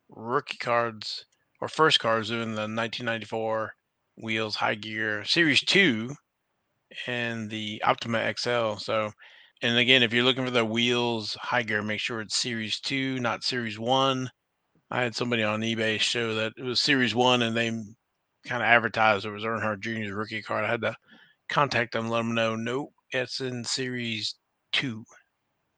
rookie 0.10 0.58
cards 0.58 1.25
or 1.62 1.67
first 1.67 1.99
cards 1.99 2.30
doing 2.30 2.56
the 2.56 2.62
1994 2.62 3.75
wheels 4.17 4.56
high 4.56 4.75
gear 4.75 5.23
series 5.25 5.62
two 5.62 6.15
and 7.08 7.49
the 7.49 7.82
Optima 7.86 8.33
XL. 8.37 8.75
So, 8.75 9.12
and 9.62 9.78
again, 9.78 10.04
if 10.04 10.14
you're 10.14 10.24
looking 10.24 10.46
for 10.46 10.52
the 10.52 10.64
wheels 10.64 11.36
high 11.42 11.64
gear, 11.64 11.82
make 11.82 12.00
sure 12.00 12.22
it's 12.22 12.38
series 12.38 12.80
two, 12.80 13.20
not 13.20 13.44
series 13.44 13.78
one. 13.78 14.30
I 14.92 15.02
had 15.02 15.16
somebody 15.16 15.44
on 15.44 15.62
eBay 15.62 16.00
show 16.00 16.34
that 16.36 16.54
it 16.58 16.64
was 16.64 16.80
series 16.80 17.14
one 17.14 17.42
and 17.44 17.56
they 17.56 17.70
kind 17.70 18.64
of 18.64 18.68
advertised 18.68 19.26
it 19.26 19.32
was 19.32 19.44
Earnhardt 19.44 19.82
Jr.'s 19.82 20.12
rookie 20.12 20.42
card. 20.42 20.66
I 20.66 20.70
had 20.70 20.82
to 20.82 20.96
contact 21.50 21.94
them, 21.94 22.10
let 22.10 22.20
them 22.20 22.34
know, 22.34 22.56
nope, 22.56 22.92
it's 23.12 23.42
in 23.42 23.64
series 23.64 24.36
two. 24.72 25.04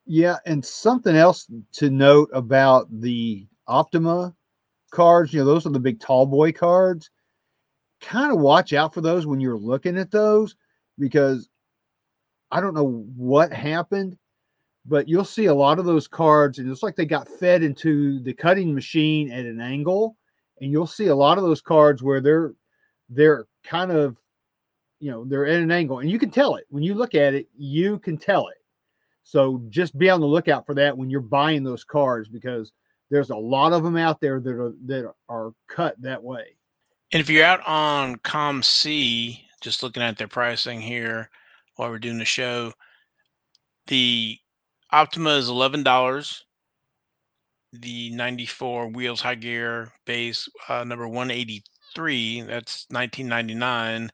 Yeah, 0.05 0.37
and 0.45 0.63
something 0.63 1.15
else 1.15 1.47
to 1.73 1.89
note 1.89 2.29
about 2.33 2.87
the 3.01 3.47
Optima 3.67 4.35
cards, 4.91 5.33
you 5.33 5.39
know, 5.39 5.45
those 5.45 5.65
are 5.65 5.71
the 5.71 5.79
big 5.79 5.99
tall 5.99 6.25
boy 6.25 6.51
cards. 6.51 7.09
Kind 8.01 8.31
of 8.31 8.39
watch 8.39 8.73
out 8.73 8.93
for 8.93 9.01
those 9.01 9.25
when 9.25 9.39
you're 9.39 9.57
looking 9.57 9.97
at 9.97 10.11
those 10.11 10.55
because 10.97 11.49
I 12.51 12.59
don't 12.59 12.73
know 12.73 13.05
what 13.15 13.53
happened, 13.53 14.17
but 14.85 15.07
you'll 15.07 15.23
see 15.23 15.45
a 15.45 15.53
lot 15.53 15.79
of 15.79 15.85
those 15.85 16.07
cards, 16.07 16.59
and 16.59 16.69
it's 16.69 16.83
like 16.83 16.95
they 16.95 17.05
got 17.05 17.27
fed 17.27 17.63
into 17.63 18.21
the 18.23 18.33
cutting 18.33 18.73
machine 18.73 19.31
at 19.31 19.45
an 19.45 19.61
angle, 19.61 20.17
and 20.59 20.71
you'll 20.71 20.87
see 20.87 21.07
a 21.07 21.15
lot 21.15 21.37
of 21.37 21.43
those 21.43 21.61
cards 21.61 22.03
where 22.03 22.21
they're 22.21 22.53
they're 23.09 23.45
kind 23.63 23.91
of 23.91 24.17
you 24.99 25.11
know 25.11 25.23
they're 25.25 25.47
at 25.47 25.61
an 25.61 25.71
angle, 25.71 25.99
and 25.99 26.09
you 26.09 26.19
can 26.19 26.31
tell 26.31 26.55
it 26.55 26.65
when 26.69 26.83
you 26.83 26.93
look 26.93 27.15
at 27.15 27.33
it, 27.33 27.47
you 27.57 27.99
can 27.99 28.17
tell 28.17 28.47
it. 28.47 28.57
So 29.23 29.61
just 29.69 29.97
be 29.97 30.09
on 30.09 30.19
the 30.19 30.27
lookout 30.27 30.65
for 30.65 30.75
that 30.75 30.97
when 30.97 31.09
you're 31.09 31.21
buying 31.21 31.63
those 31.63 31.83
cards 31.83 32.27
because 32.27 32.71
there's 33.09 33.29
a 33.29 33.35
lot 33.35 33.73
of 33.73 33.83
them 33.83 33.97
out 33.97 34.19
there 34.19 34.39
that 34.39 34.51
are 34.51 34.73
that 34.85 35.13
are 35.29 35.53
cut 35.67 36.01
that 36.01 36.21
way. 36.21 36.57
And 37.13 37.21
if 37.21 37.29
you're 37.29 37.45
out 37.45 37.65
on 37.67 38.15
COMC, 38.17 39.41
just 39.59 39.83
looking 39.83 40.01
at 40.01 40.17
their 40.17 40.27
pricing 40.27 40.81
here 40.81 41.29
while 41.81 41.89
we're 41.89 41.97
doing 41.97 42.19
the 42.19 42.25
show, 42.25 42.71
the 43.87 44.37
Optima 44.91 45.31
is 45.31 45.49
eleven 45.49 45.81
dollars. 45.81 46.45
The 47.73 48.11
'94 48.11 48.89
wheels 48.89 49.21
high 49.21 49.33
gear 49.33 49.91
base 50.05 50.47
uh, 50.69 50.83
number 50.83 51.07
183. 51.07 52.41
That's 52.41 52.85
1999. 52.91 54.11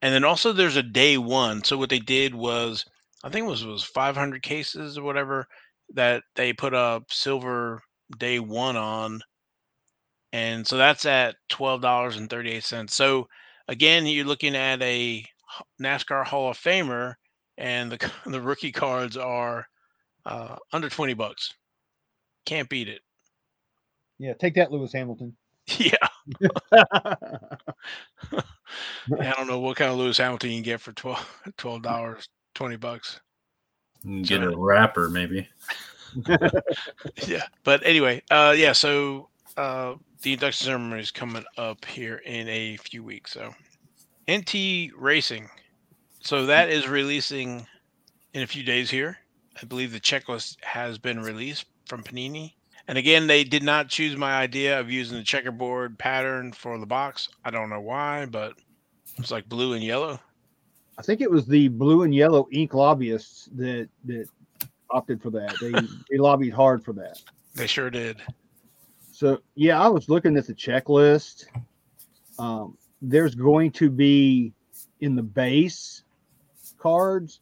And 0.00 0.14
then 0.14 0.24
also 0.24 0.54
there's 0.54 0.76
a 0.76 0.82
day 0.82 1.18
one. 1.18 1.62
So 1.64 1.76
what 1.76 1.90
they 1.90 1.98
did 1.98 2.34
was, 2.34 2.86
I 3.22 3.28
think 3.28 3.44
it 3.44 3.50
was 3.50 3.66
was 3.66 3.82
500 3.82 4.42
cases 4.42 4.96
or 4.96 5.02
whatever 5.02 5.46
that 5.92 6.22
they 6.34 6.54
put 6.54 6.72
a 6.72 7.02
silver 7.10 7.82
day 8.16 8.38
one 8.38 8.76
on, 8.78 9.20
and 10.32 10.66
so 10.66 10.78
that's 10.78 11.04
at 11.04 11.36
twelve 11.50 11.82
dollars 11.82 12.16
and 12.16 12.30
thirty 12.30 12.52
eight 12.52 12.64
cents. 12.64 12.96
So 12.96 13.28
again, 13.68 14.06
you're 14.06 14.24
looking 14.24 14.56
at 14.56 14.80
a 14.80 15.26
NASCAR 15.80 16.24
Hall 16.26 16.50
of 16.50 16.58
Famer, 16.58 17.14
and 17.58 17.92
the 17.92 18.12
the 18.26 18.40
rookie 18.40 18.72
cards 18.72 19.16
are 19.16 19.66
uh, 20.24 20.56
under 20.72 20.88
twenty 20.88 21.14
bucks. 21.14 21.52
Can't 22.44 22.68
beat 22.68 22.88
it. 22.88 23.00
Yeah, 24.18 24.34
take 24.34 24.54
that, 24.54 24.72
Lewis 24.72 24.92
Hamilton. 24.92 25.36
Yeah, 25.78 25.96
I 26.72 27.56
don't 29.36 29.48
know 29.48 29.58
what 29.58 29.76
kind 29.76 29.90
of 29.90 29.98
Lewis 29.98 30.18
Hamilton 30.18 30.50
you 30.50 30.56
can 30.58 30.62
get 30.62 30.80
for 30.80 30.92
12 30.92 31.82
dollars, 31.82 32.28
twenty 32.54 32.76
bucks. 32.76 33.20
Get 34.22 34.44
a 34.44 34.56
wrapper, 34.56 35.10
maybe. 35.10 35.48
yeah, 37.26 37.42
but 37.64 37.84
anyway, 37.84 38.22
uh, 38.30 38.54
yeah. 38.56 38.70
So 38.70 39.28
uh, 39.56 39.94
the 40.22 40.34
induction 40.34 40.66
ceremony 40.66 41.00
is 41.00 41.10
coming 41.10 41.44
up 41.58 41.84
here 41.84 42.18
in 42.24 42.48
a 42.48 42.76
few 42.76 43.02
weeks. 43.02 43.32
So 43.32 43.52
NT 44.30 44.92
Racing, 44.96 45.48
so 46.20 46.46
that 46.46 46.68
is 46.70 46.88
releasing 46.88 47.66
in 48.34 48.42
a 48.42 48.46
few 48.46 48.62
days 48.62 48.90
here. 48.90 49.18
I 49.60 49.64
believe 49.66 49.92
the 49.92 50.00
checklist 50.00 50.56
has 50.62 50.98
been 50.98 51.20
released 51.20 51.66
from 51.86 52.02
Panini. 52.02 52.54
And 52.88 52.98
again, 52.98 53.26
they 53.26 53.42
did 53.42 53.62
not 53.62 53.88
choose 53.88 54.16
my 54.16 54.34
idea 54.34 54.78
of 54.78 54.90
using 54.90 55.16
the 55.16 55.24
checkerboard 55.24 55.98
pattern 55.98 56.52
for 56.52 56.78
the 56.78 56.86
box. 56.86 57.28
I 57.44 57.50
don't 57.50 57.70
know 57.70 57.80
why, 57.80 58.26
but 58.26 58.54
it's 59.18 59.30
like 59.30 59.48
blue 59.48 59.72
and 59.72 59.82
yellow. 59.82 60.20
I 60.98 61.02
think 61.02 61.20
it 61.20 61.30
was 61.30 61.46
the 61.46 61.68
blue 61.68 62.02
and 62.02 62.14
yellow 62.14 62.48
ink 62.52 62.74
lobbyists 62.74 63.48
that 63.56 63.88
that 64.04 64.26
opted 64.90 65.20
for 65.20 65.30
that. 65.30 65.54
They 65.60 65.70
they 66.10 66.18
lobbied 66.18 66.52
hard 66.52 66.84
for 66.84 66.92
that. 66.94 67.20
They 67.54 67.66
sure 67.66 67.90
did. 67.90 68.18
So 69.12 69.40
yeah, 69.54 69.80
I 69.80 69.88
was 69.88 70.08
looking 70.08 70.36
at 70.36 70.46
the 70.46 70.54
checklist. 70.54 71.46
Um, 72.38 72.76
there's 73.02 73.34
going 73.34 73.70
to 73.72 73.90
be 73.90 74.52
in 75.00 75.14
the 75.14 75.22
base 75.22 76.02
cards. 76.78 77.40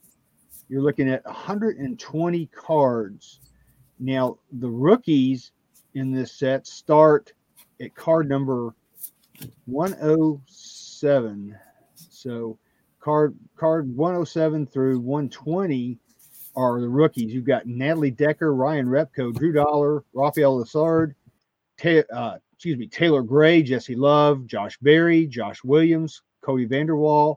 You're 0.69 0.83
looking 0.83 1.09
at 1.09 1.25
120 1.25 2.47
cards. 2.47 3.41
Now 3.99 4.39
the 4.53 4.71
rookies 4.71 5.53
in 5.95 6.13
this 6.13 6.33
set 6.33 6.67
start 6.67 7.33
at 7.81 7.95
card 7.95 8.29
number 8.29 8.75
107. 9.67 11.57
So 11.97 12.59
card 13.01 13.37
card 13.57 13.95
107 13.97 14.67
through 14.67 14.99
120 15.01 15.99
are 16.57 16.81
the 16.81 16.89
rookies. 16.89 17.33
You've 17.33 17.45
got 17.45 17.67
Natalie 17.67 18.11
Decker, 18.11 18.55
Ryan 18.55 18.87
Repko, 18.87 19.35
Drew 19.35 19.53
Dollar, 19.53 20.05
Rafael 20.13 20.59
Lessard, 20.59 21.15
Ta- 21.77 22.05
uh, 22.13 22.39
excuse 22.65 22.79
me, 22.79 22.87
Taylor 22.87 23.21
Gray, 23.23 23.63
Jesse 23.63 23.95
Love, 23.95 24.47
Josh 24.47 24.79
Berry, 24.79 25.27
Josh 25.27 25.63
Williams, 25.63 26.23
Kody 26.43 26.67
Vanderwal, 26.67 27.37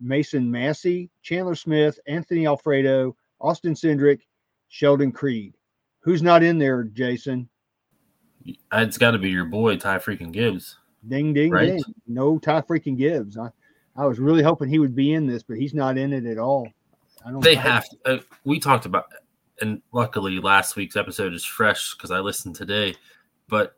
Mason 0.00 0.50
Massey, 0.50 1.08
Chandler 1.22 1.54
Smith, 1.54 2.00
Anthony 2.08 2.48
Alfredo, 2.48 3.14
Austin 3.40 3.74
Cindric, 3.74 4.22
Sheldon 4.66 5.12
Creed. 5.12 5.54
Who's 6.00 6.20
not 6.20 6.42
in 6.42 6.58
there, 6.58 6.82
Jason? 6.82 7.48
It's 8.72 8.98
got 8.98 9.12
to 9.12 9.18
be 9.18 9.30
your 9.30 9.44
boy 9.44 9.76
Ty 9.76 9.98
freaking 9.98 10.32
Gibbs. 10.32 10.78
Ding, 11.06 11.32
ding, 11.32 11.52
Right. 11.52 11.66
ding. 11.68 11.84
No 12.08 12.36
Ty 12.40 12.62
freaking 12.62 12.98
Gibbs. 12.98 13.38
I, 13.38 13.50
I 13.94 14.04
was 14.04 14.18
really 14.18 14.42
hoping 14.42 14.68
he 14.68 14.80
would 14.80 14.96
be 14.96 15.12
in 15.12 15.28
this, 15.28 15.44
but 15.44 15.58
he's 15.58 15.74
not 15.74 15.96
in 15.96 16.12
it 16.12 16.26
at 16.26 16.38
all. 16.38 16.66
I 17.24 17.30
don't. 17.30 17.40
They 17.40 17.54
have. 17.54 17.86
Uh, 18.04 18.18
we 18.42 18.58
talked 18.58 18.84
about, 18.84 19.04
and 19.60 19.80
luckily 19.92 20.40
last 20.40 20.74
week's 20.74 20.96
episode 20.96 21.34
is 21.34 21.44
fresh 21.44 21.94
because 21.94 22.10
I 22.10 22.18
listened 22.18 22.56
today. 22.56 22.96
But 23.46 23.76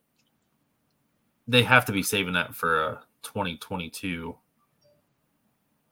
they 1.48 1.62
have 1.62 1.84
to 1.86 1.92
be 1.92 2.02
saving 2.02 2.34
that 2.34 2.54
for 2.54 2.84
uh, 2.84 2.94
2022, 3.22 4.36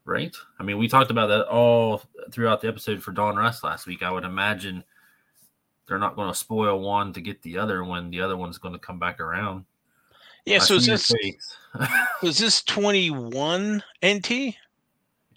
right? 0.05 0.35
I 0.59 0.63
mean, 0.63 0.79
we 0.79 0.89
talked 0.89 1.11
about 1.11 1.29
that 1.29 1.47
all 1.49 2.03
throughout 2.31 2.61
the 2.61 2.69
episode 2.69 3.03
for 3.03 3.13
Donruss 3.13 3.63
last 3.63 3.87
week. 3.87 4.03
I 4.03 4.11
would 4.11 4.25
imagine 4.25 4.85
they're 5.87 5.99
not 5.99 6.17
going 6.17 6.31
to 6.31 6.39
spoil 6.39 6.81
one 6.81 7.13
to 7.15 7.21
get 7.21 7.43
the 7.43 7.59
other 7.59 7.85
when 7.85 8.11
the 8.11 8.21
other 8.21 8.37
one's 8.37 8.59
going 8.59 8.75
to 8.75 8.79
come 8.79 8.99
back 8.99 9.21
around. 9.21 9.65
Yeah. 10.45 10.57
I 10.57 10.59
So 10.61 10.75
is 10.75 10.87
this 10.87 11.11
face. 11.11 11.57
was 12.23 12.39
this 12.39 12.63
21 12.63 13.83
NT? 14.05 14.31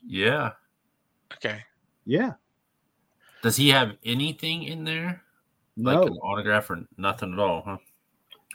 yeah. 0.06 0.52
Okay. 1.34 1.64
Yeah. 2.06 2.34
Does 3.42 3.56
he 3.56 3.70
have 3.70 3.98
anything 4.06 4.64
in 4.64 4.84
there? 4.84 5.22
No. 5.76 6.02
Like 6.02 6.12
an 6.12 6.18
autograph 6.18 6.70
or 6.70 6.86
nothing 6.98 7.34
at 7.34 7.40
all, 7.40 7.64
huh? 7.66 7.78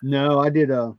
No, 0.02 0.40
I 0.40 0.48
did 0.48 0.70
a 0.70 0.94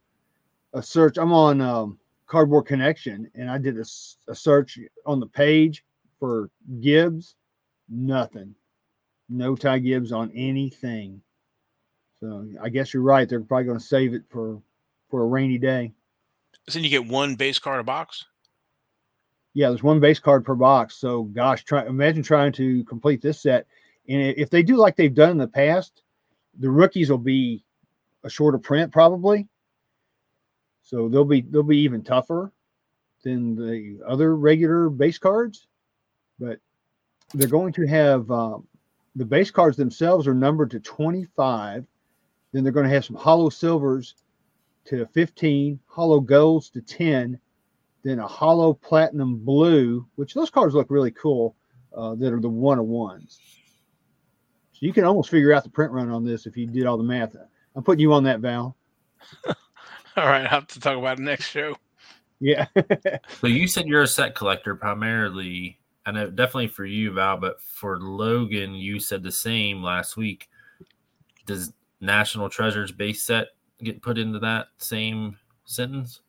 a 0.73 0.83
search. 0.83 1.17
I'm 1.17 1.33
on 1.33 1.61
um, 1.61 1.99
Cardboard 2.27 2.65
Connection, 2.65 3.29
and 3.35 3.49
I 3.49 3.57
did 3.57 3.77
a, 3.77 3.85
a 4.27 4.35
search 4.35 4.79
on 5.05 5.19
the 5.19 5.27
page 5.27 5.83
for 6.19 6.49
Gibbs. 6.79 7.35
Nothing. 7.89 8.55
No 9.29 9.55
Ty 9.55 9.79
Gibbs 9.79 10.11
on 10.11 10.31
anything. 10.33 11.21
So 12.19 12.47
I 12.61 12.69
guess 12.69 12.93
you're 12.93 13.03
right. 13.03 13.27
They're 13.27 13.41
probably 13.41 13.65
going 13.65 13.79
to 13.79 13.83
save 13.83 14.13
it 14.13 14.23
for 14.29 14.61
for 15.09 15.21
a 15.21 15.25
rainy 15.25 15.57
day. 15.57 15.91
So 16.67 16.77
then 16.77 16.83
you 16.83 16.89
get 16.89 17.07
one 17.07 17.35
base 17.35 17.57
card 17.57 17.79
a 17.79 17.83
box. 17.83 18.25
Yeah, 19.53 19.69
there's 19.69 19.83
one 19.83 19.99
base 19.99 20.19
card 20.19 20.45
per 20.45 20.55
box. 20.55 20.95
So 20.95 21.23
gosh, 21.23 21.63
try 21.63 21.85
imagine 21.85 22.23
trying 22.23 22.51
to 22.53 22.83
complete 22.83 23.21
this 23.21 23.41
set. 23.41 23.65
And 24.07 24.21
if 24.37 24.49
they 24.49 24.63
do 24.63 24.75
like 24.75 24.95
they've 24.95 25.13
done 25.13 25.31
in 25.31 25.37
the 25.37 25.47
past, 25.47 26.03
the 26.59 26.69
rookies 26.69 27.09
will 27.09 27.17
be 27.17 27.63
a 28.23 28.29
shorter 28.29 28.57
print 28.57 28.91
probably. 28.91 29.47
So 30.89 31.07
they'll 31.07 31.23
be 31.23 31.41
they'll 31.41 31.61
be 31.61 31.77
even 31.77 32.01
tougher 32.01 32.51
than 33.23 33.55
the 33.55 33.99
other 34.07 34.35
regular 34.35 34.89
base 34.89 35.19
cards. 35.19 35.67
But 36.39 36.57
they're 37.35 37.47
going 37.47 37.73
to 37.73 37.85
have 37.85 38.31
um, 38.31 38.67
the 39.15 39.25
base 39.25 39.51
cards 39.51 39.77
themselves 39.77 40.27
are 40.27 40.33
numbered 40.33 40.71
to 40.71 40.79
25. 40.79 41.85
Then 42.51 42.63
they're 42.63 42.73
going 42.73 42.87
to 42.87 42.93
have 42.93 43.05
some 43.05 43.17
hollow 43.17 43.49
silvers 43.49 44.15
to 44.85 45.05
15, 45.05 45.79
hollow 45.85 46.19
golds 46.19 46.71
to 46.71 46.81
10, 46.81 47.39
then 48.03 48.17
a 48.17 48.27
hollow 48.27 48.73
platinum 48.73 49.37
blue, 49.37 50.07
which 50.15 50.33
those 50.33 50.49
cards 50.49 50.73
look 50.73 50.89
really 50.89 51.11
cool, 51.11 51.55
uh, 51.95 52.15
that 52.15 52.33
are 52.33 52.39
the 52.41 52.49
one 52.49 52.79
of 52.79 52.85
ones. 52.85 53.39
So 54.71 54.79
you 54.79 54.93
can 54.93 55.03
almost 55.03 55.29
figure 55.29 55.53
out 55.53 55.63
the 55.63 55.69
print 55.69 55.91
run 55.91 56.09
on 56.09 56.25
this 56.25 56.47
if 56.47 56.57
you 56.57 56.65
did 56.65 56.87
all 56.87 56.97
the 56.97 57.03
math. 57.03 57.35
I'm 57.75 57.83
putting 57.83 58.01
you 58.01 58.11
on 58.13 58.23
that, 58.23 58.39
Val. 58.39 58.75
All 60.17 60.25
right, 60.25 60.43
I'll 60.43 60.49
have 60.49 60.67
to 60.67 60.79
talk 60.79 60.97
about 60.97 61.19
it 61.19 61.23
next 61.23 61.49
show. 61.49 61.75
Yeah. 62.39 62.65
So 63.41 63.47
you 63.47 63.67
said 63.67 63.87
you're 63.87 64.03
a 64.03 64.07
set 64.07 64.35
collector 64.35 64.75
primarily. 64.75 65.79
I 66.05 66.11
know 66.11 66.29
definitely 66.29 66.67
for 66.67 66.85
you, 66.85 67.13
Val, 67.13 67.37
but 67.37 67.61
for 67.61 67.99
Logan, 67.99 68.73
you 68.73 68.99
said 68.99 69.23
the 69.23 69.31
same 69.31 69.83
last 69.83 70.17
week. 70.17 70.49
Does 71.45 71.73
National 72.01 72.49
Treasures 72.49 72.91
base 72.91 73.23
set 73.23 73.49
get 73.83 74.01
put 74.01 74.17
into 74.17 74.39
that 74.39 74.67
same 74.77 75.37
sentence? 75.65 76.21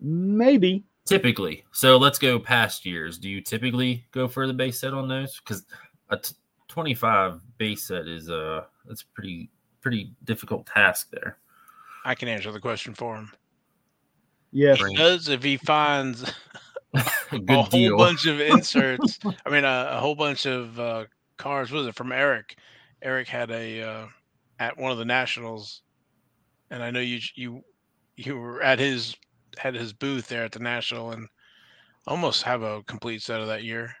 Maybe. 0.00 0.84
Typically. 1.04 1.64
So 1.72 1.96
let's 1.98 2.18
go 2.18 2.38
past 2.38 2.86
years. 2.86 3.18
Do 3.18 3.28
you 3.28 3.40
typically 3.40 4.06
go 4.10 4.26
for 4.26 4.46
the 4.46 4.54
base 4.54 4.80
set 4.80 4.94
on 4.94 5.08
those? 5.08 5.38
Because 5.38 5.64
a 6.10 6.16
t- 6.16 6.34
25 6.68 7.40
base 7.58 7.86
set 7.86 8.08
is 8.08 8.30
uh 8.30 8.64
that's 8.86 9.02
a 9.02 9.06
pretty 9.14 9.50
pretty 9.80 10.12
difficult 10.24 10.66
task 10.66 11.10
there. 11.10 11.38
I 12.04 12.14
can 12.14 12.28
answer 12.28 12.52
the 12.52 12.60
question 12.60 12.94
for 12.94 13.16
him. 13.16 13.32
Yes. 14.52 14.78
He 14.78 14.94
does 14.96 15.28
if 15.28 15.42
he 15.42 15.56
finds 15.56 16.22
A 17.32 17.40
a 17.48 17.62
whole 17.62 17.64
deal. 17.64 17.96
bunch 17.96 18.26
of 18.26 18.40
inserts. 18.40 19.18
I 19.44 19.50
mean, 19.50 19.64
a, 19.64 19.88
a 19.92 20.00
whole 20.00 20.14
bunch 20.14 20.46
of 20.46 20.78
uh, 20.78 21.04
cards. 21.38 21.72
What 21.72 21.78
was 21.78 21.86
it 21.88 21.94
from 21.96 22.12
Eric? 22.12 22.56
Eric 23.02 23.28
had 23.28 23.50
a 23.50 23.82
uh, 23.82 24.06
at 24.60 24.76
one 24.78 24.92
of 24.92 24.98
the 24.98 25.04
nationals, 25.04 25.82
and 26.70 26.82
I 26.82 26.90
know 26.90 27.00
you 27.00 27.18
you 27.34 27.62
you 28.16 28.36
were 28.38 28.62
at 28.62 28.78
his 28.78 29.16
had 29.58 29.74
his 29.74 29.92
booth 29.92 30.28
there 30.28 30.44
at 30.44 30.52
the 30.52 30.60
national, 30.60 31.12
and 31.12 31.28
almost 32.06 32.42
have 32.44 32.62
a 32.62 32.82
complete 32.84 33.22
set 33.22 33.40
of 33.40 33.48
that 33.48 33.64
year. 33.64 33.92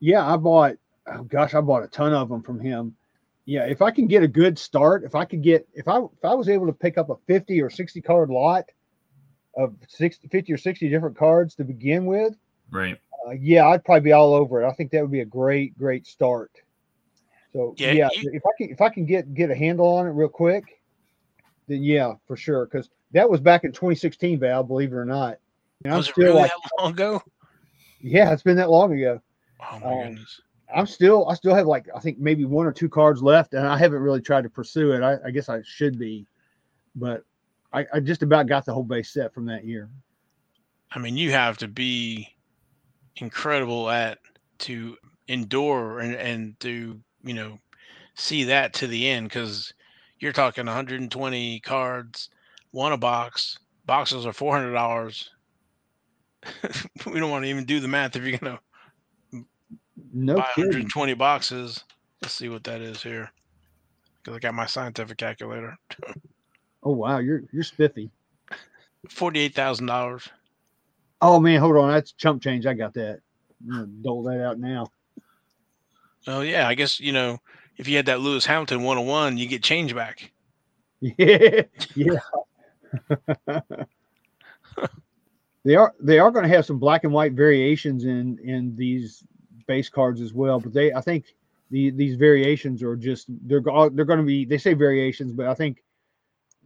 Yeah, 0.00 0.26
I 0.26 0.36
bought, 0.36 0.74
oh 1.06 1.22
gosh, 1.22 1.54
I 1.54 1.60
bought 1.60 1.84
a 1.84 1.88
ton 1.88 2.12
of 2.12 2.28
them 2.28 2.42
from 2.42 2.58
him. 2.60 2.96
Yeah, 3.44 3.64
if 3.64 3.82
I 3.82 3.90
can 3.90 4.06
get 4.06 4.22
a 4.22 4.28
good 4.28 4.58
start, 4.58 5.04
if 5.04 5.14
I 5.14 5.24
could 5.24 5.42
get 5.42 5.66
if 5.74 5.88
I 5.88 5.98
if 5.98 6.24
I 6.24 6.34
was 6.34 6.48
able 6.48 6.66
to 6.66 6.72
pick 6.72 6.98
up 6.98 7.10
a 7.10 7.16
50 7.26 7.60
or 7.60 7.70
60 7.70 8.00
card 8.00 8.30
lot 8.30 8.64
of 9.56 9.74
60, 9.88 10.28
50 10.28 10.52
or 10.52 10.56
60 10.56 10.88
different 10.88 11.16
cards 11.16 11.54
to 11.56 11.64
begin 11.64 12.06
with, 12.06 12.34
Right. 12.70 12.98
uh, 13.26 13.32
yeah, 13.32 13.66
I'd 13.68 13.84
probably 13.84 14.00
be 14.00 14.12
all 14.12 14.32
over 14.32 14.62
it. 14.62 14.66
I 14.68 14.72
think 14.72 14.90
that 14.92 15.02
would 15.02 15.10
be 15.10 15.20
a 15.20 15.24
great, 15.26 15.76
great 15.76 16.06
start. 16.06 16.50
So 17.52 17.74
Yeah, 17.76 17.92
yeah, 17.92 18.08
you- 18.20 18.30
if 18.32 18.42
I 18.46 18.50
can 18.56 18.70
if 18.70 18.80
I 18.80 18.88
can 18.88 19.04
get 19.04 19.34
get 19.34 19.50
a 19.50 19.54
handle 19.54 19.86
on 19.88 20.06
it 20.06 20.10
real 20.10 20.28
quick, 20.28 20.64
then 21.68 21.82
yeah, 21.82 22.14
for 22.26 22.36
sure. 22.36 22.64
Because 22.66 22.88
that 23.12 23.28
was 23.28 23.40
back 23.40 23.64
in 23.64 23.72
2016, 23.72 24.38
Val. 24.38 24.62
Believe 24.64 24.92
it 24.92 24.96
or 24.96 25.04
not. 25.04 25.38
And 25.84 25.92
I'm 25.92 25.98
Was 25.98 26.08
it 26.08 26.12
still 26.12 26.24
really 26.28 26.42
like, 26.42 26.50
that 26.50 26.82
long 26.82 26.92
ago? 26.92 27.22
yeah, 28.00 28.32
it's 28.32 28.42
been 28.42 28.56
that 28.56 28.70
long 28.70 28.92
ago. 28.96 29.20
Oh 29.60 29.78
my 29.80 29.92
Um, 29.92 29.98
goodness. 30.08 30.40
I'm 30.74 30.86
still 30.86 31.28
I 31.28 31.34
still 31.34 31.54
have 31.54 31.66
like 31.66 31.88
I 31.94 32.00
think 32.00 32.18
maybe 32.18 32.44
one 32.44 32.66
or 32.66 32.72
two 32.72 32.88
cards 32.88 33.22
left, 33.22 33.54
and 33.54 33.66
I 33.66 33.76
haven't 33.76 34.00
really 34.00 34.20
tried 34.20 34.42
to 34.42 34.50
pursue 34.50 34.92
it. 34.92 35.02
I, 35.02 35.18
I 35.26 35.30
guess 35.30 35.48
I 35.48 35.60
should 35.62 35.98
be, 35.98 36.26
but 36.94 37.24
I, 37.72 37.86
I 37.92 38.00
just 38.00 38.22
about 38.22 38.46
got 38.46 38.64
the 38.64 38.74
whole 38.74 38.82
base 38.82 39.12
set 39.12 39.32
from 39.32 39.46
that 39.46 39.64
year. 39.64 39.88
I 40.90 40.98
mean, 40.98 41.16
you 41.16 41.32
have 41.32 41.58
to 41.58 41.68
be 41.68 42.28
incredible 43.16 43.88
at 43.90 44.18
to 44.60 44.96
endure 45.28 46.00
and 46.00 46.14
and 46.14 46.60
to 46.60 47.00
you 47.22 47.34
know 47.34 47.58
see 48.14 48.44
that 48.44 48.74
to 48.74 48.86
the 48.86 49.08
end 49.08 49.28
because 49.28 49.72
you're 50.18 50.32
talking 50.32 50.66
120 50.66 51.60
cards, 51.60 52.28
one 52.70 52.92
a 52.92 52.96
box. 52.96 53.58
Boxes 53.84 54.26
are 54.26 54.32
four 54.32 54.56
hundred 54.56 54.72
dollars. 54.72 55.30
we 57.06 57.20
don't 57.20 57.30
want 57.30 57.44
to 57.44 57.50
even 57.50 57.64
do 57.64 57.80
the 57.80 57.88
math 57.88 58.16
if 58.16 58.24
you're 58.24 58.38
gonna 58.38 58.60
No 60.12 60.36
buy 60.36 60.46
kidding. 60.54 60.70
120 60.70 61.14
boxes. 61.14 61.84
Let's 62.20 62.34
see 62.34 62.48
what 62.48 62.64
that 62.64 62.80
is 62.80 63.02
here. 63.02 63.30
Because 64.18 64.36
I 64.36 64.38
got 64.40 64.54
my 64.54 64.66
scientific 64.66 65.18
calculator. 65.18 65.76
Oh 66.84 66.90
wow, 66.90 67.18
you're 67.18 67.42
you're 67.52 67.62
spiffy. 67.62 68.10
Forty-eight 69.08 69.54
thousand 69.54 69.86
dollars. 69.86 70.28
Oh 71.20 71.38
man, 71.38 71.60
hold 71.60 71.76
on, 71.76 71.92
that's 71.92 72.10
chump 72.10 72.42
change. 72.42 72.66
I 72.66 72.74
got 72.74 72.92
that. 72.94 73.20
I'm 73.62 73.70
gonna 73.70 73.86
dole 73.86 74.24
that 74.24 74.44
out 74.44 74.58
now. 74.58 74.88
Oh 76.26 76.40
yeah, 76.40 76.66
I 76.66 76.74
guess 76.74 76.98
you 76.98 77.12
know 77.12 77.38
if 77.76 77.88
you 77.88 77.96
had 77.96 78.06
that 78.06 78.20
Lewis 78.20 78.46
Hamilton 78.46 78.82
101, 78.82 79.38
you 79.38 79.46
get 79.46 79.62
change 79.62 79.94
back. 79.94 80.32
Yeah, 81.18 81.62
yeah. 81.96 82.20
they 85.64 85.74
are 85.74 85.92
they 86.00 86.20
are 86.20 86.30
going 86.30 86.44
to 86.44 86.48
have 86.48 86.64
some 86.64 86.78
black 86.78 87.02
and 87.02 87.12
white 87.12 87.32
variations 87.32 88.04
in 88.04 88.38
in 88.44 88.76
these 88.76 89.24
base 89.66 89.88
cards 89.88 90.20
as 90.20 90.32
well, 90.32 90.60
but 90.60 90.72
they 90.72 90.92
I 90.92 91.00
think 91.00 91.34
the 91.70 91.90
these 91.90 92.16
variations 92.16 92.82
are 92.82 92.96
just 92.96 93.26
they're 93.46 93.62
they're 93.62 94.04
going 94.04 94.18
to 94.18 94.24
be 94.24 94.44
they 94.44 94.58
say 94.58 94.74
variations, 94.74 95.32
but 95.32 95.46
I 95.46 95.54
think 95.54 95.82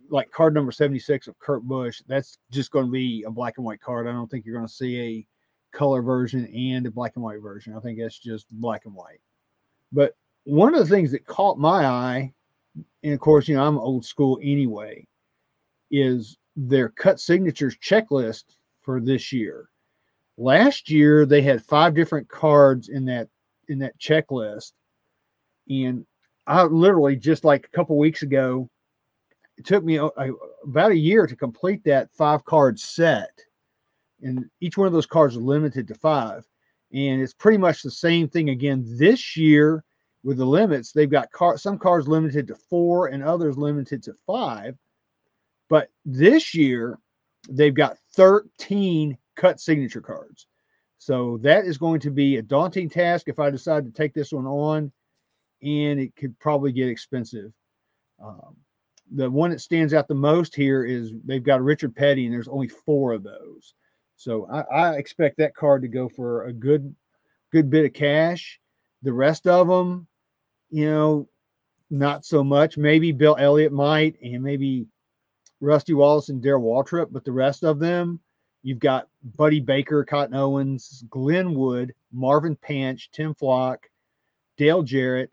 like 0.09 0.31
card 0.31 0.55
number 0.55 0.71
76 0.71 1.27
of 1.27 1.39
Kurt 1.41 1.65
Busch, 1.65 2.01
that's 2.07 2.39
just 2.53 2.71
going 2.71 2.87
to 2.87 2.93
be 2.93 3.25
a 3.27 3.31
black 3.31 3.55
and 3.57 3.67
white 3.67 3.81
card. 3.81 4.07
I 4.07 4.13
don't 4.13 4.31
think 4.31 4.45
you're 4.45 4.55
going 4.57 4.69
to 4.69 4.73
see 4.73 5.01
a 5.01 5.27
color 5.77 6.01
version 6.01 6.47
and 6.47 6.87
a 6.87 6.91
black 6.91 7.13
and 7.17 7.25
white 7.25 7.43
version. 7.43 7.75
I 7.77 7.81
think 7.81 7.99
that's 7.99 8.19
just 8.19 8.47
black 8.53 8.85
and 8.85 8.95
white. 8.95 9.21
But 9.93 10.15
one 10.45 10.75
of 10.75 10.81
the 10.81 10.95
things 10.95 11.11
that 11.11 11.27
caught 11.27 11.59
my 11.59 11.87
eye 11.87 12.33
and 13.03 13.13
of 13.13 13.21
course, 13.21 13.49
you 13.49 13.57
know, 13.57 13.65
I'm 13.65 13.79
old 13.79 14.05
school 14.05 14.39
anyway, 14.43 15.07
is 15.91 16.37
their 16.57 16.89
cut 16.91 17.21
signatures 17.21 17.77
checklist 17.77 18.45
for 18.83 19.01
this 19.01 19.33
year. 19.33 19.69
Last 20.39 20.91
year 20.91 21.25
they 21.25 21.43
had 21.43 21.65
five 21.65 21.95
different 21.95 22.29
cards 22.29 22.89
in 22.89 23.05
that 23.07 23.29
in 23.69 23.79
that 23.81 23.99
checklist. 23.99 24.73
And 25.69 26.07
I 26.47 26.63
literally 26.65 27.17
just 27.17 27.45
like 27.45 27.67
a 27.67 27.77
couple 27.77 27.99
weeks 27.99 28.23
ago, 28.23 28.69
it 29.57 29.65
took 29.65 29.83
me 29.85 29.97
a, 29.97 30.05
a- 30.05 30.33
about 30.65 30.93
a 30.93 30.97
year 30.97 31.27
to 31.27 31.35
complete 31.37 31.83
that 31.85 32.13
five 32.13 32.45
card 32.45 32.79
set. 32.79 33.31
And 34.23 34.49
each 34.61 34.77
one 34.77 34.87
of 34.87 34.93
those 34.93 35.07
cards 35.07 35.35
is 35.37 35.43
limited 35.43 35.89
to 35.89 35.95
five. 35.95 36.47
And 36.93 37.21
it's 37.21 37.35
pretty 37.35 37.59
much 37.59 37.83
the 37.83 37.91
same 37.91 38.29
thing 38.29 38.51
again 38.51 38.85
this 38.87 39.37
year 39.37 39.85
with 40.23 40.39
the 40.39 40.45
limits, 40.45 40.93
they've 40.93 41.11
got 41.11 41.31
car- 41.31 41.57
some 41.57 41.79
cars 41.79 42.09
limited 42.09 42.49
to 42.49 42.57
four 42.57 43.09
and 43.09 43.23
others 43.23 43.57
limited 43.57 44.03
to 44.03 44.15
five. 44.27 44.77
But 45.69 45.91
this 46.05 46.55
year, 46.55 46.99
they've 47.49 47.75
got 47.75 47.99
13 48.15 49.17
cut 49.37 49.61
signature 49.61 50.01
cards. 50.01 50.47
So 50.99 51.39
that 51.43 51.67
is 51.67 51.79
going 51.79 52.01
to 52.01 52.11
be 52.11 52.37
a 52.37 52.43
daunting 52.43 52.89
task 52.89 53.29
if 53.29 53.39
I 53.39 53.51
decide 53.51 53.85
to 53.85 53.91
take 53.91 54.15
this 54.15 54.33
one 54.33 54.47
on, 54.47 54.91
and 55.63 56.01
it 56.01 56.17
could 56.17 56.39
probably 56.39 56.73
get 56.73 56.89
expensive. 56.89 57.53
Um, 58.23 58.57
the 59.15 59.31
one 59.31 59.51
that 59.51 59.61
stands 59.61 59.95
out 59.95 60.09
the 60.09 60.15
most 60.15 60.55
here 60.55 60.85
is 60.85 61.13
they've 61.25 61.43
got 61.43 61.63
Richard 61.63 61.95
Petty, 61.95 62.25
and 62.25 62.35
there's 62.35 62.49
only 62.49 62.69
four 62.69 63.13
of 63.13 63.23
those. 63.23 63.75
So 64.17 64.49
I, 64.51 64.61
I 64.75 64.97
expect 64.97 65.37
that 65.39 65.55
card 65.55 65.83
to 65.83 65.89
go 65.89 66.09
for 66.09 66.47
a 66.47 66.53
good, 66.53 66.95
good 67.53 67.71
bit 67.71 67.85
of 67.85 67.93
cash. 67.93 68.59
The 69.03 69.13
rest 69.13 69.47
of 69.47 69.69
them, 69.69 70.07
you 70.71 70.91
know, 70.91 71.29
not 71.91 72.25
so 72.25 72.43
much. 72.43 72.79
Maybe 72.79 73.13
Bill 73.13 73.37
Elliott 73.39 73.73
might, 73.73 74.17
and 74.23 74.43
maybe 74.43 74.87
Rusty 75.61 75.95
Wallace 75.95 76.31
and 76.31 76.43
Darrell 76.43 76.63
Waltrip, 76.63 77.09
but 77.13 77.25
the 77.25 77.33
rest 77.33 77.63
of 77.63 77.79
them, 77.79 78.21
you've 78.67 78.81
got 78.81 79.07
Buddy 79.37 79.61
Baker, 79.61 80.05
Cotton 80.05 80.35
Owens, 80.35 81.05
Glen 81.09 81.55
Wood, 81.55 81.95
Marvin 82.13 82.57
Panch, 82.57 83.09
Tim 83.13 83.33
Flock, 83.33 83.89
Dale 84.57 84.83
Jarrett, 84.83 85.33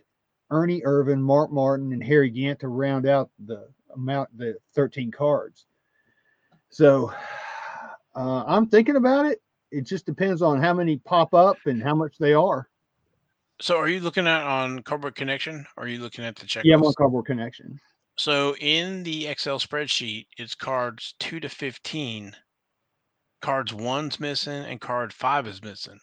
Ernie 0.51 0.81
Irvan, 0.81 1.19
Mark 1.19 1.51
Martin, 1.51 1.93
and 1.93 2.03
Harry 2.03 2.29
Gant 2.29 2.59
to 2.59 2.67
round 2.67 3.07
out 3.07 3.31
the 3.43 3.67
amount, 3.95 4.38
the 4.38 4.55
13 4.75 5.09
cards. 5.09 5.65
So 6.69 7.11
uh, 8.15 8.43
I'm 8.45 8.67
thinking 8.67 8.97
about 8.97 9.25
it. 9.25 9.41
It 9.71 9.88
just 9.88 10.05
depends 10.05 10.43
on 10.43 10.61
how 10.61 10.75
many 10.75 10.97
pop 10.97 11.34
up 11.34 11.57
and 11.65 11.81
how 11.81 11.95
much 11.95 12.19
they 12.19 12.36
are. 12.36 12.69
So 13.59 13.77
are 13.77 13.89
you 13.89 13.99
looking 13.99 14.27
at 14.27 14.43
on 14.43 14.84
Cardboard 14.84 15.15
Connection 15.15 15.65
or 15.75 15.86
are 15.86 15.88
you 15.88 15.97
looking 15.97 16.23
at 16.23 16.36
the 16.36 16.45
checklist? 16.45 16.65
Yeah, 16.65 16.75
I'm 16.75 16.84
on 16.84 16.93
Cardboard 16.95 17.25
Connection. 17.25 17.79
So 18.15 18.55
in 18.57 19.01
the 19.01 19.25
Excel 19.25 19.57
spreadsheet, 19.57 20.27
it's 20.38 20.53
cards 20.53 21.15
two 21.17 21.39
to 21.39 21.49
fifteen. 21.49 22.36
Cards 23.43 23.73
one's 23.73 24.21
missing 24.21 24.63
and 24.63 24.79
card 24.79 25.11
five 25.11 25.47
is 25.47 25.61
missing. 25.61 25.99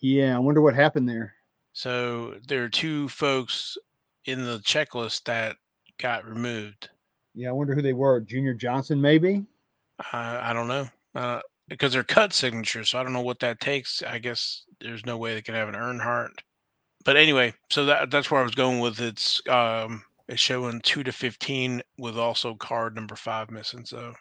Yeah, 0.00 0.34
I 0.34 0.38
wonder 0.38 0.62
what 0.62 0.74
happened 0.74 1.06
there. 1.06 1.34
So 1.74 2.36
there 2.48 2.64
are 2.64 2.70
two 2.70 3.06
folks 3.10 3.76
in 4.24 4.46
the 4.46 4.60
checklist 4.60 5.24
that 5.24 5.56
got 5.98 6.24
removed. 6.24 6.88
Yeah, 7.34 7.50
I 7.50 7.52
wonder 7.52 7.74
who 7.74 7.82
they 7.82 7.92
were. 7.92 8.18
Junior 8.20 8.54
Johnson, 8.54 8.98
maybe. 8.98 9.44
Uh, 9.98 10.40
I 10.40 10.54
don't 10.54 10.68
know 10.68 10.88
uh, 11.14 11.40
because 11.68 11.92
they're 11.92 12.02
cut 12.02 12.32
signatures. 12.32 12.88
So 12.88 12.98
I 12.98 13.02
don't 13.02 13.12
know 13.12 13.20
what 13.20 13.40
that 13.40 13.60
takes. 13.60 14.02
I 14.02 14.18
guess 14.18 14.64
there's 14.80 15.04
no 15.04 15.18
way 15.18 15.34
they 15.34 15.42
can 15.42 15.54
have 15.54 15.68
an 15.68 15.74
Earnhardt. 15.74 16.30
But 17.04 17.18
anyway, 17.18 17.52
so 17.68 17.84
that 17.84 18.10
that's 18.10 18.30
where 18.30 18.40
I 18.40 18.44
was 18.44 18.54
going 18.54 18.80
with 18.80 19.00
it's 19.00 19.46
um 19.50 20.02
it's 20.28 20.40
showing 20.40 20.80
two 20.80 21.02
to 21.02 21.12
fifteen 21.12 21.82
with 21.98 22.16
also 22.16 22.54
card 22.54 22.94
number 22.94 23.16
five 23.16 23.50
missing. 23.50 23.84
So 23.84 24.14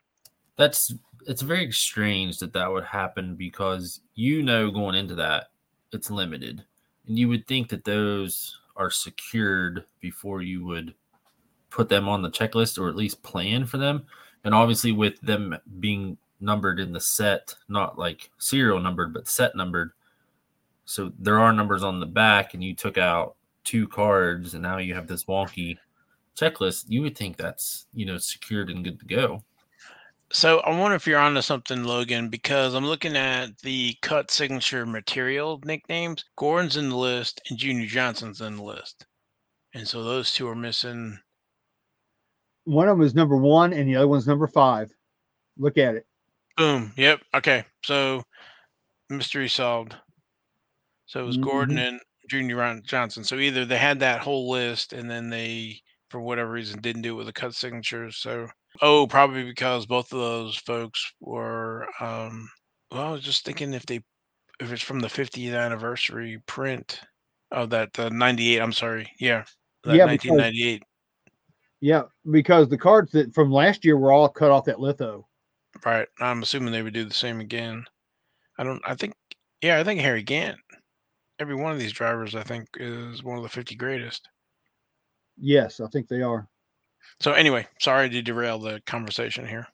That's 0.59 0.93
it's 1.25 1.41
very 1.41 1.71
strange 1.71 2.37
that 2.39 2.51
that 2.53 2.69
would 2.69 2.83
happen 2.83 3.35
because 3.35 4.01
you 4.15 4.43
know 4.43 4.69
going 4.69 4.95
into 4.95 5.15
that 5.15 5.47
it's 5.93 6.11
limited, 6.11 6.65
and 7.07 7.17
you 7.17 7.29
would 7.29 7.47
think 7.47 7.69
that 7.69 7.85
those 7.85 8.59
are 8.75 8.91
secured 8.91 9.85
before 10.01 10.41
you 10.41 10.65
would 10.65 10.93
put 11.69 11.87
them 11.87 12.09
on 12.09 12.21
the 12.21 12.29
checklist 12.29 12.77
or 12.77 12.89
at 12.89 12.97
least 12.97 13.23
plan 13.23 13.65
for 13.65 13.77
them. 13.77 14.05
And 14.43 14.53
obviously, 14.53 14.91
with 14.91 15.21
them 15.21 15.57
being 15.79 16.17
numbered 16.41 16.81
in 16.81 16.91
the 16.91 16.99
set, 16.99 17.55
not 17.69 17.97
like 17.97 18.29
serial 18.37 18.81
numbered, 18.81 19.13
but 19.13 19.29
set 19.29 19.55
numbered, 19.55 19.91
so 20.83 21.13
there 21.19 21.39
are 21.39 21.53
numbers 21.53 21.83
on 21.83 22.01
the 22.01 22.05
back, 22.05 22.53
and 22.53 22.61
you 22.61 22.75
took 22.75 22.97
out 22.97 23.37
two 23.63 23.87
cards, 23.87 24.55
and 24.55 24.63
now 24.63 24.77
you 24.77 24.93
have 24.93 25.07
this 25.07 25.23
wonky 25.23 25.77
checklist. 26.35 26.85
You 26.89 27.01
would 27.03 27.17
think 27.17 27.37
that's 27.37 27.85
you 27.93 28.05
know 28.05 28.17
secured 28.17 28.69
and 28.69 28.83
good 28.83 28.99
to 28.99 29.05
go. 29.05 29.41
So 30.31 30.59
I 30.59 30.77
wonder 30.77 30.95
if 30.95 31.07
you're 31.07 31.19
onto 31.19 31.41
something, 31.41 31.83
Logan, 31.83 32.29
because 32.29 32.75
I'm 32.75 32.85
looking 32.85 33.17
at 33.17 33.57
the 33.59 33.95
cut 34.01 34.29
signature 34.29 34.85
material 34.85 35.59
nicknames. 35.65 36.23
Gordon's 36.35 36.77
in 36.77 36.89
the 36.89 36.97
list 36.97 37.41
and 37.49 37.57
Junior 37.57 37.87
Johnson's 37.87 38.41
in 38.41 38.57
the 38.57 38.63
list. 38.63 39.05
And 39.73 39.87
so 39.87 40.03
those 40.03 40.31
two 40.31 40.47
are 40.47 40.55
missing. 40.55 41.17
One 42.65 42.87
of 42.87 42.97
them 42.97 43.05
is 43.05 43.15
number 43.15 43.37
one, 43.37 43.73
and 43.73 43.87
the 43.87 43.95
other 43.95 44.07
one's 44.07 44.27
number 44.27 44.47
five. 44.47 44.91
Look 45.57 45.77
at 45.77 45.95
it. 45.95 46.05
Boom. 46.57 46.93
Yep. 46.95 47.21
Okay. 47.33 47.65
So 47.83 48.23
mystery 49.09 49.49
solved. 49.49 49.95
So 51.05 51.21
it 51.21 51.25
was 51.25 51.37
Gordon 51.37 51.77
mm-hmm. 51.77 51.87
and 51.87 52.01
Junior 52.29 52.81
Johnson. 52.85 53.23
So 53.23 53.37
either 53.37 53.65
they 53.65 53.77
had 53.77 53.99
that 54.01 54.21
whole 54.21 54.49
list 54.49 54.93
and 54.93 55.09
then 55.09 55.29
they, 55.29 55.81
for 56.09 56.21
whatever 56.21 56.51
reason, 56.51 56.81
didn't 56.81 57.01
do 57.01 57.13
it 57.13 57.17
with 57.17 57.25
the 57.25 57.33
cut 57.33 57.55
signatures. 57.55 58.17
So, 58.17 58.47
oh, 58.81 59.07
probably 59.07 59.43
because 59.43 59.85
both 59.85 60.11
of 60.13 60.19
those 60.19 60.57
folks 60.57 61.13
were, 61.19 61.87
um, 61.99 62.49
well, 62.91 63.01
I 63.07 63.11
was 63.11 63.21
just 63.21 63.45
thinking 63.45 63.73
if 63.73 63.85
they, 63.85 64.01
if 64.59 64.71
it's 64.71 64.81
from 64.81 64.99
the 64.99 65.07
50th 65.07 65.55
anniversary 65.57 66.41
print 66.45 66.99
of 67.51 67.69
that, 67.71 67.93
the 67.93 68.09
98, 68.09 68.59
I'm 68.61 68.73
sorry. 68.73 69.11
Yeah. 69.19 69.43
that 69.83 69.95
Yeah, 69.95 70.05
because- 70.07 70.29
1998. 70.31 70.83
Yeah, 71.81 72.03
because 72.29 72.67
the 72.67 72.77
cards 72.77 73.09
that 73.13 73.33
from 73.33 73.51
last 73.51 73.85
year 73.85 73.97
were 73.97 74.11
all 74.11 74.27
cut 74.27 74.51
off 74.51 74.65
that 74.65 74.81
litho. 74.81 75.25
Right. 75.85 76.07
I'm 76.19 76.41
assuming 76.43 76.73
they 76.73 76.81
would 76.81 76.93
do 76.93 77.05
the 77.05 77.13
same 77.13 77.39
again. 77.39 77.85
I 78.57 78.65
don't. 78.65 78.81
I 78.85 78.95
think. 78.95 79.13
Yeah, 79.61 79.79
I 79.79 79.85
think 79.85 80.01
Harry 80.01 80.21
Gant. 80.21 80.57
Every 81.39 81.55
one 81.55 81.71
of 81.71 81.79
these 81.79 81.93
drivers, 81.93 82.35
I 82.35 82.43
think, 82.43 82.67
is 82.75 83.23
one 83.23 83.37
of 83.37 83.43
the 83.43 83.49
50 83.49 83.75
greatest. 83.75 84.27
Yes, 85.37 85.79
I 85.79 85.87
think 85.87 86.09
they 86.09 86.21
are. 86.21 86.49
So 87.19 87.33
anyway, 87.33 87.67
sorry 87.79 88.09
to 88.09 88.21
derail 88.21 88.59
the 88.59 88.81
conversation 88.85 89.47
here. 89.47 89.67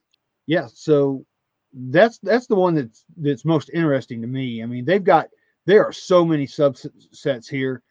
Yeah, 0.48 0.68
so 0.74 1.26
that's 1.74 2.20
that's 2.20 2.48
the 2.48 2.56
one 2.56 2.76
that's 2.76 3.04
that's 3.18 3.46
most 3.46 3.70
interesting 3.74 4.22
to 4.22 4.28
me. 4.28 4.64
I 4.64 4.66
mean, 4.66 4.86
they've 4.86 5.04
got 5.04 5.28
there 5.66 5.84
are 5.86 5.92
so 5.94 6.24
many 6.24 6.46
subsets 6.48 7.50
here, 7.50 7.82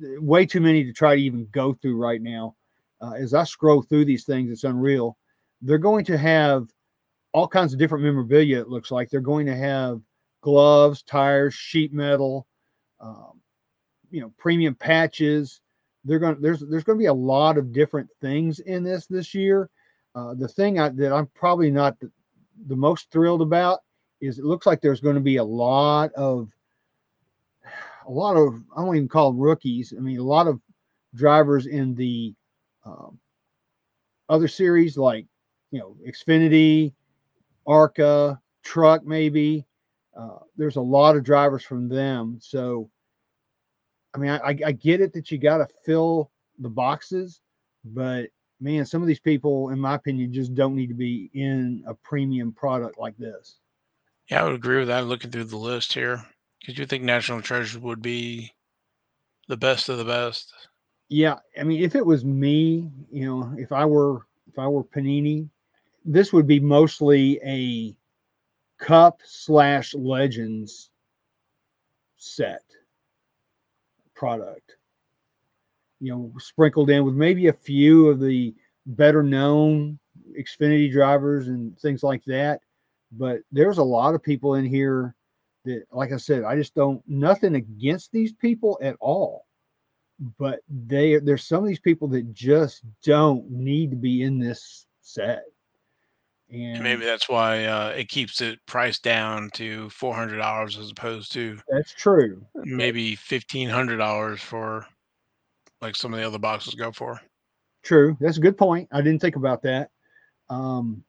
way 0.00 0.46
too 0.46 0.60
many 0.60 0.84
to 0.84 0.92
try 0.92 1.16
to 1.16 1.22
even 1.22 1.48
go 1.50 1.74
through 1.74 1.96
right 1.96 2.20
now. 2.20 2.54
Uh, 3.00 3.12
as 3.12 3.34
I 3.34 3.44
scroll 3.44 3.82
through 3.82 4.04
these 4.04 4.24
things, 4.24 4.50
it's 4.50 4.64
unreal. 4.64 5.16
They're 5.62 5.78
going 5.78 6.04
to 6.06 6.18
have 6.18 6.68
all 7.32 7.48
kinds 7.48 7.72
of 7.72 7.78
different 7.78 8.04
memorabilia. 8.04 8.60
It 8.60 8.68
looks 8.68 8.90
like 8.90 9.10
they're 9.10 9.20
going 9.20 9.46
to 9.46 9.56
have 9.56 10.00
gloves, 10.42 11.02
tires, 11.02 11.54
sheet 11.54 11.92
metal, 11.92 12.46
um, 13.00 13.40
you 14.10 14.20
know, 14.20 14.32
premium 14.38 14.74
patches. 14.74 15.60
They're 16.06 16.18
going. 16.18 16.40
There's 16.40 16.60
there's 16.60 16.84
going 16.84 16.98
to 16.98 17.02
be 17.02 17.06
a 17.06 17.14
lot 17.14 17.58
of 17.58 17.72
different 17.72 18.08
things 18.20 18.60
in 18.60 18.82
this 18.84 19.06
this 19.06 19.34
year. 19.34 19.68
Uh, 20.14 20.34
the 20.34 20.48
thing 20.48 20.78
I, 20.78 20.88
that 20.90 21.12
I'm 21.12 21.26
probably 21.34 21.70
not 21.70 21.98
the, 22.00 22.10
the 22.68 22.76
most 22.76 23.10
thrilled 23.10 23.42
about 23.42 23.80
is 24.20 24.38
it 24.38 24.44
looks 24.44 24.66
like 24.66 24.80
there's 24.80 25.00
going 25.00 25.16
to 25.16 25.20
be 25.20 25.36
a 25.36 25.44
lot 25.44 26.12
of 26.14 26.50
a 28.06 28.10
lot 28.10 28.36
of 28.36 28.62
I 28.76 28.82
don't 28.82 28.96
even 28.96 29.08
call 29.08 29.32
rookies. 29.32 29.92
I 29.96 30.00
mean, 30.00 30.18
a 30.18 30.24
lot 30.24 30.46
of 30.46 30.60
drivers 31.14 31.66
in 31.66 31.94
the 31.94 32.34
um, 32.84 33.18
other 34.28 34.48
series 34.48 34.96
like 34.96 35.26
you 35.70 35.80
know 35.80 35.96
Xfinity, 36.06 36.92
Arca, 37.66 38.40
Truck, 38.62 39.04
maybe. 39.04 39.66
Uh, 40.16 40.38
there's 40.56 40.76
a 40.76 40.80
lot 40.80 41.16
of 41.16 41.24
drivers 41.24 41.62
from 41.62 41.88
them. 41.88 42.38
So, 42.40 42.88
I 44.16 44.18
mean, 44.18 44.30
I, 44.30 44.58
I 44.64 44.72
get 44.72 45.02
it 45.02 45.12
that 45.12 45.30
you 45.30 45.36
got 45.36 45.58
to 45.58 45.68
fill 45.84 46.30
the 46.58 46.70
boxes, 46.70 47.42
but 47.84 48.30
man, 48.60 48.86
some 48.86 49.02
of 49.02 49.08
these 49.08 49.20
people, 49.20 49.68
in 49.68 49.78
my 49.78 49.94
opinion, 49.94 50.32
just 50.32 50.54
don't 50.54 50.74
need 50.74 50.86
to 50.86 50.94
be 50.94 51.30
in 51.34 51.84
a 51.86 51.92
premium 51.92 52.50
product 52.50 52.98
like 52.98 53.14
this. 53.18 53.58
Yeah, 54.30 54.40
I 54.40 54.44
would 54.44 54.54
agree 54.54 54.78
with 54.78 54.88
that. 54.88 55.06
Looking 55.06 55.30
through 55.30 55.44
the 55.44 55.58
list 55.58 55.92
here, 55.92 56.24
because 56.58 56.78
you 56.78 56.86
think 56.86 57.04
National 57.04 57.42
Treasure 57.42 57.78
would 57.78 58.00
be 58.00 58.54
the 59.48 59.56
best 59.58 59.90
of 59.90 59.98
the 59.98 60.04
best. 60.04 60.50
Yeah, 61.10 61.36
I 61.60 61.64
mean, 61.64 61.84
if 61.84 61.94
it 61.94 62.04
was 62.04 62.24
me, 62.24 62.90
you 63.12 63.26
know, 63.26 63.54
if 63.58 63.70
I 63.70 63.84
were 63.84 64.26
if 64.48 64.58
I 64.58 64.66
were 64.66 64.82
Panini, 64.82 65.46
this 66.06 66.32
would 66.32 66.46
be 66.46 66.58
mostly 66.58 67.38
a 67.44 67.94
cup 68.82 69.20
slash 69.24 69.94
legends 69.94 70.90
set 72.16 72.62
product. 74.16 74.76
You 76.00 76.12
know, 76.12 76.32
sprinkled 76.38 76.90
in 76.90 77.04
with 77.04 77.14
maybe 77.14 77.46
a 77.46 77.52
few 77.52 78.08
of 78.08 78.20
the 78.20 78.54
better 78.86 79.22
known 79.22 79.98
Xfinity 80.38 80.90
drivers 80.90 81.48
and 81.48 81.78
things 81.78 82.02
like 82.02 82.24
that. 82.26 82.60
But 83.12 83.40
there's 83.52 83.78
a 83.78 83.84
lot 83.84 84.14
of 84.14 84.22
people 84.22 84.56
in 84.56 84.64
here 84.64 85.14
that, 85.64 85.84
like 85.92 86.12
I 86.12 86.16
said, 86.16 86.44
I 86.44 86.56
just 86.56 86.74
don't 86.74 87.02
nothing 87.06 87.54
against 87.54 88.12
these 88.12 88.32
people 88.32 88.78
at 88.82 88.96
all 89.00 89.46
but 90.38 90.60
they 90.68 91.18
there's 91.18 91.46
some 91.46 91.62
of 91.62 91.68
these 91.68 91.80
people 91.80 92.08
that 92.08 92.32
just 92.32 92.82
don't 93.02 93.50
need 93.50 93.90
to 93.90 93.96
be 93.96 94.22
in 94.22 94.38
this 94.38 94.86
set. 95.02 95.44
And 96.50 96.76
And 96.76 96.82
maybe 96.82 97.04
that's 97.04 97.28
why 97.28 97.64
uh, 97.64 97.88
it 97.90 98.08
keeps 98.08 98.40
it 98.40 98.58
priced 98.66 99.02
down 99.02 99.50
to 99.54 99.90
four 99.90 100.14
hundred 100.14 100.38
dollars 100.38 100.78
as 100.78 100.90
opposed 100.90 101.32
to 101.32 101.58
that's 101.68 101.92
true. 101.92 102.44
maybe 102.54 103.16
fifteen 103.16 103.68
hundred 103.68 103.96
dollars 103.96 104.40
for 104.40 104.86
like 105.80 105.96
some 105.96 106.14
of 106.14 106.20
the 106.20 106.26
other 106.26 106.38
boxes 106.38 106.74
go 106.74 106.92
for. 106.92 107.20
True. 107.82 108.16
That's 108.20 108.38
a 108.38 108.40
good 108.40 108.56
point. 108.56 108.88
I 108.92 109.00
didn't 109.02 109.20
think 109.20 109.36
about 109.36 109.62
that. 109.62 109.90
Um, 110.48 111.04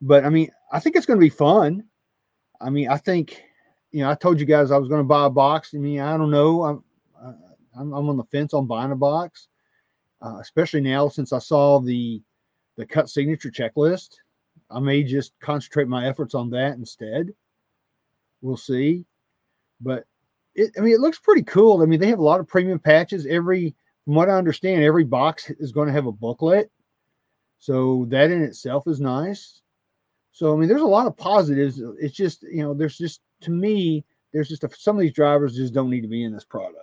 but 0.00 0.24
I 0.24 0.28
mean, 0.28 0.50
I 0.70 0.78
think 0.80 0.96
it's 0.96 1.06
going 1.06 1.18
to 1.18 1.24
be 1.24 1.30
fun. 1.30 1.84
I 2.60 2.70
mean, 2.70 2.88
I 2.88 2.96
think, 2.96 3.42
you 3.90 4.00
know, 4.00 4.10
I 4.10 4.14
told 4.14 4.38
you 4.40 4.46
guys 4.46 4.70
I 4.70 4.78
was 4.78 4.88
going 4.88 5.00
to 5.00 5.08
buy 5.08 5.26
a 5.26 5.30
box. 5.30 5.72
I 5.74 5.78
mean, 5.78 6.00
I 6.00 6.16
don't 6.16 6.30
know. 6.30 6.62
I'm, 6.62 6.84
uh, 7.20 7.32
I'm, 7.78 7.92
I'm 7.92 8.08
on 8.08 8.16
the 8.16 8.24
fence 8.24 8.54
on 8.54 8.66
buying 8.66 8.92
a 8.92 8.96
box, 8.96 9.48
uh, 10.22 10.38
especially 10.40 10.80
now 10.80 11.08
since 11.08 11.32
I 11.32 11.38
saw 11.38 11.80
the 11.80 12.22
the 12.76 12.86
cut 12.86 13.08
signature 13.08 13.50
checklist. 13.50 14.16
I 14.70 14.80
may 14.80 15.02
just 15.02 15.32
concentrate 15.40 15.88
my 15.88 16.06
efforts 16.06 16.34
on 16.34 16.50
that 16.50 16.76
instead. 16.76 17.32
We'll 18.42 18.56
see. 18.56 19.04
But 19.80 20.04
it, 20.54 20.72
I 20.76 20.80
mean, 20.80 20.94
it 20.94 21.00
looks 21.00 21.18
pretty 21.18 21.42
cool. 21.42 21.82
I 21.82 21.86
mean, 21.86 22.00
they 22.00 22.08
have 22.08 22.18
a 22.18 22.24
lot 22.24 22.40
of 22.40 22.48
premium 22.48 22.78
patches. 22.78 23.26
Every, 23.26 23.74
from 24.04 24.14
what 24.14 24.28
I 24.28 24.32
understand, 24.32 24.82
every 24.82 25.04
box 25.04 25.50
is 25.50 25.72
going 25.72 25.86
to 25.86 25.92
have 25.92 26.06
a 26.06 26.12
booklet. 26.12 26.70
So 27.58 28.06
that 28.10 28.30
in 28.30 28.42
itself 28.42 28.86
is 28.86 29.00
nice. 29.00 29.60
So, 30.32 30.54
I 30.54 30.56
mean, 30.58 30.68
there's 30.68 30.82
a 30.82 30.86
lot 30.86 31.06
of 31.06 31.16
positives. 31.16 31.80
It's 31.98 32.14
just, 32.14 32.42
you 32.42 32.62
know, 32.62 32.74
there's 32.74 32.98
just, 32.98 33.20
to 33.42 33.50
me, 33.50 34.04
there's 34.32 34.48
just 34.48 34.64
a, 34.64 34.70
some 34.76 34.96
of 34.96 35.00
these 35.00 35.14
drivers 35.14 35.56
just 35.56 35.72
don't 35.72 35.88
need 35.88 36.02
to 36.02 36.08
be 36.08 36.24
in 36.24 36.32
this 36.32 36.44
product. 36.44 36.76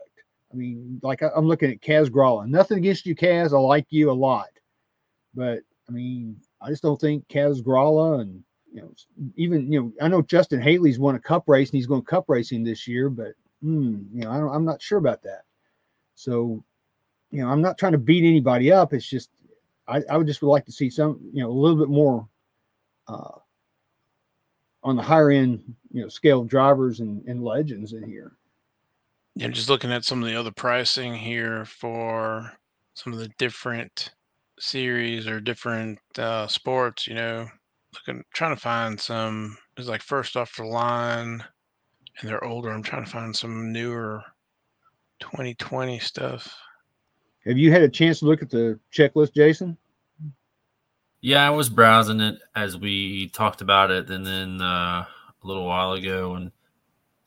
I 0.51 0.55
mean, 0.55 0.99
like 1.03 1.21
I, 1.21 1.29
I'm 1.35 1.47
looking 1.47 1.69
at 1.69 1.81
Kaz 1.81 2.09
Grala. 2.09 2.47
Nothing 2.47 2.79
against 2.79 3.05
you, 3.05 3.15
Kaz. 3.15 3.53
I 3.53 3.59
like 3.59 3.87
you 3.89 4.09
a 4.09 4.13
lot. 4.13 4.47
But, 5.35 5.59
I 5.87 5.91
mean, 5.91 6.37
I 6.61 6.69
just 6.69 6.83
don't 6.83 6.99
think 6.99 7.27
Kaz 7.27 7.61
Grala 7.61 8.21
and, 8.21 8.43
you 8.71 8.81
know, 8.81 8.93
even, 9.35 9.71
you 9.71 9.81
know, 9.81 9.91
I 10.01 10.07
know 10.07 10.21
Justin 10.21 10.61
Haley's 10.61 10.99
won 10.99 11.15
a 11.15 11.19
cup 11.19 11.43
race 11.47 11.69
and 11.69 11.77
he's 11.77 11.87
going 11.87 12.01
cup 12.03 12.25
racing 12.27 12.63
this 12.63 12.87
year, 12.87 13.09
but, 13.09 13.33
hmm, 13.61 14.03
you 14.13 14.21
know, 14.21 14.31
I 14.31 14.37
don't, 14.37 14.53
I'm 14.53 14.65
not 14.65 14.81
sure 14.81 14.97
about 14.97 15.21
that. 15.23 15.43
So, 16.15 16.63
you 17.31 17.41
know, 17.41 17.49
I'm 17.49 17.61
not 17.61 17.77
trying 17.77 17.91
to 17.93 17.97
beat 17.97 18.23
anybody 18.23 18.71
up. 18.71 18.93
It's 18.93 19.07
just, 19.07 19.29
I, 19.87 20.01
I 20.09 20.17
would 20.17 20.27
just 20.27 20.41
would 20.41 20.49
like 20.49 20.65
to 20.65 20.71
see 20.71 20.89
some, 20.89 21.19
you 21.33 21.43
know, 21.43 21.49
a 21.49 21.51
little 21.51 21.77
bit 21.77 21.89
more 21.89 22.27
uh, 23.07 23.39
on 24.83 24.95
the 24.95 25.01
higher 25.01 25.31
end, 25.31 25.61
you 25.91 26.01
know, 26.01 26.07
scale 26.07 26.41
of 26.41 26.47
drivers 26.47 26.99
and, 26.99 27.23
and 27.27 27.43
legends 27.43 27.93
in 27.93 28.03
here. 28.03 28.31
Yeah, 29.35 29.47
just 29.47 29.69
looking 29.69 29.91
at 29.91 30.05
some 30.05 30.21
of 30.21 30.29
the 30.29 30.39
other 30.39 30.51
pricing 30.51 31.15
here 31.15 31.65
for 31.65 32.51
some 32.93 33.13
of 33.13 33.19
the 33.19 33.29
different 33.39 34.11
series 34.59 35.27
or 35.27 35.39
different 35.39 35.99
uh, 36.17 36.47
sports, 36.47 37.07
you 37.07 37.15
know, 37.15 37.47
looking 37.93 38.23
trying 38.33 38.55
to 38.55 38.61
find 38.61 38.99
some 38.99 39.57
it's 39.77 39.87
like 39.87 40.01
first 40.01 40.35
off 40.35 40.55
the 40.57 40.63
line 40.63 41.43
and 42.19 42.29
they're 42.29 42.43
older. 42.43 42.71
I'm 42.71 42.83
trying 42.83 43.05
to 43.05 43.11
find 43.11 43.35
some 43.35 43.71
newer 43.71 44.23
2020 45.19 45.99
stuff. 45.99 46.55
Have 47.45 47.57
you 47.57 47.71
had 47.71 47.81
a 47.81 47.89
chance 47.89 48.19
to 48.19 48.25
look 48.25 48.41
at 48.41 48.49
the 48.49 48.79
checklist, 48.91 49.33
Jason? 49.33 49.77
Yeah, 51.21 51.45
I 51.45 51.49
was 51.51 51.69
browsing 51.69 52.19
it 52.19 52.39
as 52.55 52.77
we 52.77 53.29
talked 53.29 53.61
about 53.61 53.91
it, 53.91 54.09
and 54.09 54.25
then 54.25 54.61
uh, 54.61 55.05
a 55.05 55.47
little 55.47 55.65
while 55.65 55.93
ago, 55.93 56.35
and 56.35 56.51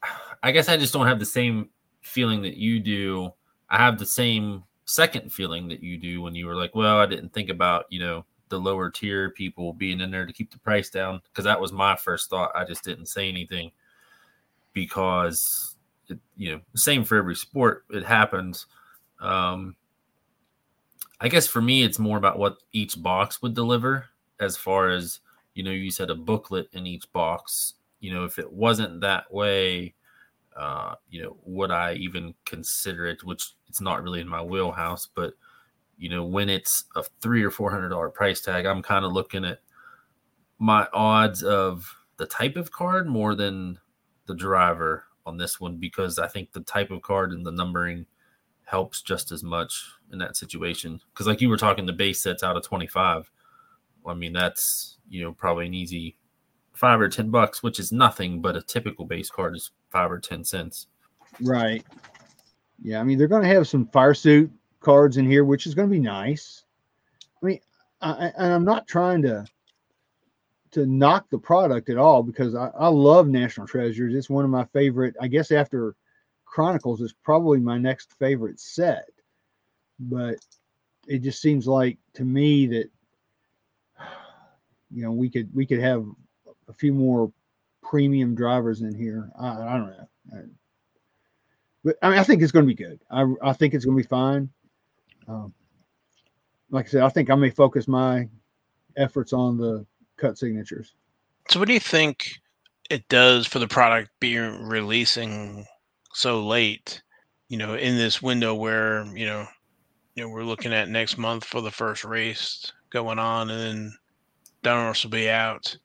I 0.42 0.52
guess 0.52 0.68
I 0.68 0.76
just 0.76 0.92
don't 0.92 1.06
have 1.06 1.18
the 1.18 1.26
same 1.26 1.70
feeling 2.02 2.42
that 2.42 2.56
you 2.56 2.80
do. 2.80 3.32
I 3.68 3.78
have 3.78 3.98
the 3.98 4.06
same 4.06 4.64
second 4.86 5.32
feeling 5.32 5.68
that 5.68 5.82
you 5.82 5.98
do 5.98 6.22
when 6.22 6.34
you 6.34 6.46
were 6.46 6.56
like, 6.56 6.74
"Well, 6.74 6.98
I 6.98 7.06
didn't 7.06 7.32
think 7.34 7.50
about 7.50 7.84
you 7.90 8.00
know 8.00 8.24
the 8.48 8.58
lower 8.58 8.90
tier 8.90 9.30
people 9.30 9.72
being 9.72 10.00
in 10.00 10.10
there 10.10 10.24
to 10.24 10.32
keep 10.32 10.50
the 10.50 10.58
price 10.58 10.88
down," 10.88 11.20
because 11.28 11.44
that 11.44 11.60
was 11.60 11.72
my 11.72 11.96
first 11.96 12.30
thought. 12.30 12.52
I 12.54 12.64
just 12.64 12.84
didn't 12.84 13.06
say 13.06 13.28
anything 13.28 13.72
because 14.72 15.76
it, 16.08 16.18
you 16.36 16.52
know, 16.52 16.60
same 16.74 17.04
for 17.04 17.16
every 17.16 17.34
sport. 17.34 17.84
It 17.90 18.04
happens. 18.04 18.66
Um, 19.20 19.76
I 21.20 21.28
guess 21.28 21.46
for 21.46 21.62
me, 21.62 21.82
it's 21.82 21.98
more 21.98 22.18
about 22.18 22.38
what 22.38 22.58
each 22.72 23.02
box 23.02 23.40
would 23.42 23.54
deliver 23.54 24.06
as 24.38 24.56
far 24.56 24.90
as, 24.90 25.20
you 25.54 25.62
know, 25.62 25.70
you 25.70 25.90
said 25.90 26.10
a 26.10 26.14
booklet 26.14 26.68
in 26.72 26.86
each 26.86 27.10
box. 27.12 27.74
You 28.00 28.12
know, 28.12 28.24
if 28.24 28.38
it 28.38 28.52
wasn't 28.52 29.00
that 29.00 29.32
way, 29.32 29.94
uh, 30.56 30.94
you 31.10 31.22
know, 31.22 31.36
would 31.44 31.70
I 31.70 31.94
even 31.94 32.34
consider 32.44 33.06
it? 33.06 33.24
Which 33.24 33.52
it's 33.68 33.80
not 33.80 34.02
really 34.02 34.20
in 34.20 34.28
my 34.28 34.42
wheelhouse, 34.42 35.08
but 35.14 35.34
you 35.98 36.08
know, 36.08 36.24
when 36.24 36.48
it's 36.48 36.84
a 36.94 37.04
three 37.20 37.42
or 37.42 37.50
four 37.50 37.70
hundred 37.70 37.90
dollar 37.90 38.10
price 38.10 38.40
tag, 38.40 38.66
I'm 38.66 38.82
kind 38.82 39.04
of 39.04 39.12
looking 39.12 39.44
at 39.44 39.58
my 40.58 40.86
odds 40.92 41.42
of 41.42 41.86
the 42.16 42.26
type 42.26 42.56
of 42.56 42.72
card 42.72 43.06
more 43.06 43.34
than 43.34 43.78
the 44.26 44.34
driver 44.34 45.04
on 45.26 45.36
this 45.36 45.60
one 45.60 45.76
because 45.76 46.18
I 46.18 46.28
think 46.28 46.52
the 46.52 46.60
type 46.60 46.90
of 46.90 47.02
card 47.02 47.32
and 47.32 47.44
the 47.44 47.52
numbering 47.52 48.06
helps 48.64 49.02
just 49.02 49.32
as 49.32 49.42
much 49.42 49.84
in 50.12 50.18
that 50.18 50.36
situation. 50.36 51.00
Because 51.12 51.26
like 51.26 51.40
you 51.40 51.48
were 51.48 51.56
talking, 51.56 51.86
the 51.86 51.92
base 51.92 52.22
sets 52.22 52.42
out 52.42 52.56
of 52.56 52.64
25. 52.64 53.30
I 54.06 54.14
mean, 54.14 54.32
that's 54.32 54.98
you 55.08 55.22
know 55.22 55.32
probably 55.32 55.66
an 55.66 55.74
easy 55.74 56.16
five 56.76 57.00
or 57.00 57.08
ten 57.08 57.30
bucks, 57.30 57.62
which 57.62 57.80
is 57.80 57.90
nothing, 57.90 58.40
but 58.40 58.56
a 58.56 58.62
typical 58.62 59.04
base 59.04 59.30
card 59.30 59.56
is 59.56 59.70
five 59.96 60.12
or 60.12 60.18
ten 60.18 60.44
cents. 60.44 60.88
Right. 61.40 61.82
Yeah, 62.82 63.00
I 63.00 63.04
mean 63.04 63.16
they're 63.16 63.28
going 63.28 63.42
to 63.42 63.54
have 63.54 63.66
some 63.66 63.86
fire 63.86 64.14
suit 64.14 64.50
cards 64.80 65.16
in 65.16 65.28
here, 65.28 65.44
which 65.44 65.66
is 65.66 65.74
going 65.74 65.88
to 65.88 65.92
be 65.92 66.00
nice. 66.00 66.64
I 67.42 67.46
mean, 67.46 67.60
I, 68.02 68.32
and 68.36 68.52
I'm 68.52 68.64
not 68.64 68.86
trying 68.86 69.22
to 69.22 69.46
to 70.72 70.84
knock 70.84 71.30
the 71.30 71.38
product 71.38 71.88
at 71.88 71.96
all 71.96 72.22
because 72.22 72.54
I, 72.54 72.70
I 72.78 72.88
love 72.88 73.28
National 73.28 73.66
Treasures. 73.66 74.14
It's 74.14 74.28
one 74.28 74.44
of 74.44 74.50
my 74.50 74.66
favorite. 74.66 75.16
I 75.18 75.28
guess 75.28 75.50
after 75.50 75.94
Chronicles 76.44 77.00
is 77.00 77.14
probably 77.24 77.60
my 77.60 77.78
next 77.78 78.12
favorite 78.18 78.60
set, 78.60 79.08
but 79.98 80.36
it 81.06 81.20
just 81.20 81.40
seems 81.40 81.66
like 81.66 81.96
to 82.14 82.24
me 82.24 82.66
that 82.66 82.90
you 84.90 85.02
know 85.02 85.12
we 85.12 85.30
could 85.30 85.48
we 85.54 85.64
could 85.64 85.80
have 85.80 86.04
a 86.68 86.74
few 86.74 86.92
more 86.92 87.32
premium 87.88 88.34
drivers 88.34 88.82
in 88.82 88.94
here. 88.94 89.30
I, 89.38 89.48
I 89.48 89.76
don't 89.76 89.90
know. 89.90 90.08
I, 90.32 90.36
but 91.84 91.96
I 92.02 92.10
mean, 92.10 92.18
I 92.18 92.24
think 92.24 92.42
it's 92.42 92.52
going 92.52 92.64
to 92.64 92.74
be 92.74 92.82
good. 92.82 93.00
I, 93.10 93.24
I 93.42 93.52
think 93.52 93.72
it's 93.72 93.84
going 93.84 93.96
to 93.96 94.02
be 94.02 94.08
fine. 94.08 94.50
Um, 95.28 95.54
like 96.70 96.86
I 96.86 96.88
said, 96.88 97.02
I 97.02 97.08
think 97.08 97.30
I 97.30 97.36
may 97.36 97.50
focus 97.50 97.86
my 97.86 98.28
efforts 98.96 99.32
on 99.32 99.56
the 99.56 99.86
cut 100.16 100.36
signatures. 100.36 100.94
So, 101.48 101.60
what 101.60 101.68
do 101.68 101.74
you 101.74 101.80
think 101.80 102.32
it 102.90 103.06
does 103.08 103.46
for 103.46 103.60
the 103.60 103.68
product 103.68 104.10
being 104.18 104.64
releasing 104.64 105.64
so 106.12 106.44
late? 106.44 107.02
You 107.48 107.58
know, 107.58 107.74
in 107.74 107.96
this 107.96 108.20
window 108.20 108.52
where 108.56 109.06
you 109.16 109.26
know, 109.26 109.46
you 110.16 110.24
know, 110.24 110.28
we're 110.28 110.42
looking 110.42 110.72
at 110.72 110.88
next 110.88 111.18
month 111.18 111.44
for 111.44 111.60
the 111.60 111.70
first 111.70 112.04
race 112.04 112.72
going 112.90 113.20
on, 113.20 113.50
and 113.50 113.60
then 113.60 113.96
Donruss 114.64 115.04
will 115.04 115.12
be 115.12 115.30
out. 115.30 115.76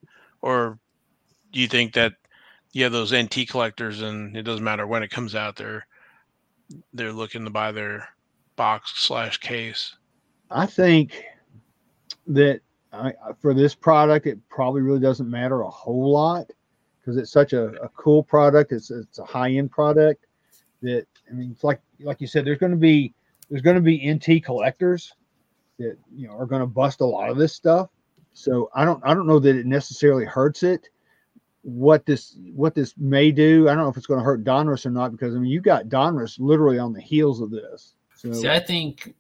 Or 0.41 0.79
you 1.53 1.67
think 1.67 1.93
that 1.93 2.13
you 2.73 2.83
have 2.83 2.93
those 2.93 3.13
NT 3.13 3.47
collectors, 3.49 4.01
and 4.01 4.35
it 4.37 4.43
doesn't 4.43 4.63
matter 4.63 4.87
when 4.87 5.03
it 5.03 5.11
comes 5.11 5.35
out, 5.35 5.55
they're 5.55 5.85
they're 6.93 7.11
looking 7.11 7.43
to 7.43 7.49
buy 7.49 7.71
their 7.71 8.07
box 8.55 8.93
slash 8.95 9.37
case? 9.37 9.95
I 10.49 10.65
think 10.65 11.23
that 12.27 12.61
I, 12.93 13.13
for 13.39 13.53
this 13.53 13.73
product, 13.73 14.27
it 14.27 14.37
probably 14.49 14.81
really 14.81 14.99
doesn't 14.99 15.29
matter 15.29 15.61
a 15.61 15.69
whole 15.69 16.11
lot 16.11 16.51
because 16.99 17.17
it's 17.17 17.31
such 17.31 17.53
a, 17.53 17.69
a, 17.81 17.89
cool 17.89 18.21
product. 18.21 18.71
It's 18.71 18.91
it's 18.91 19.19
a 19.19 19.25
high 19.25 19.51
end 19.51 19.71
product 19.71 20.27
that 20.81 21.05
I 21.29 21.33
mean, 21.33 21.51
it's 21.51 21.63
like 21.63 21.81
like 22.01 22.21
you 22.21 22.27
said, 22.27 22.45
there's 22.45 22.57
going 22.57 22.73
to 22.73 22.77
be 22.77 23.13
there's 23.49 23.61
going 23.61 23.75
to 23.75 23.81
be 23.81 24.11
NT 24.13 24.43
collectors 24.43 25.13
that 25.79 25.97
you 26.13 26.27
know 26.27 26.33
are 26.37 26.45
going 26.45 26.61
to 26.61 26.67
bust 26.67 27.01
a 27.01 27.05
lot 27.05 27.29
of 27.29 27.37
this 27.37 27.53
stuff. 27.53 27.89
So 28.33 28.69
I 28.75 28.85
don't 28.85 29.01
I 29.05 29.13
don't 29.13 29.27
know 29.27 29.39
that 29.39 29.55
it 29.55 29.65
necessarily 29.65 30.25
hurts 30.25 30.63
it. 30.63 30.89
What 31.63 32.05
this 32.05 32.37
what 32.53 32.73
this 32.73 32.95
may 32.97 33.31
do, 33.31 33.69
I 33.69 33.75
don't 33.75 33.83
know 33.83 33.89
if 33.89 33.97
it's 33.97 34.07
going 34.07 34.19
to 34.19 34.23
hurt 34.23 34.43
Donruss 34.43 34.85
or 34.85 34.89
not 34.89 35.11
because 35.11 35.35
I 35.35 35.39
mean 35.39 35.51
you 35.51 35.61
got 35.61 35.89
Donruss 35.89 36.39
literally 36.39 36.79
on 36.79 36.93
the 36.93 37.01
heels 37.01 37.39
of 37.39 37.51
this. 37.51 37.93
So 38.15 38.33
See, 38.33 38.49
I 38.49 38.59
think 38.59 39.13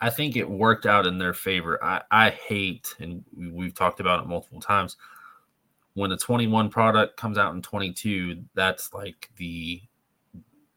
I 0.00 0.10
think 0.10 0.36
it 0.36 0.48
worked 0.48 0.86
out 0.86 1.06
in 1.06 1.18
their 1.18 1.32
favor. 1.32 1.82
I, 1.82 2.02
I 2.10 2.30
hate, 2.30 2.94
and 3.00 3.24
we've 3.36 3.74
talked 3.74 4.00
about 4.00 4.22
it 4.22 4.28
multiple 4.28 4.60
times, 4.60 4.96
when 5.94 6.12
a 6.12 6.16
21 6.16 6.70
product 6.70 7.16
comes 7.16 7.38
out 7.38 7.54
in 7.54 7.62
22, 7.62 8.42
that's 8.54 8.92
like 8.92 9.30
the 9.36 9.82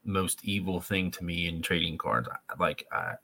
most 0.04 0.44
evil 0.44 0.80
thing 0.80 1.10
to 1.10 1.24
me 1.24 1.48
in 1.48 1.62
trading 1.62 1.98
cards. 1.98 2.28
Like 2.58 2.86
I, 2.92 3.14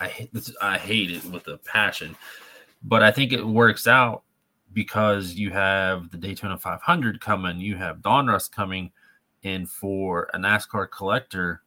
I 0.00 0.28
I 0.60 0.78
hate 0.78 1.10
it 1.10 1.24
with 1.26 1.48
a 1.48 1.58
passion, 1.58 2.16
but 2.82 3.02
I 3.02 3.10
think 3.10 3.32
it 3.32 3.44
works 3.44 3.86
out 3.86 4.22
because 4.72 5.34
you 5.34 5.50
have 5.50 6.10
the 6.10 6.18
Daytona 6.18 6.58
500 6.58 7.20
coming, 7.20 7.58
you 7.58 7.76
have 7.76 7.98
Donruss 7.98 8.50
coming, 8.50 8.90
and 9.44 9.68
for 9.68 10.28
a 10.34 10.38
NASCAR 10.38 10.90
collector, 10.90 11.62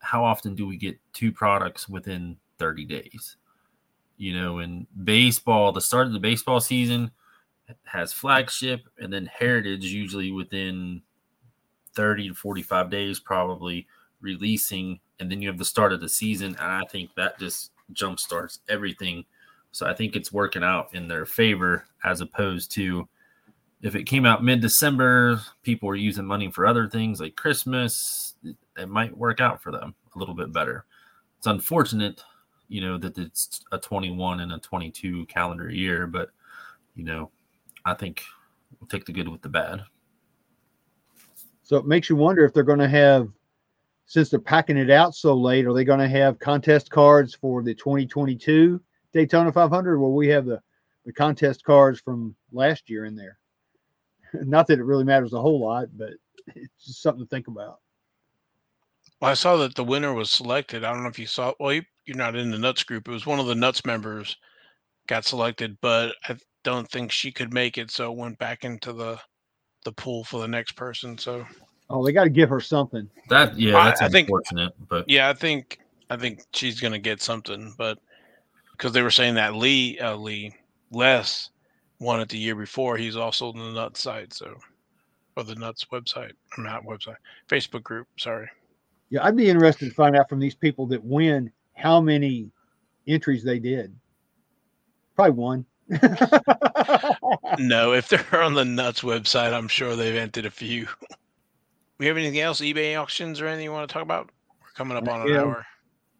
how 0.00 0.24
often 0.24 0.54
do 0.54 0.66
we 0.66 0.76
get 0.76 0.98
two 1.12 1.32
products 1.32 1.88
within 1.88 2.36
30 2.58 2.84
days. 2.84 3.36
You 4.16 4.40
know, 4.40 4.60
in 4.60 4.86
baseball, 5.04 5.72
the 5.72 5.80
start 5.80 6.06
of 6.06 6.12
the 6.12 6.20
baseball 6.20 6.60
season 6.60 7.10
has 7.84 8.12
flagship 8.12 8.82
and 8.98 9.12
then 9.12 9.26
heritage 9.26 9.84
usually 9.86 10.30
within 10.30 11.02
30 11.94 12.28
to 12.28 12.34
45 12.34 12.90
days, 12.90 13.18
probably 13.18 13.86
releasing. 14.20 15.00
And 15.18 15.30
then 15.30 15.42
you 15.42 15.48
have 15.48 15.58
the 15.58 15.64
start 15.64 15.92
of 15.92 16.00
the 16.00 16.08
season. 16.08 16.56
And 16.60 16.72
I 16.72 16.82
think 16.90 17.10
that 17.16 17.38
just 17.38 17.72
jump 17.92 18.20
starts 18.20 18.60
everything. 18.68 19.24
So 19.74 19.86
I 19.86 19.94
think 19.94 20.14
it's 20.14 20.32
working 20.32 20.62
out 20.62 20.94
in 20.94 21.08
their 21.08 21.26
favor 21.26 21.84
as 22.04 22.20
opposed 22.20 22.70
to 22.72 23.08
if 23.82 23.94
it 23.94 24.04
came 24.04 24.24
out 24.24 24.44
mid 24.44 24.60
December, 24.60 25.40
people 25.62 25.88
were 25.88 25.96
using 25.96 26.24
money 26.24 26.50
for 26.50 26.64
other 26.64 26.88
things 26.88 27.20
like 27.20 27.36
Christmas, 27.36 28.34
it 28.78 28.88
might 28.88 29.16
work 29.16 29.40
out 29.40 29.60
for 29.60 29.72
them 29.72 29.94
a 30.14 30.18
little 30.18 30.34
bit 30.34 30.52
better. 30.52 30.84
It's 31.38 31.46
unfortunate 31.46 32.22
you 32.68 32.80
know 32.80 32.98
that 32.98 33.16
it's 33.18 33.60
a 33.72 33.78
21 33.78 34.40
and 34.40 34.52
a 34.52 34.58
22 34.58 35.26
calendar 35.26 35.70
year 35.70 36.06
but 36.06 36.30
you 36.94 37.04
know 37.04 37.30
i 37.84 37.94
think 37.94 38.22
we'll 38.80 38.88
take 38.88 39.04
the 39.04 39.12
good 39.12 39.28
with 39.28 39.42
the 39.42 39.48
bad 39.48 39.82
so 41.62 41.76
it 41.76 41.86
makes 41.86 42.08
you 42.08 42.16
wonder 42.16 42.44
if 42.44 42.52
they're 42.52 42.62
going 42.62 42.78
to 42.78 42.88
have 42.88 43.28
since 44.06 44.28
they're 44.28 44.40
packing 44.40 44.76
it 44.76 44.90
out 44.90 45.14
so 45.14 45.34
late 45.34 45.66
are 45.66 45.72
they 45.72 45.84
going 45.84 46.00
to 46.00 46.08
have 46.08 46.38
contest 46.38 46.90
cards 46.90 47.34
for 47.34 47.62
the 47.62 47.74
2022 47.74 48.80
daytona 49.14 49.50
500 49.50 49.98
Will 49.98 50.12
we 50.12 50.28
have 50.28 50.44
the 50.44 50.60
the 51.06 51.12
contest 51.12 51.64
cards 51.64 52.00
from 52.00 52.34
last 52.52 52.90
year 52.90 53.06
in 53.06 53.14
there 53.14 53.38
not 54.34 54.66
that 54.66 54.78
it 54.78 54.84
really 54.84 55.04
matters 55.04 55.32
a 55.32 55.40
whole 55.40 55.60
lot 55.60 55.88
but 55.96 56.10
it's 56.54 56.84
just 56.84 57.02
something 57.02 57.24
to 57.24 57.28
think 57.28 57.48
about 57.48 57.78
well, 59.20 59.30
I 59.30 59.34
saw 59.34 59.56
that 59.56 59.74
the 59.74 59.84
winner 59.84 60.12
was 60.12 60.30
selected. 60.30 60.84
I 60.84 60.92
don't 60.92 61.02
know 61.02 61.08
if 61.08 61.18
you 61.18 61.26
saw. 61.26 61.54
Well, 61.58 61.72
you, 61.72 61.82
you're 62.04 62.16
not 62.16 62.36
in 62.36 62.50
the 62.50 62.58
Nuts 62.58 62.82
group. 62.82 63.08
It 63.08 63.12
was 63.12 63.24
one 63.24 63.40
of 63.40 63.46
the 63.46 63.54
Nuts 63.54 63.86
members 63.86 64.36
got 65.06 65.24
selected, 65.24 65.78
but 65.80 66.14
I 66.28 66.36
don't 66.62 66.90
think 66.90 67.12
she 67.12 67.30
could 67.32 67.52
make 67.52 67.78
it, 67.78 67.90
so 67.90 68.12
it 68.12 68.18
went 68.18 68.38
back 68.38 68.64
into 68.64 68.92
the 68.92 69.18
the 69.84 69.92
pool 69.92 70.24
for 70.24 70.40
the 70.40 70.48
next 70.48 70.72
person. 70.72 71.16
So, 71.18 71.46
oh, 71.90 72.04
they 72.04 72.12
got 72.12 72.24
to 72.24 72.30
give 72.30 72.48
her 72.48 72.60
something. 72.60 73.08
That 73.28 73.58
yeah, 73.58 73.72
that's 73.84 74.00
I, 74.00 74.06
I 74.06 74.08
unfortunate. 74.08 74.74
Think, 74.76 74.88
but 74.88 75.08
yeah, 75.08 75.28
I 75.28 75.32
think 75.34 75.78
I 76.10 76.16
think 76.16 76.42
she's 76.52 76.80
gonna 76.80 76.98
get 76.98 77.22
something, 77.22 77.74
but 77.78 77.98
because 78.84 78.92
they 78.92 79.00
were 79.00 79.10
saying 79.10 79.36
that 79.36 79.54
Lee 79.54 79.98
uh, 79.98 80.14
Lee 80.14 80.52
Les 80.90 81.48
won 82.00 82.20
it 82.20 82.28
the 82.28 82.36
year 82.36 82.54
before. 82.54 82.98
He's 82.98 83.16
also 83.16 83.48
on 83.48 83.56
the 83.56 83.72
Nuts 83.72 84.02
site, 84.02 84.34
so 84.34 84.58
or 85.38 85.44
the 85.44 85.54
Nuts 85.54 85.86
website. 85.90 86.32
I'm 86.54 86.64
not 86.64 86.84
website, 86.84 87.16
Facebook 87.48 87.82
group. 87.82 88.06
Sorry. 88.18 88.46
Yeah, 89.08 89.24
I'd 89.24 89.38
be 89.38 89.48
interested 89.48 89.88
to 89.88 89.94
find 89.94 90.14
out 90.14 90.28
from 90.28 90.38
these 90.38 90.54
people 90.54 90.84
that 90.88 91.02
win 91.02 91.50
how 91.72 91.98
many 91.98 92.50
entries 93.06 93.42
they 93.42 93.58
did. 93.58 93.96
Probably 95.16 95.32
one. 95.32 95.64
no, 97.58 97.94
if 97.94 98.10
they're 98.10 98.42
on 98.42 98.52
the 98.52 98.66
Nuts 98.66 99.00
website, 99.00 99.54
I'm 99.54 99.68
sure 99.68 99.96
they've 99.96 100.14
entered 100.14 100.44
a 100.46 100.50
few. 100.50 100.86
We 101.96 102.06
have 102.06 102.16
anything 102.16 102.40
else? 102.40 102.60
eBay 102.60 103.00
auctions 103.00 103.40
or 103.40 103.46
anything 103.46 103.64
you 103.64 103.72
want 103.72 103.88
to 103.88 103.92
talk 103.92 104.02
about? 104.02 104.28
We're 104.60 104.72
coming 104.74 104.96
up 104.96 105.08
on 105.08 105.22
an 105.22 105.28
yeah. 105.28 105.40
hour. 105.42 105.66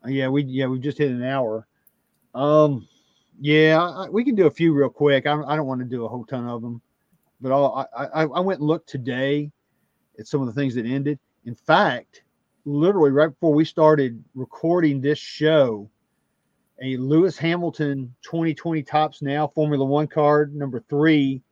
Yeah, 0.07 0.29
we 0.29 0.45
yeah 0.45 0.67
we 0.67 0.79
just 0.79 0.99
hit 0.99 1.11
an 1.11 1.25
hour. 1.25 1.67
Um, 2.35 2.89
yeah, 3.41 3.81
I, 3.81 4.09
we 4.09 4.25
can 4.25 4.35
do 4.35 4.47
a 4.47 4.51
few 4.51 4.73
real 4.73 4.89
quick. 4.89 5.27
I, 5.27 5.41
I 5.43 5.57
don't 5.57 5.67
want 5.67 5.81
to 5.81 5.87
do 5.87 6.05
a 6.05 6.09
whole 6.09 6.25
ton 6.25 6.47
of 6.47 6.63
them, 6.63 6.81
but 7.41 7.53
I'll, 7.53 7.89
I 7.97 8.23
I 8.23 8.41
went 8.41 8.61
and 8.61 8.69
looked 8.69 8.89
today 8.89 9.51
at 10.19 10.27
some 10.27 10.41
of 10.41 10.47
the 10.47 10.53
things 10.53 10.75
that 10.75 10.87
ended. 10.87 11.19
In 11.45 11.55
fact, 11.55 12.23
literally 12.65 13.11
right 13.11 13.29
before 13.29 13.53
we 13.55 13.65
started 13.65 14.23
recording 14.35 15.01
this 15.01 15.19
show, 15.19 15.91
a 16.83 16.97
Lewis 16.97 17.37
Hamilton 17.39 18.15
2020 18.23 18.83
Topps 18.83 19.23
Now 19.23 19.47
Formula 19.47 19.85
One 19.85 20.07
card 20.07 20.55
number 20.55 20.81
three, 20.89 21.43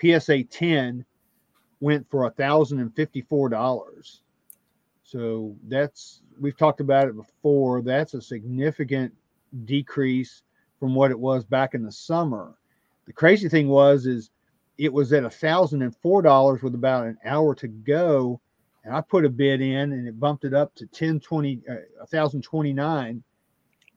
PSA 0.00 0.44
10, 0.44 1.04
went 1.80 2.08
for 2.10 2.24
a 2.24 2.30
thousand 2.30 2.80
and 2.80 2.94
fifty-four 2.94 3.48
dollars. 3.48 4.22
So 5.02 5.56
that's 5.68 6.22
we've 6.40 6.56
talked 6.56 6.80
about 6.80 7.08
it 7.08 7.16
before. 7.16 7.82
That's 7.82 8.14
a 8.14 8.20
significant 8.20 9.14
decrease 9.64 10.42
from 10.78 10.94
what 10.94 11.10
it 11.10 11.18
was 11.18 11.44
back 11.44 11.74
in 11.74 11.82
the 11.82 11.92
summer. 11.92 12.54
The 13.06 13.12
crazy 13.12 13.48
thing 13.48 13.68
was 13.68 14.06
is 14.06 14.30
it 14.78 14.92
was 14.92 15.12
at 15.12 15.24
a 15.24 15.30
thousand 15.30 15.82
and 15.82 15.96
four 15.96 16.22
dollars 16.22 16.62
with 16.62 16.74
about 16.74 17.06
an 17.06 17.18
hour 17.24 17.54
to 17.56 17.68
go 17.68 18.40
and 18.84 18.94
I 18.94 19.00
put 19.00 19.24
a 19.24 19.28
bid 19.28 19.60
in 19.60 19.92
and 19.92 20.06
it 20.06 20.20
bumped 20.20 20.44
it 20.44 20.54
up 20.54 20.74
to 20.76 20.84
1020 20.84 21.62
uh, 21.68 21.74
1029 21.98 23.22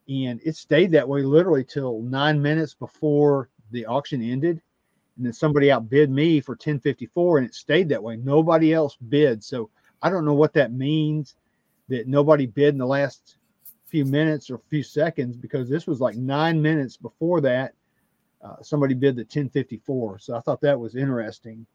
and 0.09 0.41
it 0.43 0.55
stayed 0.55 0.91
that 0.91 1.07
way 1.07 1.21
literally 1.21 1.63
till 1.63 2.01
9 2.01 2.41
minutes 2.41 2.73
before 2.73 3.49
the 3.71 3.85
auction 3.85 4.23
ended. 4.23 4.59
And 5.17 5.25
then 5.25 5.33
somebody 5.33 5.71
outbid 5.71 6.09
me 6.09 6.39
for 6.39 6.53
1054 6.53 7.37
and 7.37 7.47
it 7.47 7.53
stayed 7.53 7.89
that 7.89 8.01
way. 8.01 8.15
Nobody 8.15 8.73
else 8.73 8.97
bid. 9.09 9.43
So 9.43 9.69
I 10.01 10.09
don't 10.09 10.25
know 10.25 10.33
what 10.33 10.53
that 10.53 10.73
means 10.73 11.35
that 11.89 12.07
nobody 12.07 12.47
bid 12.47 12.73
in 12.73 12.79
the 12.79 12.87
last 12.87 13.37
few 13.89 14.05
minutes 14.05 14.49
or 14.49 14.55
a 14.55 14.61
few 14.69 14.83
seconds 14.83 15.35
because 15.35 15.69
this 15.69 15.87
was 15.87 15.99
like 15.99 16.15
9 16.15 16.61
minutes 16.61 16.95
before 16.97 17.41
that 17.41 17.73
uh, 18.43 18.61
somebody 18.61 18.93
bid 18.93 19.15
the 19.15 19.23
1054 19.23 20.19
so 20.19 20.35
I 20.35 20.41
thought 20.41 20.61
that 20.61 20.79
was 20.79 20.95
interesting 20.95 21.65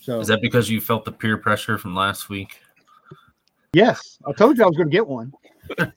so 0.00 0.20
is 0.20 0.28
that 0.28 0.40
because 0.40 0.70
you 0.70 0.80
felt 0.80 1.04
the 1.04 1.12
peer 1.12 1.36
pressure 1.36 1.76
from 1.76 1.94
last 1.94 2.28
week? 2.30 2.60
Yes, 3.74 4.18
I 4.26 4.32
told 4.32 4.56
you 4.56 4.64
I 4.64 4.66
was 4.66 4.76
going 4.76 4.88
to 4.88 4.92
get 4.92 5.06
one. 5.06 5.32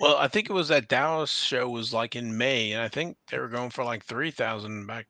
Well, 0.00 0.16
I 0.16 0.28
think 0.28 0.48
it 0.48 0.52
was 0.52 0.68
that 0.68 0.88
Dallas 0.88 1.30
show 1.30 1.68
was 1.68 1.92
like 1.92 2.16
in 2.16 2.36
May, 2.36 2.72
and 2.72 2.82
I 2.82 2.88
think 2.88 3.16
they 3.30 3.38
were 3.38 3.48
going 3.48 3.70
for 3.70 3.84
like 3.84 4.04
three 4.04 4.30
thousand 4.30 4.86
back 4.86 5.06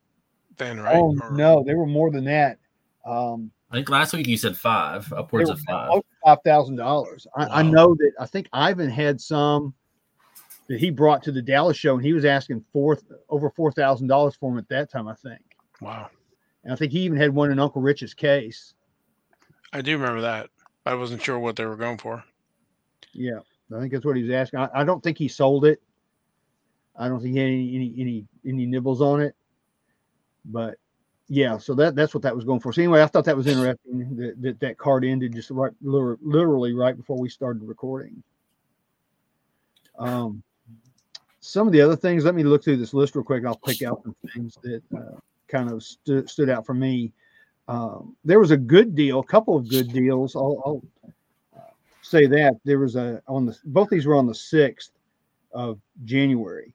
then, 0.57 0.79
right? 0.79 0.97
Oh 0.97 1.15
Or- 1.21 1.31
no, 1.31 1.63
they 1.63 1.73
were 1.75 1.85
more 1.85 2.11
than 2.11 2.25
that. 2.25 2.57
Um, 3.05 3.51
I 3.69 3.75
think 3.75 3.89
last 3.89 4.13
week 4.13 4.27
you 4.27 4.37
said 4.37 4.55
five, 4.55 5.11
upwards 5.11 5.49
of 5.49 5.59
five. 5.61 6.01
five 6.25 6.37
thousand 6.45 6.77
dollars. 6.77 7.27
I, 7.35 7.45
I 7.45 7.61
know 7.63 7.95
that. 7.95 8.11
I 8.19 8.25
think 8.25 8.47
Ivan 8.53 8.89
had 8.89 9.19
some 9.19 9.73
that 10.67 10.79
he 10.79 10.89
brought 10.89 11.21
to 11.23 11.31
the 11.31 11.41
Dallas 11.41 11.75
show, 11.75 11.95
and 11.95 12.05
he 12.05 12.13
was 12.13 12.23
asking 12.23 12.63
four 12.71 12.97
over 13.29 13.49
four 13.49 13.71
thousand 13.71 14.07
dollars 14.07 14.35
for 14.35 14.51
them 14.51 14.57
at 14.57 14.69
that 14.69 14.89
time. 14.89 15.07
I 15.07 15.15
think, 15.15 15.41
Wow, 15.81 16.09
and 16.63 16.71
I 16.71 16.75
think 16.77 16.93
he 16.93 16.99
even 17.01 17.17
had 17.17 17.33
one 17.33 17.51
in 17.51 17.59
Uncle 17.59 17.81
Rich's 17.81 18.13
case. 18.13 18.73
I 19.73 19.81
do 19.81 19.97
remember 19.97 20.21
that. 20.21 20.49
I 20.85 20.93
wasn't 20.93 21.21
sure 21.21 21.37
what 21.37 21.57
they 21.57 21.65
were 21.65 21.75
going 21.75 21.97
for. 21.97 22.23
Yeah, 23.11 23.39
I 23.75 23.79
think 23.79 23.91
that's 23.91 24.05
what 24.05 24.15
he 24.15 24.23
was 24.23 24.31
asking. 24.31 24.59
I, 24.59 24.69
I 24.73 24.83
don't 24.85 25.03
think 25.03 25.17
he 25.17 25.27
sold 25.27 25.65
it. 25.65 25.81
I 26.95 27.09
don't 27.09 27.21
think 27.21 27.33
he 27.33 27.39
had 27.39 27.47
any 27.47 27.75
any 27.75 27.95
any, 27.97 28.27
any 28.45 28.65
nibbles 28.65 29.01
on 29.01 29.19
it. 29.19 29.35
But 30.45 30.75
yeah, 31.29 31.57
so 31.57 31.73
that 31.75 31.95
that's 31.95 32.13
what 32.13 32.23
that 32.23 32.35
was 32.35 32.45
going 32.45 32.59
for. 32.59 32.71
So 32.71 32.81
anyway, 32.81 33.01
I 33.01 33.07
thought 33.07 33.25
that 33.25 33.35
was 33.35 33.47
interesting 33.47 34.15
that 34.15 34.41
that, 34.41 34.59
that 34.61 34.77
card 34.77 35.03
ended 35.03 35.33
just 35.33 35.49
right 35.49 35.73
literally 35.81 36.73
right 36.73 36.95
before 36.95 37.17
we 37.17 37.29
started 37.29 37.63
recording. 37.63 38.23
Um, 39.99 40.41
some 41.41 41.67
of 41.67 41.73
the 41.73 41.81
other 41.81 41.95
things. 41.95 42.23
Let 42.23 42.35
me 42.35 42.43
look 42.43 42.63
through 42.63 42.77
this 42.77 42.93
list 42.93 43.15
real 43.15 43.23
quick. 43.23 43.45
I'll 43.45 43.55
pick 43.55 43.81
out 43.81 44.03
some 44.03 44.15
things 44.33 44.57
that 44.63 44.81
uh, 44.95 45.17
kind 45.47 45.69
of 45.71 45.83
stu- 45.83 46.27
stood 46.27 46.49
out 46.49 46.65
for 46.65 46.73
me. 46.73 47.11
Um, 47.67 48.15
there 48.23 48.39
was 48.39 48.51
a 48.51 48.57
good 48.57 48.95
deal, 48.95 49.19
a 49.19 49.25
couple 49.25 49.57
of 49.57 49.69
good 49.69 49.91
deals. 49.91 50.35
I'll, 50.35 50.61
I'll 50.65 50.83
say 52.01 52.25
that 52.25 52.55
there 52.63 52.79
was 52.79 52.95
a 52.95 53.21
on 53.27 53.45
the 53.45 53.57
both 53.65 53.89
these 53.89 54.05
were 54.05 54.15
on 54.15 54.27
the 54.27 54.35
sixth 54.35 54.91
of 55.51 55.79
January. 56.05 56.73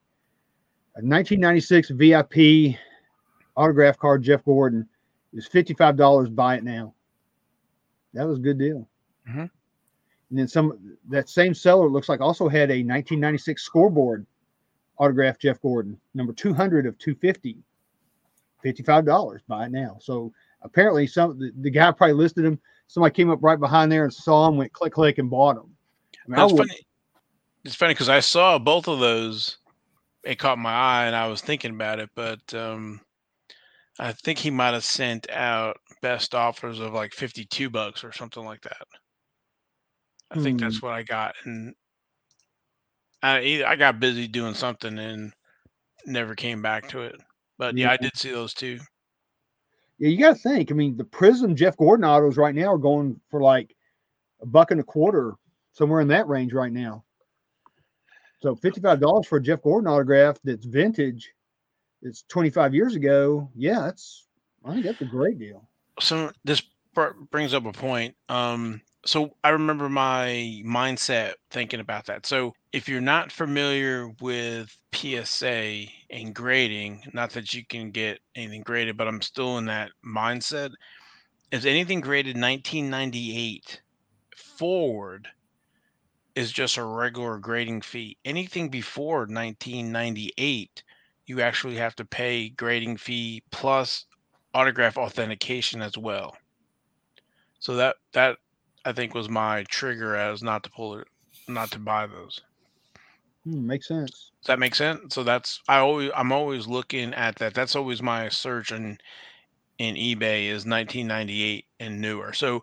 A 0.96 1.00
1996 1.00 1.90
VIP 1.90 2.76
autograph 3.57 3.98
card, 3.98 4.22
Jeff 4.22 4.44
Gordon, 4.44 4.88
is 5.32 5.46
fifty-five 5.46 5.96
dollars. 5.96 6.28
Buy 6.28 6.57
it 6.57 6.64
now. 6.64 6.94
That 8.14 8.26
was 8.26 8.38
a 8.38 8.42
good 8.42 8.59
deal. 8.59 8.88
Mhm. 9.28 9.50
And 10.30 10.38
then 10.38 10.48
some 10.48 10.96
that 11.09 11.28
same 11.28 11.55
seller 11.55 11.88
looks 11.88 12.09
like 12.09 12.20
also 12.20 12.48
had 12.48 12.70
a 12.70 12.82
1996 12.82 13.62
scoreboard 13.62 14.26
autograph, 14.98 15.38
Jeff 15.38 15.61
Gordon, 15.61 15.98
number 16.14 16.32
200 16.32 16.86
of 16.86 16.96
250. 16.98 17.59
$55. 18.64 19.40
Buy 19.48 19.66
it 19.66 19.72
now. 19.72 19.96
So 20.00 20.32
apparently, 20.62 21.07
some 21.07 21.38
the, 21.38 21.53
the 21.62 21.70
guy 21.70 21.90
probably 21.90 22.14
listed 22.14 22.44
him. 22.44 22.61
Somebody 22.86 23.12
came 23.14 23.30
up 23.30 23.40
right 23.42 23.59
behind 23.59 23.90
there 23.90 24.05
and 24.05 24.12
saw 24.12 24.46
him, 24.48 24.57
went 24.57 24.72
click 24.72 24.92
click 24.92 25.18
and 25.18 25.28
bought 25.30 25.57
him. 25.57 25.74
I 26.26 26.30
mean, 26.30 26.38
I 26.38 26.44
It's 26.44 26.53
would- 26.53 26.68
funny. 26.68 26.80
It's 27.64 27.74
funny 27.76 27.94
because 27.94 28.09
I 28.09 28.20
saw 28.20 28.59
both 28.59 28.88
of 28.88 28.98
those. 28.98 29.59
It 30.24 30.38
caught 30.38 30.59
my 30.59 30.72
eye, 30.72 31.07
and 31.07 31.14
I 31.16 31.26
was 31.28 31.40
thinking 31.40 31.70
about 31.72 31.98
it, 32.00 32.11
but 32.14 32.53
um, 32.55 33.00
I 33.99 34.12
think 34.12 34.38
he 34.38 34.51
might 34.51 34.74
have 34.74 34.84
sent 34.84 35.30
out 35.30 35.78
best 36.01 36.34
offers 36.34 36.80
of 36.80 36.93
like 36.93 37.12
fifty-two 37.12 37.70
bucks 37.70 38.05
or 38.05 38.12
something 38.12 38.45
like 38.45 38.62
that. 38.62 38.86
I 40.30 40.40
think 40.40 40.59
Hmm. 40.59 40.64
that's 40.64 40.82
what 40.82 40.93
I 40.93 41.03
got, 41.03 41.34
and 41.45 41.74
I 43.22 43.62
I 43.66 43.76
got 43.76 44.01
busy 44.01 44.26
doing 44.26 44.55
something 44.55 44.99
and 44.99 45.32
never 46.07 46.34
came 46.34 46.62
back 46.62 46.88
to 46.88 47.03
it. 47.03 47.20
But 47.59 47.76
yeah, 47.76 47.93
I 47.93 47.97
did 47.97 48.16
see 48.16 48.30
those 48.30 48.55
two. 48.55 48.78
Yeah, 49.99 50.09
you 50.09 50.18
got 50.18 50.36
to 50.36 50.43
think. 50.43 50.72
I 50.72 50.74
mean, 50.74 50.97
the 50.97 51.05
Prizm 51.05 51.55
Jeff 51.55 51.76
Gordon 51.76 52.05
autos 52.05 52.36
right 52.36 52.55
now 52.55 52.72
are 52.72 52.78
going 52.78 53.20
for 53.30 53.40
like 53.40 53.76
a 54.40 54.47
buck 54.47 54.70
and 54.72 54.80
a 54.80 54.84
quarter, 54.84 55.34
somewhere 55.72 56.01
in 56.01 56.09
that 56.09 56.26
range 56.26 56.53
right 56.55 56.72
now. 56.72 57.05
So 58.40 58.57
fifty-five 58.57 59.01
dollars 59.01 59.26
for 59.26 59.36
a 59.36 59.43
Jeff 59.43 59.62
Gordon 59.62 59.86
autograph 59.88 60.38
that's 60.43 60.64
vintage, 60.64 61.30
it's 62.03 62.22
twenty-five 62.28 62.74
years 62.74 62.94
ago. 62.94 63.50
Yeah, 63.55 63.80
that's 63.80 64.26
I 64.64 64.72
think 64.72 64.84
that's 64.84 65.00
a 65.00 65.07
great 65.07 65.38
deal. 65.38 65.68
so 66.00 66.30
this 66.44 66.62
brings 67.30 67.55
up 67.55 67.64
a 67.64 67.72
point. 67.72 68.14
Um, 68.28 68.80
so 69.05 69.34
I 69.42 69.50
remember 69.50 69.88
my 69.88 70.62
mindset 70.64 71.34
thinking 71.50 71.80
about 71.80 72.07
that. 72.07 72.26
So 72.26 72.55
if 72.72 72.88
you're 72.88 73.00
not 73.00 73.32
familiar 73.32 74.11
with 74.20 74.76
PSA 74.94 75.86
and 76.11 76.34
grading, 76.34 77.03
not 77.12 77.30
that 77.30 77.53
you 77.53 77.64
can 77.64 77.90
get 77.90 78.20
anything 78.36 78.62
graded, 78.62 78.96
but 78.96 79.09
I'm 79.09 79.22
still 79.22 79.59
in 79.59 79.64
that 79.66 79.90
mindset. 80.07 80.70
Is 81.50 81.66
anything 81.66 82.00
graded 82.00 82.36
1998 82.36 83.80
forward 84.36 85.28
is 86.34 86.53
just 86.53 86.76
a 86.76 86.84
regular 86.84 87.38
grading 87.38 87.82
fee. 87.82 88.16
Anything 88.24 88.68
before 88.68 89.20
1998, 89.20 90.82
you 91.26 91.40
actually 91.40 91.76
have 91.76 91.96
to 91.96 92.04
pay 92.04 92.48
grading 92.48 92.96
fee 92.96 93.42
plus 93.50 94.06
autograph 94.54 94.96
authentication 94.96 95.82
as 95.82 95.96
well. 95.96 96.36
So 97.58 97.76
that 97.76 97.96
that 98.12 98.38
I 98.84 98.92
think 98.92 99.14
was 99.14 99.28
my 99.28 99.64
trigger 99.64 100.16
as 100.16 100.42
not 100.42 100.64
to 100.64 100.70
pull 100.70 100.98
it, 100.98 101.06
not 101.48 101.70
to 101.72 101.78
buy 101.78 102.06
those. 102.06 102.40
Hmm, 103.44 103.66
makes 103.66 103.88
sense. 103.88 104.30
Does 104.40 104.48
that 104.48 104.58
make 104.58 104.74
sense? 104.74 105.14
So 105.14 105.22
that's 105.22 105.60
I 105.68 105.78
always 105.78 106.10
I'm 106.14 106.32
always 106.32 106.66
looking 106.66 107.14
at 107.14 107.36
that. 107.36 107.54
That's 107.54 107.76
always 107.76 108.02
my 108.02 108.28
search 108.28 108.72
in 108.72 108.98
in 109.78 109.94
eBay 109.94 110.46
is 110.46 110.66
1998 110.66 111.66
and 111.80 112.00
newer. 112.00 112.32
So 112.32 112.62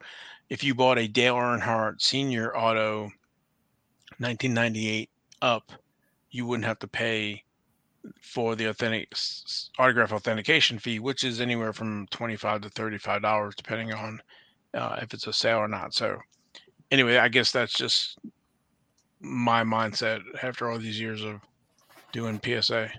if 0.49 0.64
you 0.64 0.76
bought 0.76 0.97
a 0.97 1.07
Dale 1.07 1.36
Earnhardt 1.36 2.01
Senior 2.01 2.55
Auto 2.55 3.12
1998 4.20 5.10
up, 5.41 5.72
you 6.32 6.45
wouldn't 6.45 6.66
have 6.66 6.80
to 6.80 6.88
pay 6.88 7.43
for 8.22 8.55
the 8.55 8.66
authentic 8.66 9.14
autograph 9.78 10.12
authentication 10.12 10.80
fee, 10.80 10.99
which 10.99 11.24
is 11.24 11.41
anywhere 11.41 11.74
from 11.74 12.07
25 12.07 12.62
to 12.62 12.70
35 12.70 13.22
dollars, 13.22 13.55
depending 13.55 13.93
on 13.93 14.22
uh, 14.74 14.99
if 15.01 15.14
it's 15.14 15.28
a 15.28 15.34
sale 15.34 15.57
or 15.57 15.68
not. 15.68 15.93
So 15.93 16.18
anyway, 16.91 17.18
I 17.18 17.28
guess 17.28 17.51
that's 17.51 17.74
just 17.74 18.20
my 19.20 19.64
mindset 19.64 20.22
after 20.43 20.70
all 20.70 20.80
these 20.80 20.99
years 20.99 21.24
of 21.24 21.41
doing 22.12 22.39
PSA. 22.43 22.89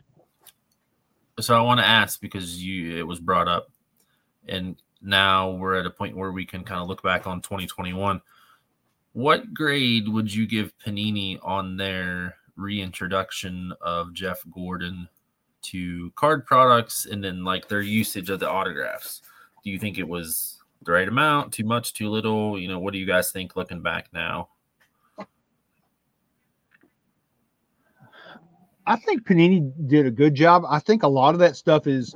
so 1.40 1.56
I 1.56 1.61
want 1.62 1.80
to 1.80 1.86
ask 1.86 2.20
because 2.20 2.62
you 2.62 2.96
it 2.96 3.06
was 3.06 3.20
brought 3.20 3.48
up, 3.48 3.70
and 4.48 4.76
now 5.02 5.50
we're 5.52 5.74
at 5.74 5.86
a 5.86 5.90
point 5.90 6.16
where 6.16 6.32
we 6.32 6.44
can 6.44 6.64
kind 6.64 6.80
of 6.80 6.88
look 6.88 7.02
back 7.02 7.26
on 7.26 7.40
2021. 7.40 8.20
What 9.12 9.52
grade 9.52 10.08
would 10.08 10.32
you 10.32 10.46
give 10.46 10.72
Panini 10.78 11.38
on 11.42 11.76
their 11.76 12.36
reintroduction 12.61 13.72
of 13.80 14.12
Jeff 14.12 14.42
Gordon 14.52 15.08
to 15.62 16.11
card 16.16 16.46
products 16.46 17.06
and 17.06 17.22
then 17.22 17.44
like 17.44 17.68
their 17.68 17.82
usage 17.82 18.30
of 18.30 18.40
the 18.40 18.50
autographs? 18.50 19.22
Do 19.64 19.70
you 19.70 19.78
think 19.78 19.98
it 19.98 20.08
was 20.08 20.62
the 20.82 20.92
right 20.92 21.08
amount, 21.08 21.52
too 21.52 21.64
much, 21.64 21.92
too 21.92 22.08
little? 22.08 22.58
You 22.58 22.68
know, 22.68 22.78
what 22.78 22.92
do 22.92 22.98
you 22.98 23.06
guys 23.06 23.30
think 23.30 23.56
looking 23.56 23.82
back 23.82 24.08
now? 24.12 24.48
I 28.86 28.96
think 28.96 29.24
Panini 29.24 29.72
did 29.88 30.06
a 30.06 30.11
good 30.11 30.34
job. 30.34 30.64
I 30.68 30.80
think 30.80 31.02
a 31.02 31.08
lot 31.08 31.34
of 31.34 31.40
that 31.40 31.56
stuff 31.56 31.86
is 31.86 32.14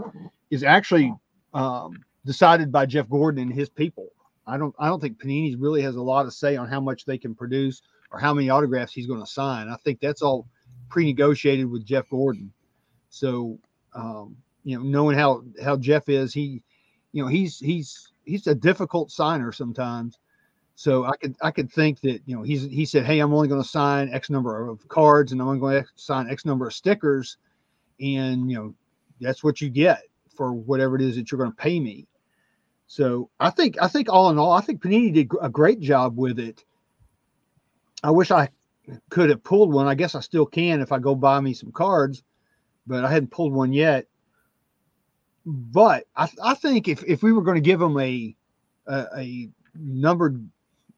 is 0.51 0.65
actually 0.65 1.15
um, 1.53 2.03
decided 2.25 2.73
by 2.73 2.87
Jeff 2.87 3.09
Gordon 3.09 3.43
and 3.43 3.53
his 3.53 3.69
people. 3.69 4.09
I 4.47 4.57
don't 4.57 4.75
I 4.79 4.89
don't 4.89 5.01
think 5.01 5.23
Panini 5.23 5.55
really 5.59 5.83
has 5.83 5.97
a 5.97 6.03
lot 6.03 6.27
of 6.27 6.35
say 6.35 6.57
on 6.57 6.69
how 6.69 6.81
much 6.81 7.05
they 7.05 7.17
can 7.19 7.35
produce 7.35 7.81
or 8.15 8.19
how 8.19 8.33
many 8.33 8.49
autographs 8.49 8.93
he's 8.93 9.09
going 9.09 9.21
to 9.21 9.27
sign. 9.27 9.69
I 9.69 9.77
think 9.85 9.99
that's 9.99 10.23
all 10.23 10.47
pre-negotiated 10.89 11.69
with 11.69 11.85
Jeff 11.85 12.09
Gordon. 12.09 12.53
So 13.11 13.59
um, 13.93 14.37
you 14.63 14.77
know, 14.77 14.85
knowing 14.85 15.19
how 15.19 15.43
how 15.63 15.77
Jeff 15.77 16.09
is, 16.09 16.33
he 16.33 16.63
you 17.13 17.23
know 17.23 17.29
he's 17.29 17.59
he's 17.59 18.13
he's 18.25 18.47
a 18.47 18.55
difficult 18.55 19.11
signer 19.11 19.53
sometimes. 19.53 20.19
So 20.77 21.05
I 21.05 21.17
could 21.17 21.37
I 21.43 21.51
could 21.51 21.71
think 21.71 22.01
that 22.03 22.21
you 22.25 22.37
know 22.37 22.43
he's 22.43 22.63
he 22.65 22.85
said, 22.85 23.05
hey, 23.05 23.19
I'm 23.19 23.35
only 23.35 23.49
going 23.49 23.63
to 23.63 23.69
sign 23.69 24.13
X 24.13 24.31
number 24.31 24.69
of 24.69 24.87
cards 24.89 25.33
and 25.33 25.41
I'm 25.41 25.49
only 25.49 25.61
going 25.61 25.83
to 25.83 25.89
sign 25.97 26.31
X 26.31 26.45
number 26.45 26.69
of 26.69 26.73
stickers, 26.73 27.37
and 28.01 28.49
you 28.49 28.57
know 28.57 28.75
that's 29.21 29.43
what 29.43 29.61
you 29.61 29.71
get 29.71 30.03
for 30.37 30.53
whatever 30.53 30.97
it 30.97 31.03
is 31.03 31.17
that 31.17 31.31
you're 31.31 31.39
going 31.39 31.51
to 31.51 31.57
pay 31.57 31.81
me. 31.81 32.07
So 32.87 33.29
I 33.41 33.51
think 33.51 33.77
I 33.83 33.89
think 33.89 34.09
all 34.09 34.31
in 34.31 34.39
all, 34.39 34.53
I 34.53 34.61
think 34.61 34.83
Panini 34.83 35.13
did 35.13 35.31
a 35.43 35.49
great 35.49 35.81
job 35.81 36.17
with 36.17 36.39
it. 36.39 36.65
I 38.05 38.11
wish 38.11 38.31
I 38.31 38.49
could 39.09 39.31
have 39.31 39.43
pulled 39.43 39.73
one. 39.73 39.87
I 39.87 39.95
guess 39.95 40.15
I 40.15 40.21
still 40.21 40.47
can 40.47 40.81
if 40.81 40.93
I 40.93 40.99
go 40.99 41.15
buy 41.15 41.41
me 41.41 41.55
some 41.55 41.73
cards, 41.73 42.23
but 42.87 43.05
I 43.05 43.11
hadn't 43.11 43.31
pulled 43.31 43.53
one 43.53 43.73
yet. 43.73 44.07
But 45.47 46.05
I, 46.15 46.29
I 46.43 46.55
think 46.55 46.87
if, 46.87 47.03
if 47.05 47.23
we 47.23 47.33
were 47.33 47.43
going 47.43 47.57
to 47.57 47.61
give 47.61 47.81
them 47.81 47.99
a 47.99 48.37
a, 48.87 49.07
a 49.17 49.49
numbered 49.75 50.47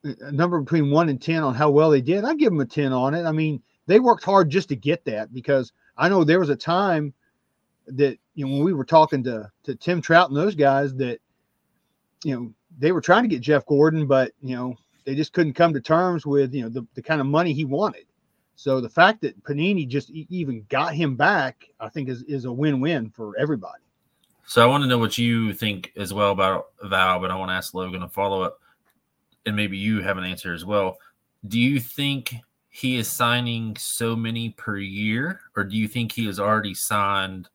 a 0.03 0.33
number 0.33 0.61
between 0.61 0.91
one 0.91 1.09
and 1.09 1.23
ten 1.23 1.43
on 1.43 1.55
how 1.55 1.71
well 1.71 1.91
they 1.91 2.01
did, 2.01 2.25
I'd 2.25 2.39
give 2.39 2.51
them 2.51 2.61
a 2.61 2.67
ten 2.67 2.93
on 2.93 3.15
it. 3.15 3.25
I 3.25 3.33
mean, 3.33 3.63
they 3.87 4.01
worked 4.01 4.25
hard 4.25 4.51
just 4.51 4.69
to 4.71 4.77
get 4.77 5.05
that 5.05 5.33
because 5.33 5.73
I 5.97 6.09
know 6.09 6.25
there 6.25 6.41
was 6.41 6.51
a 6.51 6.57
time 6.57 7.15
that 7.87 8.19
you 8.35 8.45
know 8.45 8.53
when 8.53 8.65
we 8.65 8.73
were 8.73 8.85
talking 8.85 9.23
to 9.25 9.51
to 9.63 9.75
Tim 9.77 10.03
Trout 10.03 10.29
and 10.29 10.37
those 10.37 10.57
guys 10.57 10.95
that 10.97 11.21
you 12.25 12.35
know, 12.35 12.53
they 12.79 12.93
were 12.93 13.01
trying 13.01 13.23
to 13.23 13.29
get 13.29 13.41
Jeff 13.41 13.65
Gordon, 13.67 14.07
but 14.07 14.33
you 14.43 14.57
know, 14.57 14.75
they 15.07 15.15
just 15.15 15.33
couldn't 15.33 15.55
come 15.55 15.73
to 15.73 15.81
terms 15.81 16.27
with 16.27 16.53
you 16.53 16.63
know 16.63 16.69
the, 16.69 16.87
the 16.95 17.03
kind 17.03 17.21
of 17.21 17.27
money 17.27 17.55
he 17.55 17.65
wanted. 17.65 18.05
So 18.57 18.81
the 18.81 18.91
fact 18.91 19.21
that 19.23 19.43
Panini 19.45 19.87
just 19.87 20.11
even 20.11 20.67
got 20.69 20.95
him 20.95 21.15
back, 21.15 21.65
I 21.81 21.89
think 21.89 22.09
is 22.11 22.23
is 22.25 22.45
a 22.45 22.53
win 22.53 22.81
win 22.81 23.09
for 23.11 23.35
everybody. 23.39 23.83
So 24.47 24.63
I 24.63 24.67
want 24.67 24.83
to 24.83 24.89
know 24.89 24.99
what 24.99 25.17
you 25.17 25.53
think 25.55 25.93
as 25.97 26.13
well 26.13 26.31
about 26.31 26.67
Val, 26.83 27.19
but 27.21 27.31
I 27.31 27.37
want 27.37 27.51
to 27.51 27.55
ask 27.55 27.75
Logan 27.75 28.03
a 28.03 28.09
follow 28.09 28.43
up, 28.43 28.61
and 29.47 29.57
maybe 29.57 29.79
you 29.79 30.03
have 30.03 30.19
an 30.19 30.25
answer 30.25 30.53
as 30.53 30.65
well. 30.65 30.99
Do 31.49 31.59
you 31.59 31.81
think 31.81 32.35
he 32.69 32.97
is 32.97 33.11
signing 33.11 33.77
so 33.77 34.15
many 34.15 34.51
per 34.51 34.77
year, 34.77 35.41
or 35.57 35.65
do 35.65 35.77
you 35.77 35.89
think 35.89 36.13
he 36.13 36.27
has 36.27 36.39
already 36.39 36.75
signed 36.75 37.49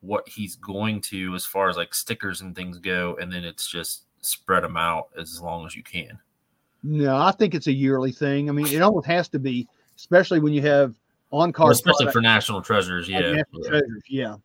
what 0.00 0.28
he's 0.28 0.56
going 0.56 1.00
to 1.00 1.34
as 1.34 1.44
far 1.44 1.68
as 1.68 1.76
like 1.76 1.92
stickers 1.92 2.40
and 2.40 2.54
things 2.54 2.78
go, 2.78 3.16
and 3.20 3.32
then 3.32 3.44
it's 3.44 3.68
just 3.68 4.04
spread 4.20 4.64
them 4.64 4.76
out 4.76 5.08
as 5.18 5.40
long 5.40 5.66
as 5.66 5.76
you 5.76 5.82
can? 5.82 6.18
No, 6.82 7.16
I 7.16 7.32
think 7.32 7.54
it's 7.54 7.66
a 7.66 7.72
yearly 7.72 8.12
thing. 8.12 8.48
I 8.48 8.52
mean, 8.52 8.68
it 8.68 8.80
almost 8.82 9.06
has 9.06 9.28
to 9.30 9.38
be, 9.38 9.66
especially 9.96 10.40
when 10.40 10.52
you 10.52 10.62
have 10.62 10.94
on 11.30 11.50
Or 11.50 11.52
card, 11.52 11.72
especially 11.72 12.10
for 12.10 12.20
national 12.20 12.62
treasures, 12.62 13.08
yeah. 13.08 13.20
national 13.20 13.62
yeah. 13.62 13.68
treasures. 13.68 14.02
Yeah. 14.08 14.36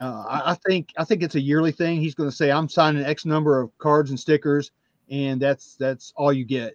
Uh, 0.00 0.24
I, 0.28 0.52
I 0.52 0.54
think 0.66 0.92
I 0.96 1.04
think 1.04 1.22
it's 1.22 1.34
a 1.34 1.40
yearly 1.40 1.72
thing. 1.72 2.00
He's 2.00 2.14
going 2.14 2.28
to 2.30 2.34
say, 2.34 2.50
"I'm 2.50 2.68
signing 2.68 3.04
X 3.04 3.24
number 3.24 3.60
of 3.60 3.76
cards 3.78 4.10
and 4.10 4.18
stickers, 4.18 4.70
and 5.10 5.40
that's 5.40 5.76
that's 5.76 6.12
all 6.16 6.32
you 6.32 6.44
get." 6.44 6.74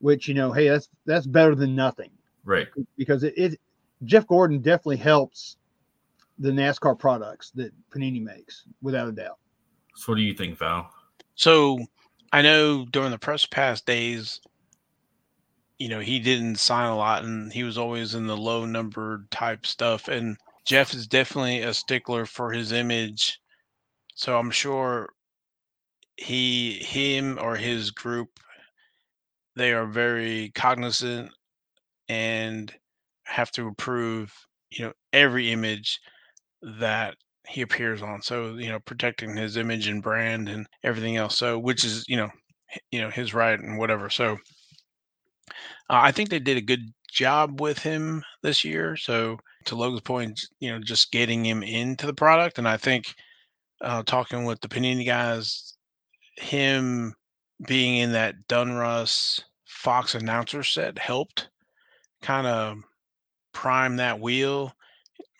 Which 0.00 0.28
you 0.28 0.34
know, 0.34 0.52
hey, 0.52 0.68
that's 0.68 0.88
that's 1.06 1.26
better 1.26 1.54
than 1.54 1.74
nothing 1.76 2.10
Right. 2.44 2.68
because 2.96 3.22
it, 3.22 3.34
it 3.36 3.60
Jeff 4.04 4.26
Gordon 4.26 4.60
definitely 4.60 4.96
helps 4.96 5.56
the 6.38 6.50
NASCAR 6.50 6.98
products 6.98 7.50
that 7.54 7.72
Panini 7.90 8.22
makes, 8.22 8.64
without 8.80 9.08
a 9.08 9.12
doubt. 9.12 9.38
So 9.94 10.12
what 10.12 10.16
do 10.16 10.22
you 10.22 10.34
think, 10.34 10.58
Val? 10.58 10.90
So 11.34 11.78
I 12.32 12.40
know 12.42 12.86
during 12.86 13.10
the 13.10 13.18
press 13.18 13.44
pass 13.44 13.82
days, 13.82 14.40
you 15.78 15.88
know, 15.88 16.00
he 16.00 16.18
didn't 16.18 16.56
sign 16.56 16.88
a 16.88 16.96
lot 16.96 17.24
and 17.24 17.52
he 17.52 17.62
was 17.62 17.76
always 17.76 18.14
in 18.14 18.26
the 18.26 18.36
low 18.36 18.64
numbered 18.64 19.30
type 19.30 19.66
stuff. 19.66 20.08
And 20.08 20.38
Jeff 20.64 20.94
is 20.94 21.06
definitely 21.06 21.60
a 21.60 21.74
stickler 21.74 22.24
for 22.24 22.52
his 22.52 22.72
image. 22.72 23.38
So 24.14 24.38
I'm 24.38 24.50
sure 24.50 25.10
he, 26.16 26.74
him 26.74 27.38
or 27.40 27.56
his 27.56 27.90
group, 27.90 28.40
they 29.56 29.72
are 29.72 29.86
very 29.86 30.52
cognizant 30.54 31.30
and 32.08 32.72
have 33.24 33.50
to 33.52 33.66
approve, 33.68 34.32
you 34.70 34.86
know, 34.86 34.92
every 35.12 35.50
image 35.52 36.00
that 36.62 37.16
he 37.48 37.62
appears 37.62 38.02
on. 38.02 38.22
So, 38.22 38.54
you 38.54 38.68
know, 38.68 38.80
protecting 38.80 39.36
his 39.36 39.56
image 39.56 39.88
and 39.88 40.02
brand 40.02 40.48
and 40.48 40.66
everything 40.84 41.16
else. 41.16 41.36
So, 41.36 41.58
which 41.58 41.84
is, 41.84 42.04
you 42.08 42.16
know, 42.16 42.30
you 42.90 43.00
know, 43.00 43.10
his 43.10 43.34
right 43.34 43.58
and 43.58 43.78
whatever. 43.78 44.10
So, 44.10 44.32
uh, 45.90 46.00
I 46.00 46.12
think 46.12 46.30
they 46.30 46.38
did 46.38 46.56
a 46.56 46.62
good 46.62 46.92
job 47.10 47.60
with 47.60 47.78
him 47.78 48.22
this 48.42 48.64
year. 48.64 48.96
So, 48.96 49.38
to 49.66 49.76
Logan's 49.76 50.00
point, 50.02 50.40
you 50.60 50.70
know, 50.70 50.78
just 50.80 51.12
getting 51.12 51.44
him 51.44 51.62
into 51.62 52.06
the 52.06 52.14
product. 52.14 52.58
And 52.58 52.68
I 52.68 52.76
think 52.76 53.14
uh, 53.80 54.02
talking 54.04 54.44
with 54.44 54.60
the 54.60 54.68
Panini 54.68 55.06
guys, 55.06 55.76
him 56.36 57.14
being 57.66 57.98
in 57.98 58.12
that 58.12 58.34
Donruss 58.48 59.40
Fox 59.66 60.14
announcer 60.14 60.62
set 60.62 60.98
helped 60.98 61.48
kind 62.22 62.46
of 62.46 62.78
prime 63.52 63.96
that 63.96 64.20
wheel 64.20 64.72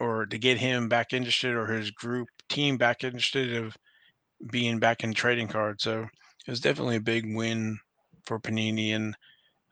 or 0.00 0.26
to 0.26 0.38
get 0.38 0.58
him 0.58 0.88
back 0.88 1.12
interested 1.12 1.54
or 1.54 1.66
his 1.66 1.90
group 1.90 2.28
team 2.48 2.76
back 2.76 3.04
interested 3.04 3.54
of 3.56 3.76
being 4.50 4.78
back 4.78 5.04
in 5.04 5.14
trading 5.14 5.48
cards. 5.48 5.84
So 5.84 6.02
it 6.02 6.50
was 6.50 6.60
definitely 6.60 6.96
a 6.96 7.00
big 7.00 7.34
win 7.34 7.78
for 8.24 8.40
Panini 8.40 8.94
and 8.94 9.16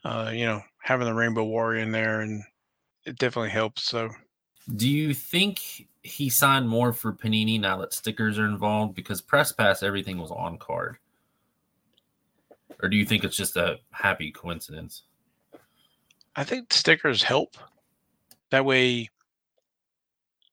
uh, 0.04 0.30
you 0.32 0.46
know, 0.46 0.62
having 0.82 1.06
the 1.06 1.14
Rainbow 1.14 1.44
Warrior 1.44 1.82
in 1.82 1.92
there 1.92 2.20
and 2.20 2.42
it 3.04 3.18
definitely 3.18 3.50
helps. 3.50 3.82
So 3.82 4.10
Do 4.76 4.88
you 4.88 5.14
think 5.14 5.88
he 6.02 6.30
signed 6.30 6.68
more 6.68 6.92
for 6.92 7.12
Panini 7.12 7.60
now 7.60 7.78
that 7.78 7.92
stickers 7.92 8.38
are 8.38 8.46
involved? 8.46 8.94
Because 8.94 9.20
press 9.20 9.52
pass, 9.52 9.82
everything 9.82 10.18
was 10.18 10.30
on 10.30 10.58
card. 10.58 10.96
Or 12.82 12.88
do 12.88 12.96
you 12.96 13.04
think 13.04 13.24
it's 13.24 13.36
just 13.36 13.56
a 13.56 13.78
happy 13.90 14.30
coincidence? 14.30 15.02
I 16.36 16.44
think 16.44 16.72
stickers 16.72 17.22
help. 17.22 17.56
That 18.50 18.64
way, 18.64 19.10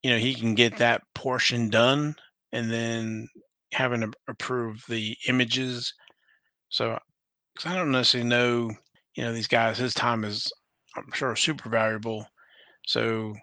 you 0.07 0.13
know, 0.13 0.19
he 0.19 0.33
can 0.33 0.55
get 0.55 0.77
that 0.77 1.01
portion 1.15 1.69
done 1.69 2.15
and 2.53 2.71
then 2.71 3.27
having 3.73 3.99
to 3.99 4.13
approve 4.29 4.81
the 4.87 5.17
images. 5.27 5.93
So, 6.69 6.97
because 7.53 7.69
I 7.69 7.75
don't 7.75 7.91
necessarily 7.91 8.29
know, 8.29 8.71
you 9.15 9.23
know, 9.25 9.33
these 9.33 9.49
guys, 9.49 9.77
his 9.77 9.93
time 9.93 10.23
is, 10.23 10.49
I'm 10.95 11.11
sure, 11.11 11.35
super 11.35 11.67
valuable. 11.67 12.25
So, 12.85 13.35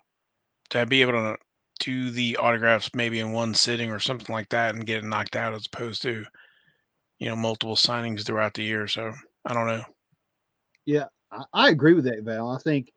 to 0.71 0.87
be 0.87 1.03
able 1.03 1.13
to 1.13 1.37
do 1.81 2.11
the 2.11 2.39
autographs 2.39 2.89
maybe 2.95 3.21
in 3.21 3.33
one 3.33 3.53
sitting 3.53 3.91
or 3.91 3.99
something 4.01 4.33
like 4.33 4.49
that 4.49 4.75
and 4.75 4.87
get 4.87 5.05
it 5.05 5.05
knocked 5.05 5.37
out 5.37 5.53
as 5.53 5.67
opposed 5.67 6.01
to, 6.01 6.25
you 7.19 7.29
know, 7.29 7.37
multiple 7.37 7.77
signings 7.77 8.25
throughout 8.25 8.55
the 8.55 8.63
year. 8.63 8.89
So, 8.89 9.13
I 9.45 9.53
don't 9.53 9.67
know. 9.67 9.83
yeah 10.87 11.09
I 11.53 11.69
agree 11.69 11.93
with 11.93 12.07
that, 12.07 12.23
Val. 12.23 12.53
I 12.53 12.59
think 12.59 12.91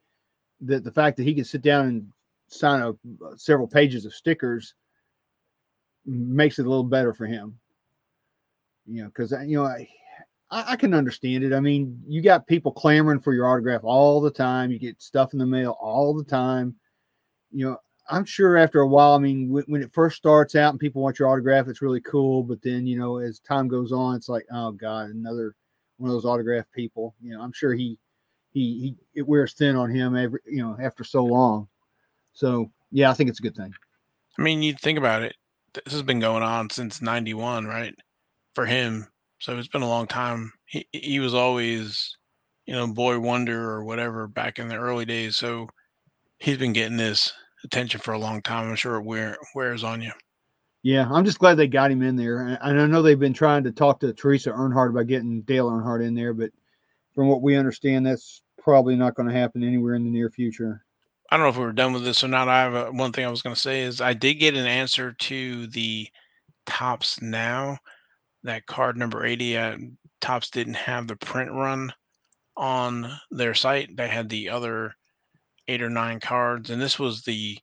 that 0.62 0.86
the 0.86 0.92
fact 0.92 1.18
that 1.18 1.24
he 1.24 1.36
can 1.36 1.44
sit 1.44 1.62
down 1.62 1.88
and 1.88 2.14
sign 2.48 2.82
a, 2.82 2.90
uh, 2.90 3.36
several 3.36 3.68
pages 3.68 4.06
of 4.06 4.14
stickers 4.14 4.74
makes 6.06 6.60
it 6.60 6.66
a 6.66 6.70
little 6.70 6.84
better 6.84 7.14
for 7.14 7.26
him. 7.26 7.58
You 8.86 9.04
know, 9.04 9.08
because 9.10 9.34
you 9.46 9.58
know 9.58 9.66
I, 9.66 9.88
I 10.50 10.74
I 10.74 10.76
can 10.76 10.94
understand 10.94 11.44
it. 11.44 11.54
I 11.54 11.60
mean, 11.60 12.02
you 12.08 12.22
got 12.22 12.48
people 12.48 12.72
clamoring 12.72 13.20
for 13.20 13.34
your 13.34 13.48
autograph 13.48 13.84
all 13.84 14.22
the 14.22 14.32
time. 14.32 14.72
You 14.72 14.80
get 14.80 15.02
stuff 15.02 15.34
in 15.34 15.40
the 15.40 15.46
mail 15.46 15.78
all 15.82 16.14
the 16.16 16.24
time. 16.24 16.76
You 17.52 17.66
know, 17.66 17.78
I'm 18.10 18.26
sure 18.26 18.58
after 18.58 18.82
a 18.82 18.88
while, 18.88 19.14
I 19.14 19.20
mean, 19.20 19.50
when, 19.50 19.64
when 19.68 19.82
it 19.82 19.94
first 19.94 20.16
starts 20.18 20.56
out 20.56 20.72
and 20.72 20.80
people 20.80 21.02
want 21.02 21.20
your 21.20 21.28
autograph, 21.30 21.68
it's 21.68 21.82
really 21.82 22.02
cool. 22.02 22.44
But 22.44 22.62
then, 22.62 22.88
you 22.88 22.98
know, 22.98 23.18
as 23.18 23.40
time 23.40 23.68
goes 23.68 23.92
on, 23.92 24.16
it's 24.16 24.30
like, 24.30 24.46
oh 24.52 24.72
God, 24.72 25.10
another 25.10 25.56
one 25.98 26.10
of 26.10 26.16
those 26.16 26.26
autograph 26.26 26.66
people. 26.74 27.16
You 27.22 27.34
know, 27.34 27.42
I'm 27.42 27.52
sure 27.52 27.74
he 27.74 28.00
he 28.52 28.80
he 28.80 28.96
it 29.16 29.28
wears 29.28 29.54
thin 29.54 29.76
on 29.76 29.90
him 29.90 30.16
every 30.16 30.40
you 30.46 30.62
know 30.62 30.78
after 30.82 31.04
so 31.04 31.26
long. 31.26 31.68
So 32.38 32.70
yeah, 32.92 33.10
I 33.10 33.16
think 33.16 33.32
it's 33.32 33.40
a 33.40 33.44
good 33.44 33.56
thing. 33.56 33.74
I 34.38 34.42
mean, 34.44 34.62
you 34.62 34.76
think 34.76 35.00
about 35.00 35.24
it. 35.24 35.36
This 35.74 35.92
has 35.92 36.04
been 36.04 36.20
going 36.20 36.44
on 36.44 36.70
since 36.70 37.02
'91, 37.02 37.66
right? 37.66 37.96
For 38.54 38.68
him, 38.68 39.08
so 39.40 39.58
it's 39.58 39.68
been 39.68 39.82
a 39.82 39.90
long 39.90 40.06
time. 40.06 40.54
He 40.66 40.88
he 40.92 41.20
was 41.20 41.34
always, 41.34 42.16
you 42.68 42.76
know, 42.76 42.86
boy 42.86 43.20
wonder 43.20 43.72
or 43.72 43.84
whatever 43.84 44.28
back 44.28 44.60
in 44.60 44.68
the 44.68 44.76
early 44.76 45.04
days. 45.04 45.36
So 45.36 45.68
he's 46.38 46.60
been 46.60 46.74
getting 46.74 46.98
this 46.98 47.34
attention 47.64 48.02
for 48.02 48.14
a 48.14 48.20
long 48.20 48.44
time. 48.44 48.70
I'm 48.70 48.76
sure 48.76 48.98
it 48.98 49.04
wear, 49.04 49.38
wears 49.56 49.84
on 49.84 50.04
you. 50.04 50.12
Yeah, 50.84 51.10
I'm 51.12 51.26
just 51.26 51.40
glad 51.40 51.56
they 51.56 51.68
got 51.68 51.90
him 51.90 52.04
in 52.04 52.16
there. 52.16 52.42
And 52.42 52.60
and 52.62 52.80
I 52.80 52.86
know 52.86 53.02
they've 53.02 53.20
been 53.20 53.34
trying 53.34 53.64
to 53.64 53.72
talk 53.72 54.00
to 54.02 54.14
Teresa 54.14 54.52
Earnhardt 54.52 54.92
about 54.92 55.08
getting 55.08 55.42
Dale 55.42 55.72
Earnhardt 55.72 56.06
in 56.06 56.14
there, 56.14 56.36
but 56.36 56.52
from 57.16 57.30
what 57.30 57.42
we 57.42 57.56
understand, 57.56 58.06
that's 58.06 58.44
probably 58.62 58.96
not 58.96 59.16
going 59.16 59.28
to 59.28 59.34
happen 59.34 59.64
anywhere 59.64 59.96
in 59.96 60.04
the 60.04 60.12
near 60.12 60.30
future. 60.30 60.84
I 61.30 61.36
don't 61.36 61.46
know 61.46 61.50
if 61.50 61.58
we 61.58 61.66
were 61.66 61.74
done 61.74 61.92
with 61.94 62.06
this 62.06 62.24
or 62.24 62.30
not. 62.30 62.48
I 62.48 62.62
have 62.62 62.74
a, 62.74 62.90
one 62.92 63.12
thing 63.12 63.26
I 63.26 63.30
was 63.30 63.42
going 63.42 63.56
to 63.56 63.62
say 63.62 63.82
is 63.82 64.00
I 64.00 64.14
did 64.14 64.36
get 64.36 64.56
an 64.56 64.66
answer 64.66 65.12
to 65.12 65.68
the 65.68 66.08
Topps 66.66 67.22
Now. 67.22 67.80
That 68.44 68.66
card 68.66 68.96
number 68.98 69.26
80, 69.26 69.58
uh, 69.58 69.78
Topps 70.22 70.50
didn't 70.50 70.76
have 70.76 71.08
the 71.08 71.18
print 71.18 71.52
run 71.52 71.92
on 72.56 73.12
their 73.30 73.54
site. 73.54 73.98
They 73.98 74.08
had 74.08 74.30
the 74.30 74.48
other 74.50 74.96
eight 75.68 75.82
or 75.82 75.90
nine 75.90 76.22
cards, 76.22 76.70
and 76.70 76.82
this 76.82 76.98
was 76.98 77.24
the 77.24 77.60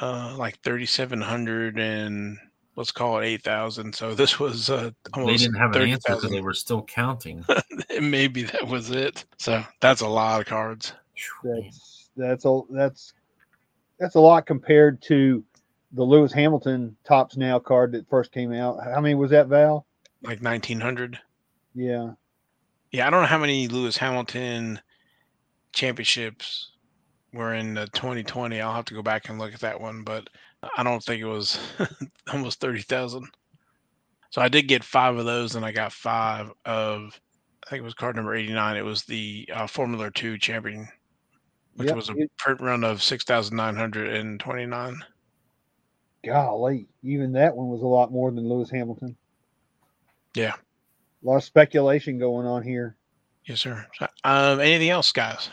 uh 0.00 0.34
like 0.36 0.60
3700 0.62 1.78
and 1.78 2.38
let's 2.76 2.90
call 2.90 3.18
it 3.18 3.26
8000. 3.26 3.94
So 3.94 4.14
this 4.14 4.38
was 4.38 4.70
uh 4.70 4.90
They 5.14 5.36
didn't 5.36 5.54
have 5.54 5.74
an 5.76 5.82
answer 5.82 6.14
because 6.14 6.30
they 6.30 6.40
were 6.40 6.54
still 6.54 6.82
counting. 6.82 7.44
Maybe 8.00 8.42
that 8.44 8.66
was 8.66 8.90
it. 8.90 9.24
So 9.38 9.62
that's 9.80 10.00
a 10.00 10.08
lot 10.08 10.40
of 10.40 10.46
cards. 10.46 10.92
that's 11.42 12.10
that's 12.16 12.44
a 12.44 12.60
that's 12.70 13.12
that's 13.98 14.14
a 14.14 14.20
lot 14.20 14.46
compared 14.46 15.00
to 15.02 15.44
the 15.92 16.02
Lewis 16.02 16.32
Hamilton 16.32 16.96
Topps 17.04 17.36
Now 17.36 17.58
card 17.58 17.92
that 17.92 18.08
first 18.08 18.32
came 18.32 18.52
out. 18.52 18.82
How 18.82 19.00
many 19.00 19.14
was 19.14 19.30
that, 19.30 19.46
Val? 19.46 19.86
Like 20.22 20.42
1900. 20.42 21.18
Yeah, 21.74 22.12
Yeah, 22.96 23.06
I 23.06 23.10
don't 23.10 23.20
know 23.20 23.26
how 23.26 23.36
many 23.36 23.68
Lewis 23.68 23.98
Hamilton 23.98 24.80
championships 25.74 26.72
were 27.30 27.52
in 27.52 27.74
the 27.74 27.88
2020. 27.88 28.58
I'll 28.58 28.72
have 28.72 28.86
to 28.86 28.94
go 28.94 29.02
back 29.02 29.28
and 29.28 29.38
look 29.38 29.52
at 29.52 29.60
that 29.60 29.78
one, 29.78 30.02
but 30.02 30.30
I 30.78 30.82
don't 30.82 31.04
think 31.04 31.20
it 31.20 31.26
was 31.26 31.58
almost 32.32 32.58
30,000. 32.58 33.28
So 34.30 34.40
I 34.40 34.48
did 34.48 34.66
get 34.66 34.82
five 34.82 35.18
of 35.18 35.26
those, 35.26 35.56
and 35.56 35.66
I 35.66 35.72
got 35.72 35.92
five 35.92 36.50
of, 36.64 37.20
I 37.66 37.68
think 37.68 37.80
it 37.80 37.84
was 37.84 37.92
card 37.92 38.16
number 38.16 38.34
89. 38.34 38.78
It 38.78 38.82
was 38.82 39.04
the 39.04 39.46
uh, 39.52 39.66
Formula 39.66 40.10
2 40.10 40.38
champion, 40.38 40.88
which 41.74 41.88
Yep, 41.88 41.92
was 41.92 42.08
a 42.08 42.14
print 42.38 42.62
run 42.62 42.82
of 42.82 43.02
6,929. 43.02 45.04
golly, 46.24 46.88
even 47.02 47.32
that 47.32 47.56
one 47.56 47.68
was 47.68 47.82
a 47.82 47.86
lot 47.86 48.12
more 48.12 48.30
than 48.30 48.48
Lewis 48.48 48.70
Hamilton. 48.70 49.18
Yeah. 50.34 50.54
A 51.26 51.28
lot 51.28 51.36
of 51.36 51.44
speculation 51.44 52.18
going 52.18 52.46
on 52.46 52.62
here. 52.62 52.96
Yes, 53.46 53.60
sir. 53.60 53.84
Um, 54.22 54.60
anything 54.60 54.90
else, 54.90 55.10
guys? 55.10 55.50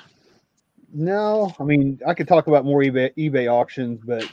No, 0.94 1.52
I 1.60 1.64
mean 1.64 2.00
I 2.06 2.14
could 2.14 2.28
talk 2.28 2.46
about 2.46 2.64
more 2.64 2.82
eBay 2.82 3.12
eBay 3.18 3.52
auctions, 3.52 4.00
but 4.06 4.30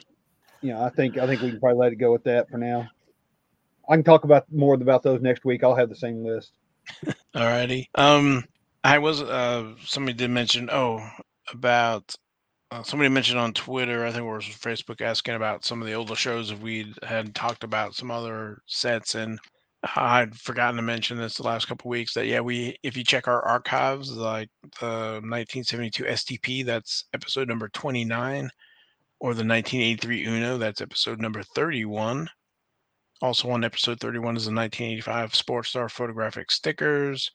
you 0.60 0.74
know 0.74 0.82
I 0.82 0.90
think 0.90 1.16
I 1.16 1.26
think 1.26 1.40
we 1.40 1.50
can 1.50 1.58
probably 1.60 1.78
let 1.78 1.92
it 1.92 1.96
go 1.96 2.12
with 2.12 2.24
that 2.24 2.50
for 2.50 2.58
now. 2.58 2.86
I 3.88 3.96
can 3.96 4.04
talk 4.04 4.24
about 4.24 4.44
more 4.52 4.74
about 4.74 5.02
those 5.02 5.22
next 5.22 5.46
week. 5.46 5.64
I'll 5.64 5.74
have 5.74 5.88
the 5.88 5.96
same 5.96 6.22
list. 6.22 6.52
Alrighty. 7.34 7.86
Um, 7.94 8.44
I 8.84 8.98
was 8.98 9.22
uh 9.22 9.72
somebody 9.82 10.18
did 10.18 10.30
mention 10.30 10.68
oh 10.70 11.02
about 11.50 12.14
uh, 12.70 12.82
somebody 12.82 13.08
mentioned 13.08 13.38
on 13.38 13.52
Twitter, 13.54 14.04
I 14.04 14.12
think 14.12 14.24
it 14.24 14.30
was 14.30 14.44
Facebook, 14.44 15.00
asking 15.00 15.34
about 15.34 15.64
some 15.64 15.80
of 15.80 15.88
the 15.88 15.94
older 15.94 16.14
shows 16.14 16.52
if 16.52 16.60
we 16.60 16.94
had 17.02 17.34
talked 17.34 17.64
about 17.64 17.94
some 17.94 18.10
other 18.10 18.62
sets, 18.66 19.16
and 19.16 19.40
I'd 19.82 20.36
forgotten 20.36 20.76
to 20.76 20.82
mention 20.82 21.16
this 21.16 21.36
the 21.36 21.42
last 21.42 21.66
couple 21.66 21.88
weeks 21.88 22.12
that 22.14 22.26
yeah, 22.26 22.40
we 22.40 22.76
if 22.82 22.96
you 22.96 23.04
check 23.04 23.26
our 23.28 23.42
archives, 23.42 24.10
like 24.12 24.50
the 24.80 25.20
1972 25.22 26.04
STP, 26.04 26.64
that's 26.64 27.04
episode 27.14 27.48
number 27.48 27.68
29, 27.68 28.50
or 29.20 29.34
the 29.34 29.44
1983 29.44 30.26
Uno, 30.26 30.58
that's 30.58 30.82
episode 30.82 31.20
number 31.20 31.42
31. 31.42 32.28
Also 33.22 33.50
on 33.50 33.64
episode 33.64 34.00
31 34.00 34.36
is 34.36 34.46
the 34.46 34.52
1985 34.52 35.34
Sports 35.34 35.68
Star 35.70 35.88
photographic 35.88 36.50
stickers. 36.50 37.30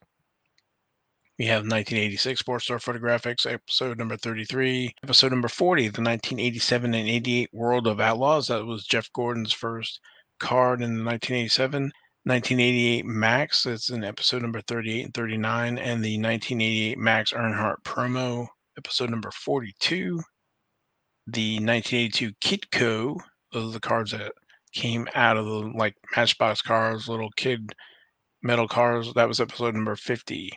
We 1.38 1.46
have 1.48 1.64
1986 1.64 2.40
Sports 2.40 2.66
Star 2.66 2.78
Photographics, 2.78 3.46
episode 3.52 3.98
number 3.98 4.16
33. 4.16 4.94
Episode 5.04 5.32
number 5.32 5.50
40, 5.50 5.82
the 5.84 6.02
1987 6.02 6.94
and 6.94 7.10
88 7.10 7.50
World 7.52 7.88
of 7.88 8.00
Outlaws. 8.00 8.48
That 8.48 8.66
was 8.66 8.86
Jeff 8.86 9.12
Gordon's 9.12 9.52
first 9.52 10.00
card 10.40 10.82
in 10.82 10.96
the 10.96 11.04
1987. 11.04 11.92
1988 12.26 13.06
Maxx, 13.06 13.64
that's 13.64 13.92
in 13.92 14.04
episode 14.04 14.42
number 14.42 14.60
38 14.62 15.06
and 15.06 15.14
39. 15.14 15.78
And 15.78 16.04
the 16.04 16.20
1988 16.20 16.98
Maxx 16.98 17.34
Earnhardt 17.34 17.84
promo, 17.84 18.48
episode 18.80 19.12
number 19.12 19.30
42. 19.30 20.20
The 21.28 21.56
1982 21.60 22.32
Kitco, 22.44 23.20
those 23.52 23.70
are 23.70 23.74
the 23.74 23.80
cards 23.80 24.12
that 24.12 24.32
came 24.74 25.08
out 25.14 25.38
of 25.38 25.46
the 25.46 25.72
like 25.76 25.96
Matchbox 26.16 26.64
cars, 26.64 27.08
little 27.08 27.30
kid 27.38 27.74
metal 28.42 28.68
cars. 28.68 29.14
That 29.14 29.28
was 29.28 29.40
episode 29.40 29.76
number 29.76 29.96
50. 29.96 30.52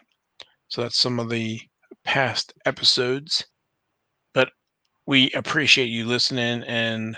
So 0.68 0.82
that's 0.82 0.98
some 0.98 1.20
of 1.20 1.28
the 1.28 1.60
past 2.04 2.54
episodes. 2.64 3.44
But 4.32 4.48
we 5.06 5.30
appreciate 5.32 5.90
you 5.90 6.06
listening 6.06 6.62
and 6.62 7.16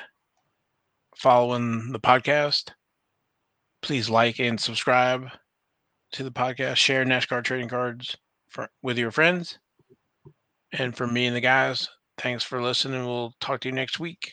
following 1.16 1.92
the 1.92 2.00
podcast. 2.00 2.70
Please 3.82 4.10
like 4.10 4.38
and 4.38 4.60
subscribe 4.60 5.28
to 6.12 6.22
the 6.22 6.30
podcast. 6.30 6.76
Share 6.76 7.04
NASCAR 7.04 7.42
trading 7.42 7.68
cards 7.68 8.16
for, 8.48 8.68
with 8.82 8.98
your 8.98 9.10
friends. 9.10 9.58
And 10.72 10.96
for 10.96 11.06
me 11.06 11.26
and 11.26 11.34
the 11.34 11.40
guys, 11.40 11.88
thanks 12.18 12.44
for 12.44 12.62
listening. 12.62 13.04
We'll 13.04 13.34
talk 13.40 13.60
to 13.60 13.68
you 13.68 13.74
next 13.74 13.98
week. 13.98 14.32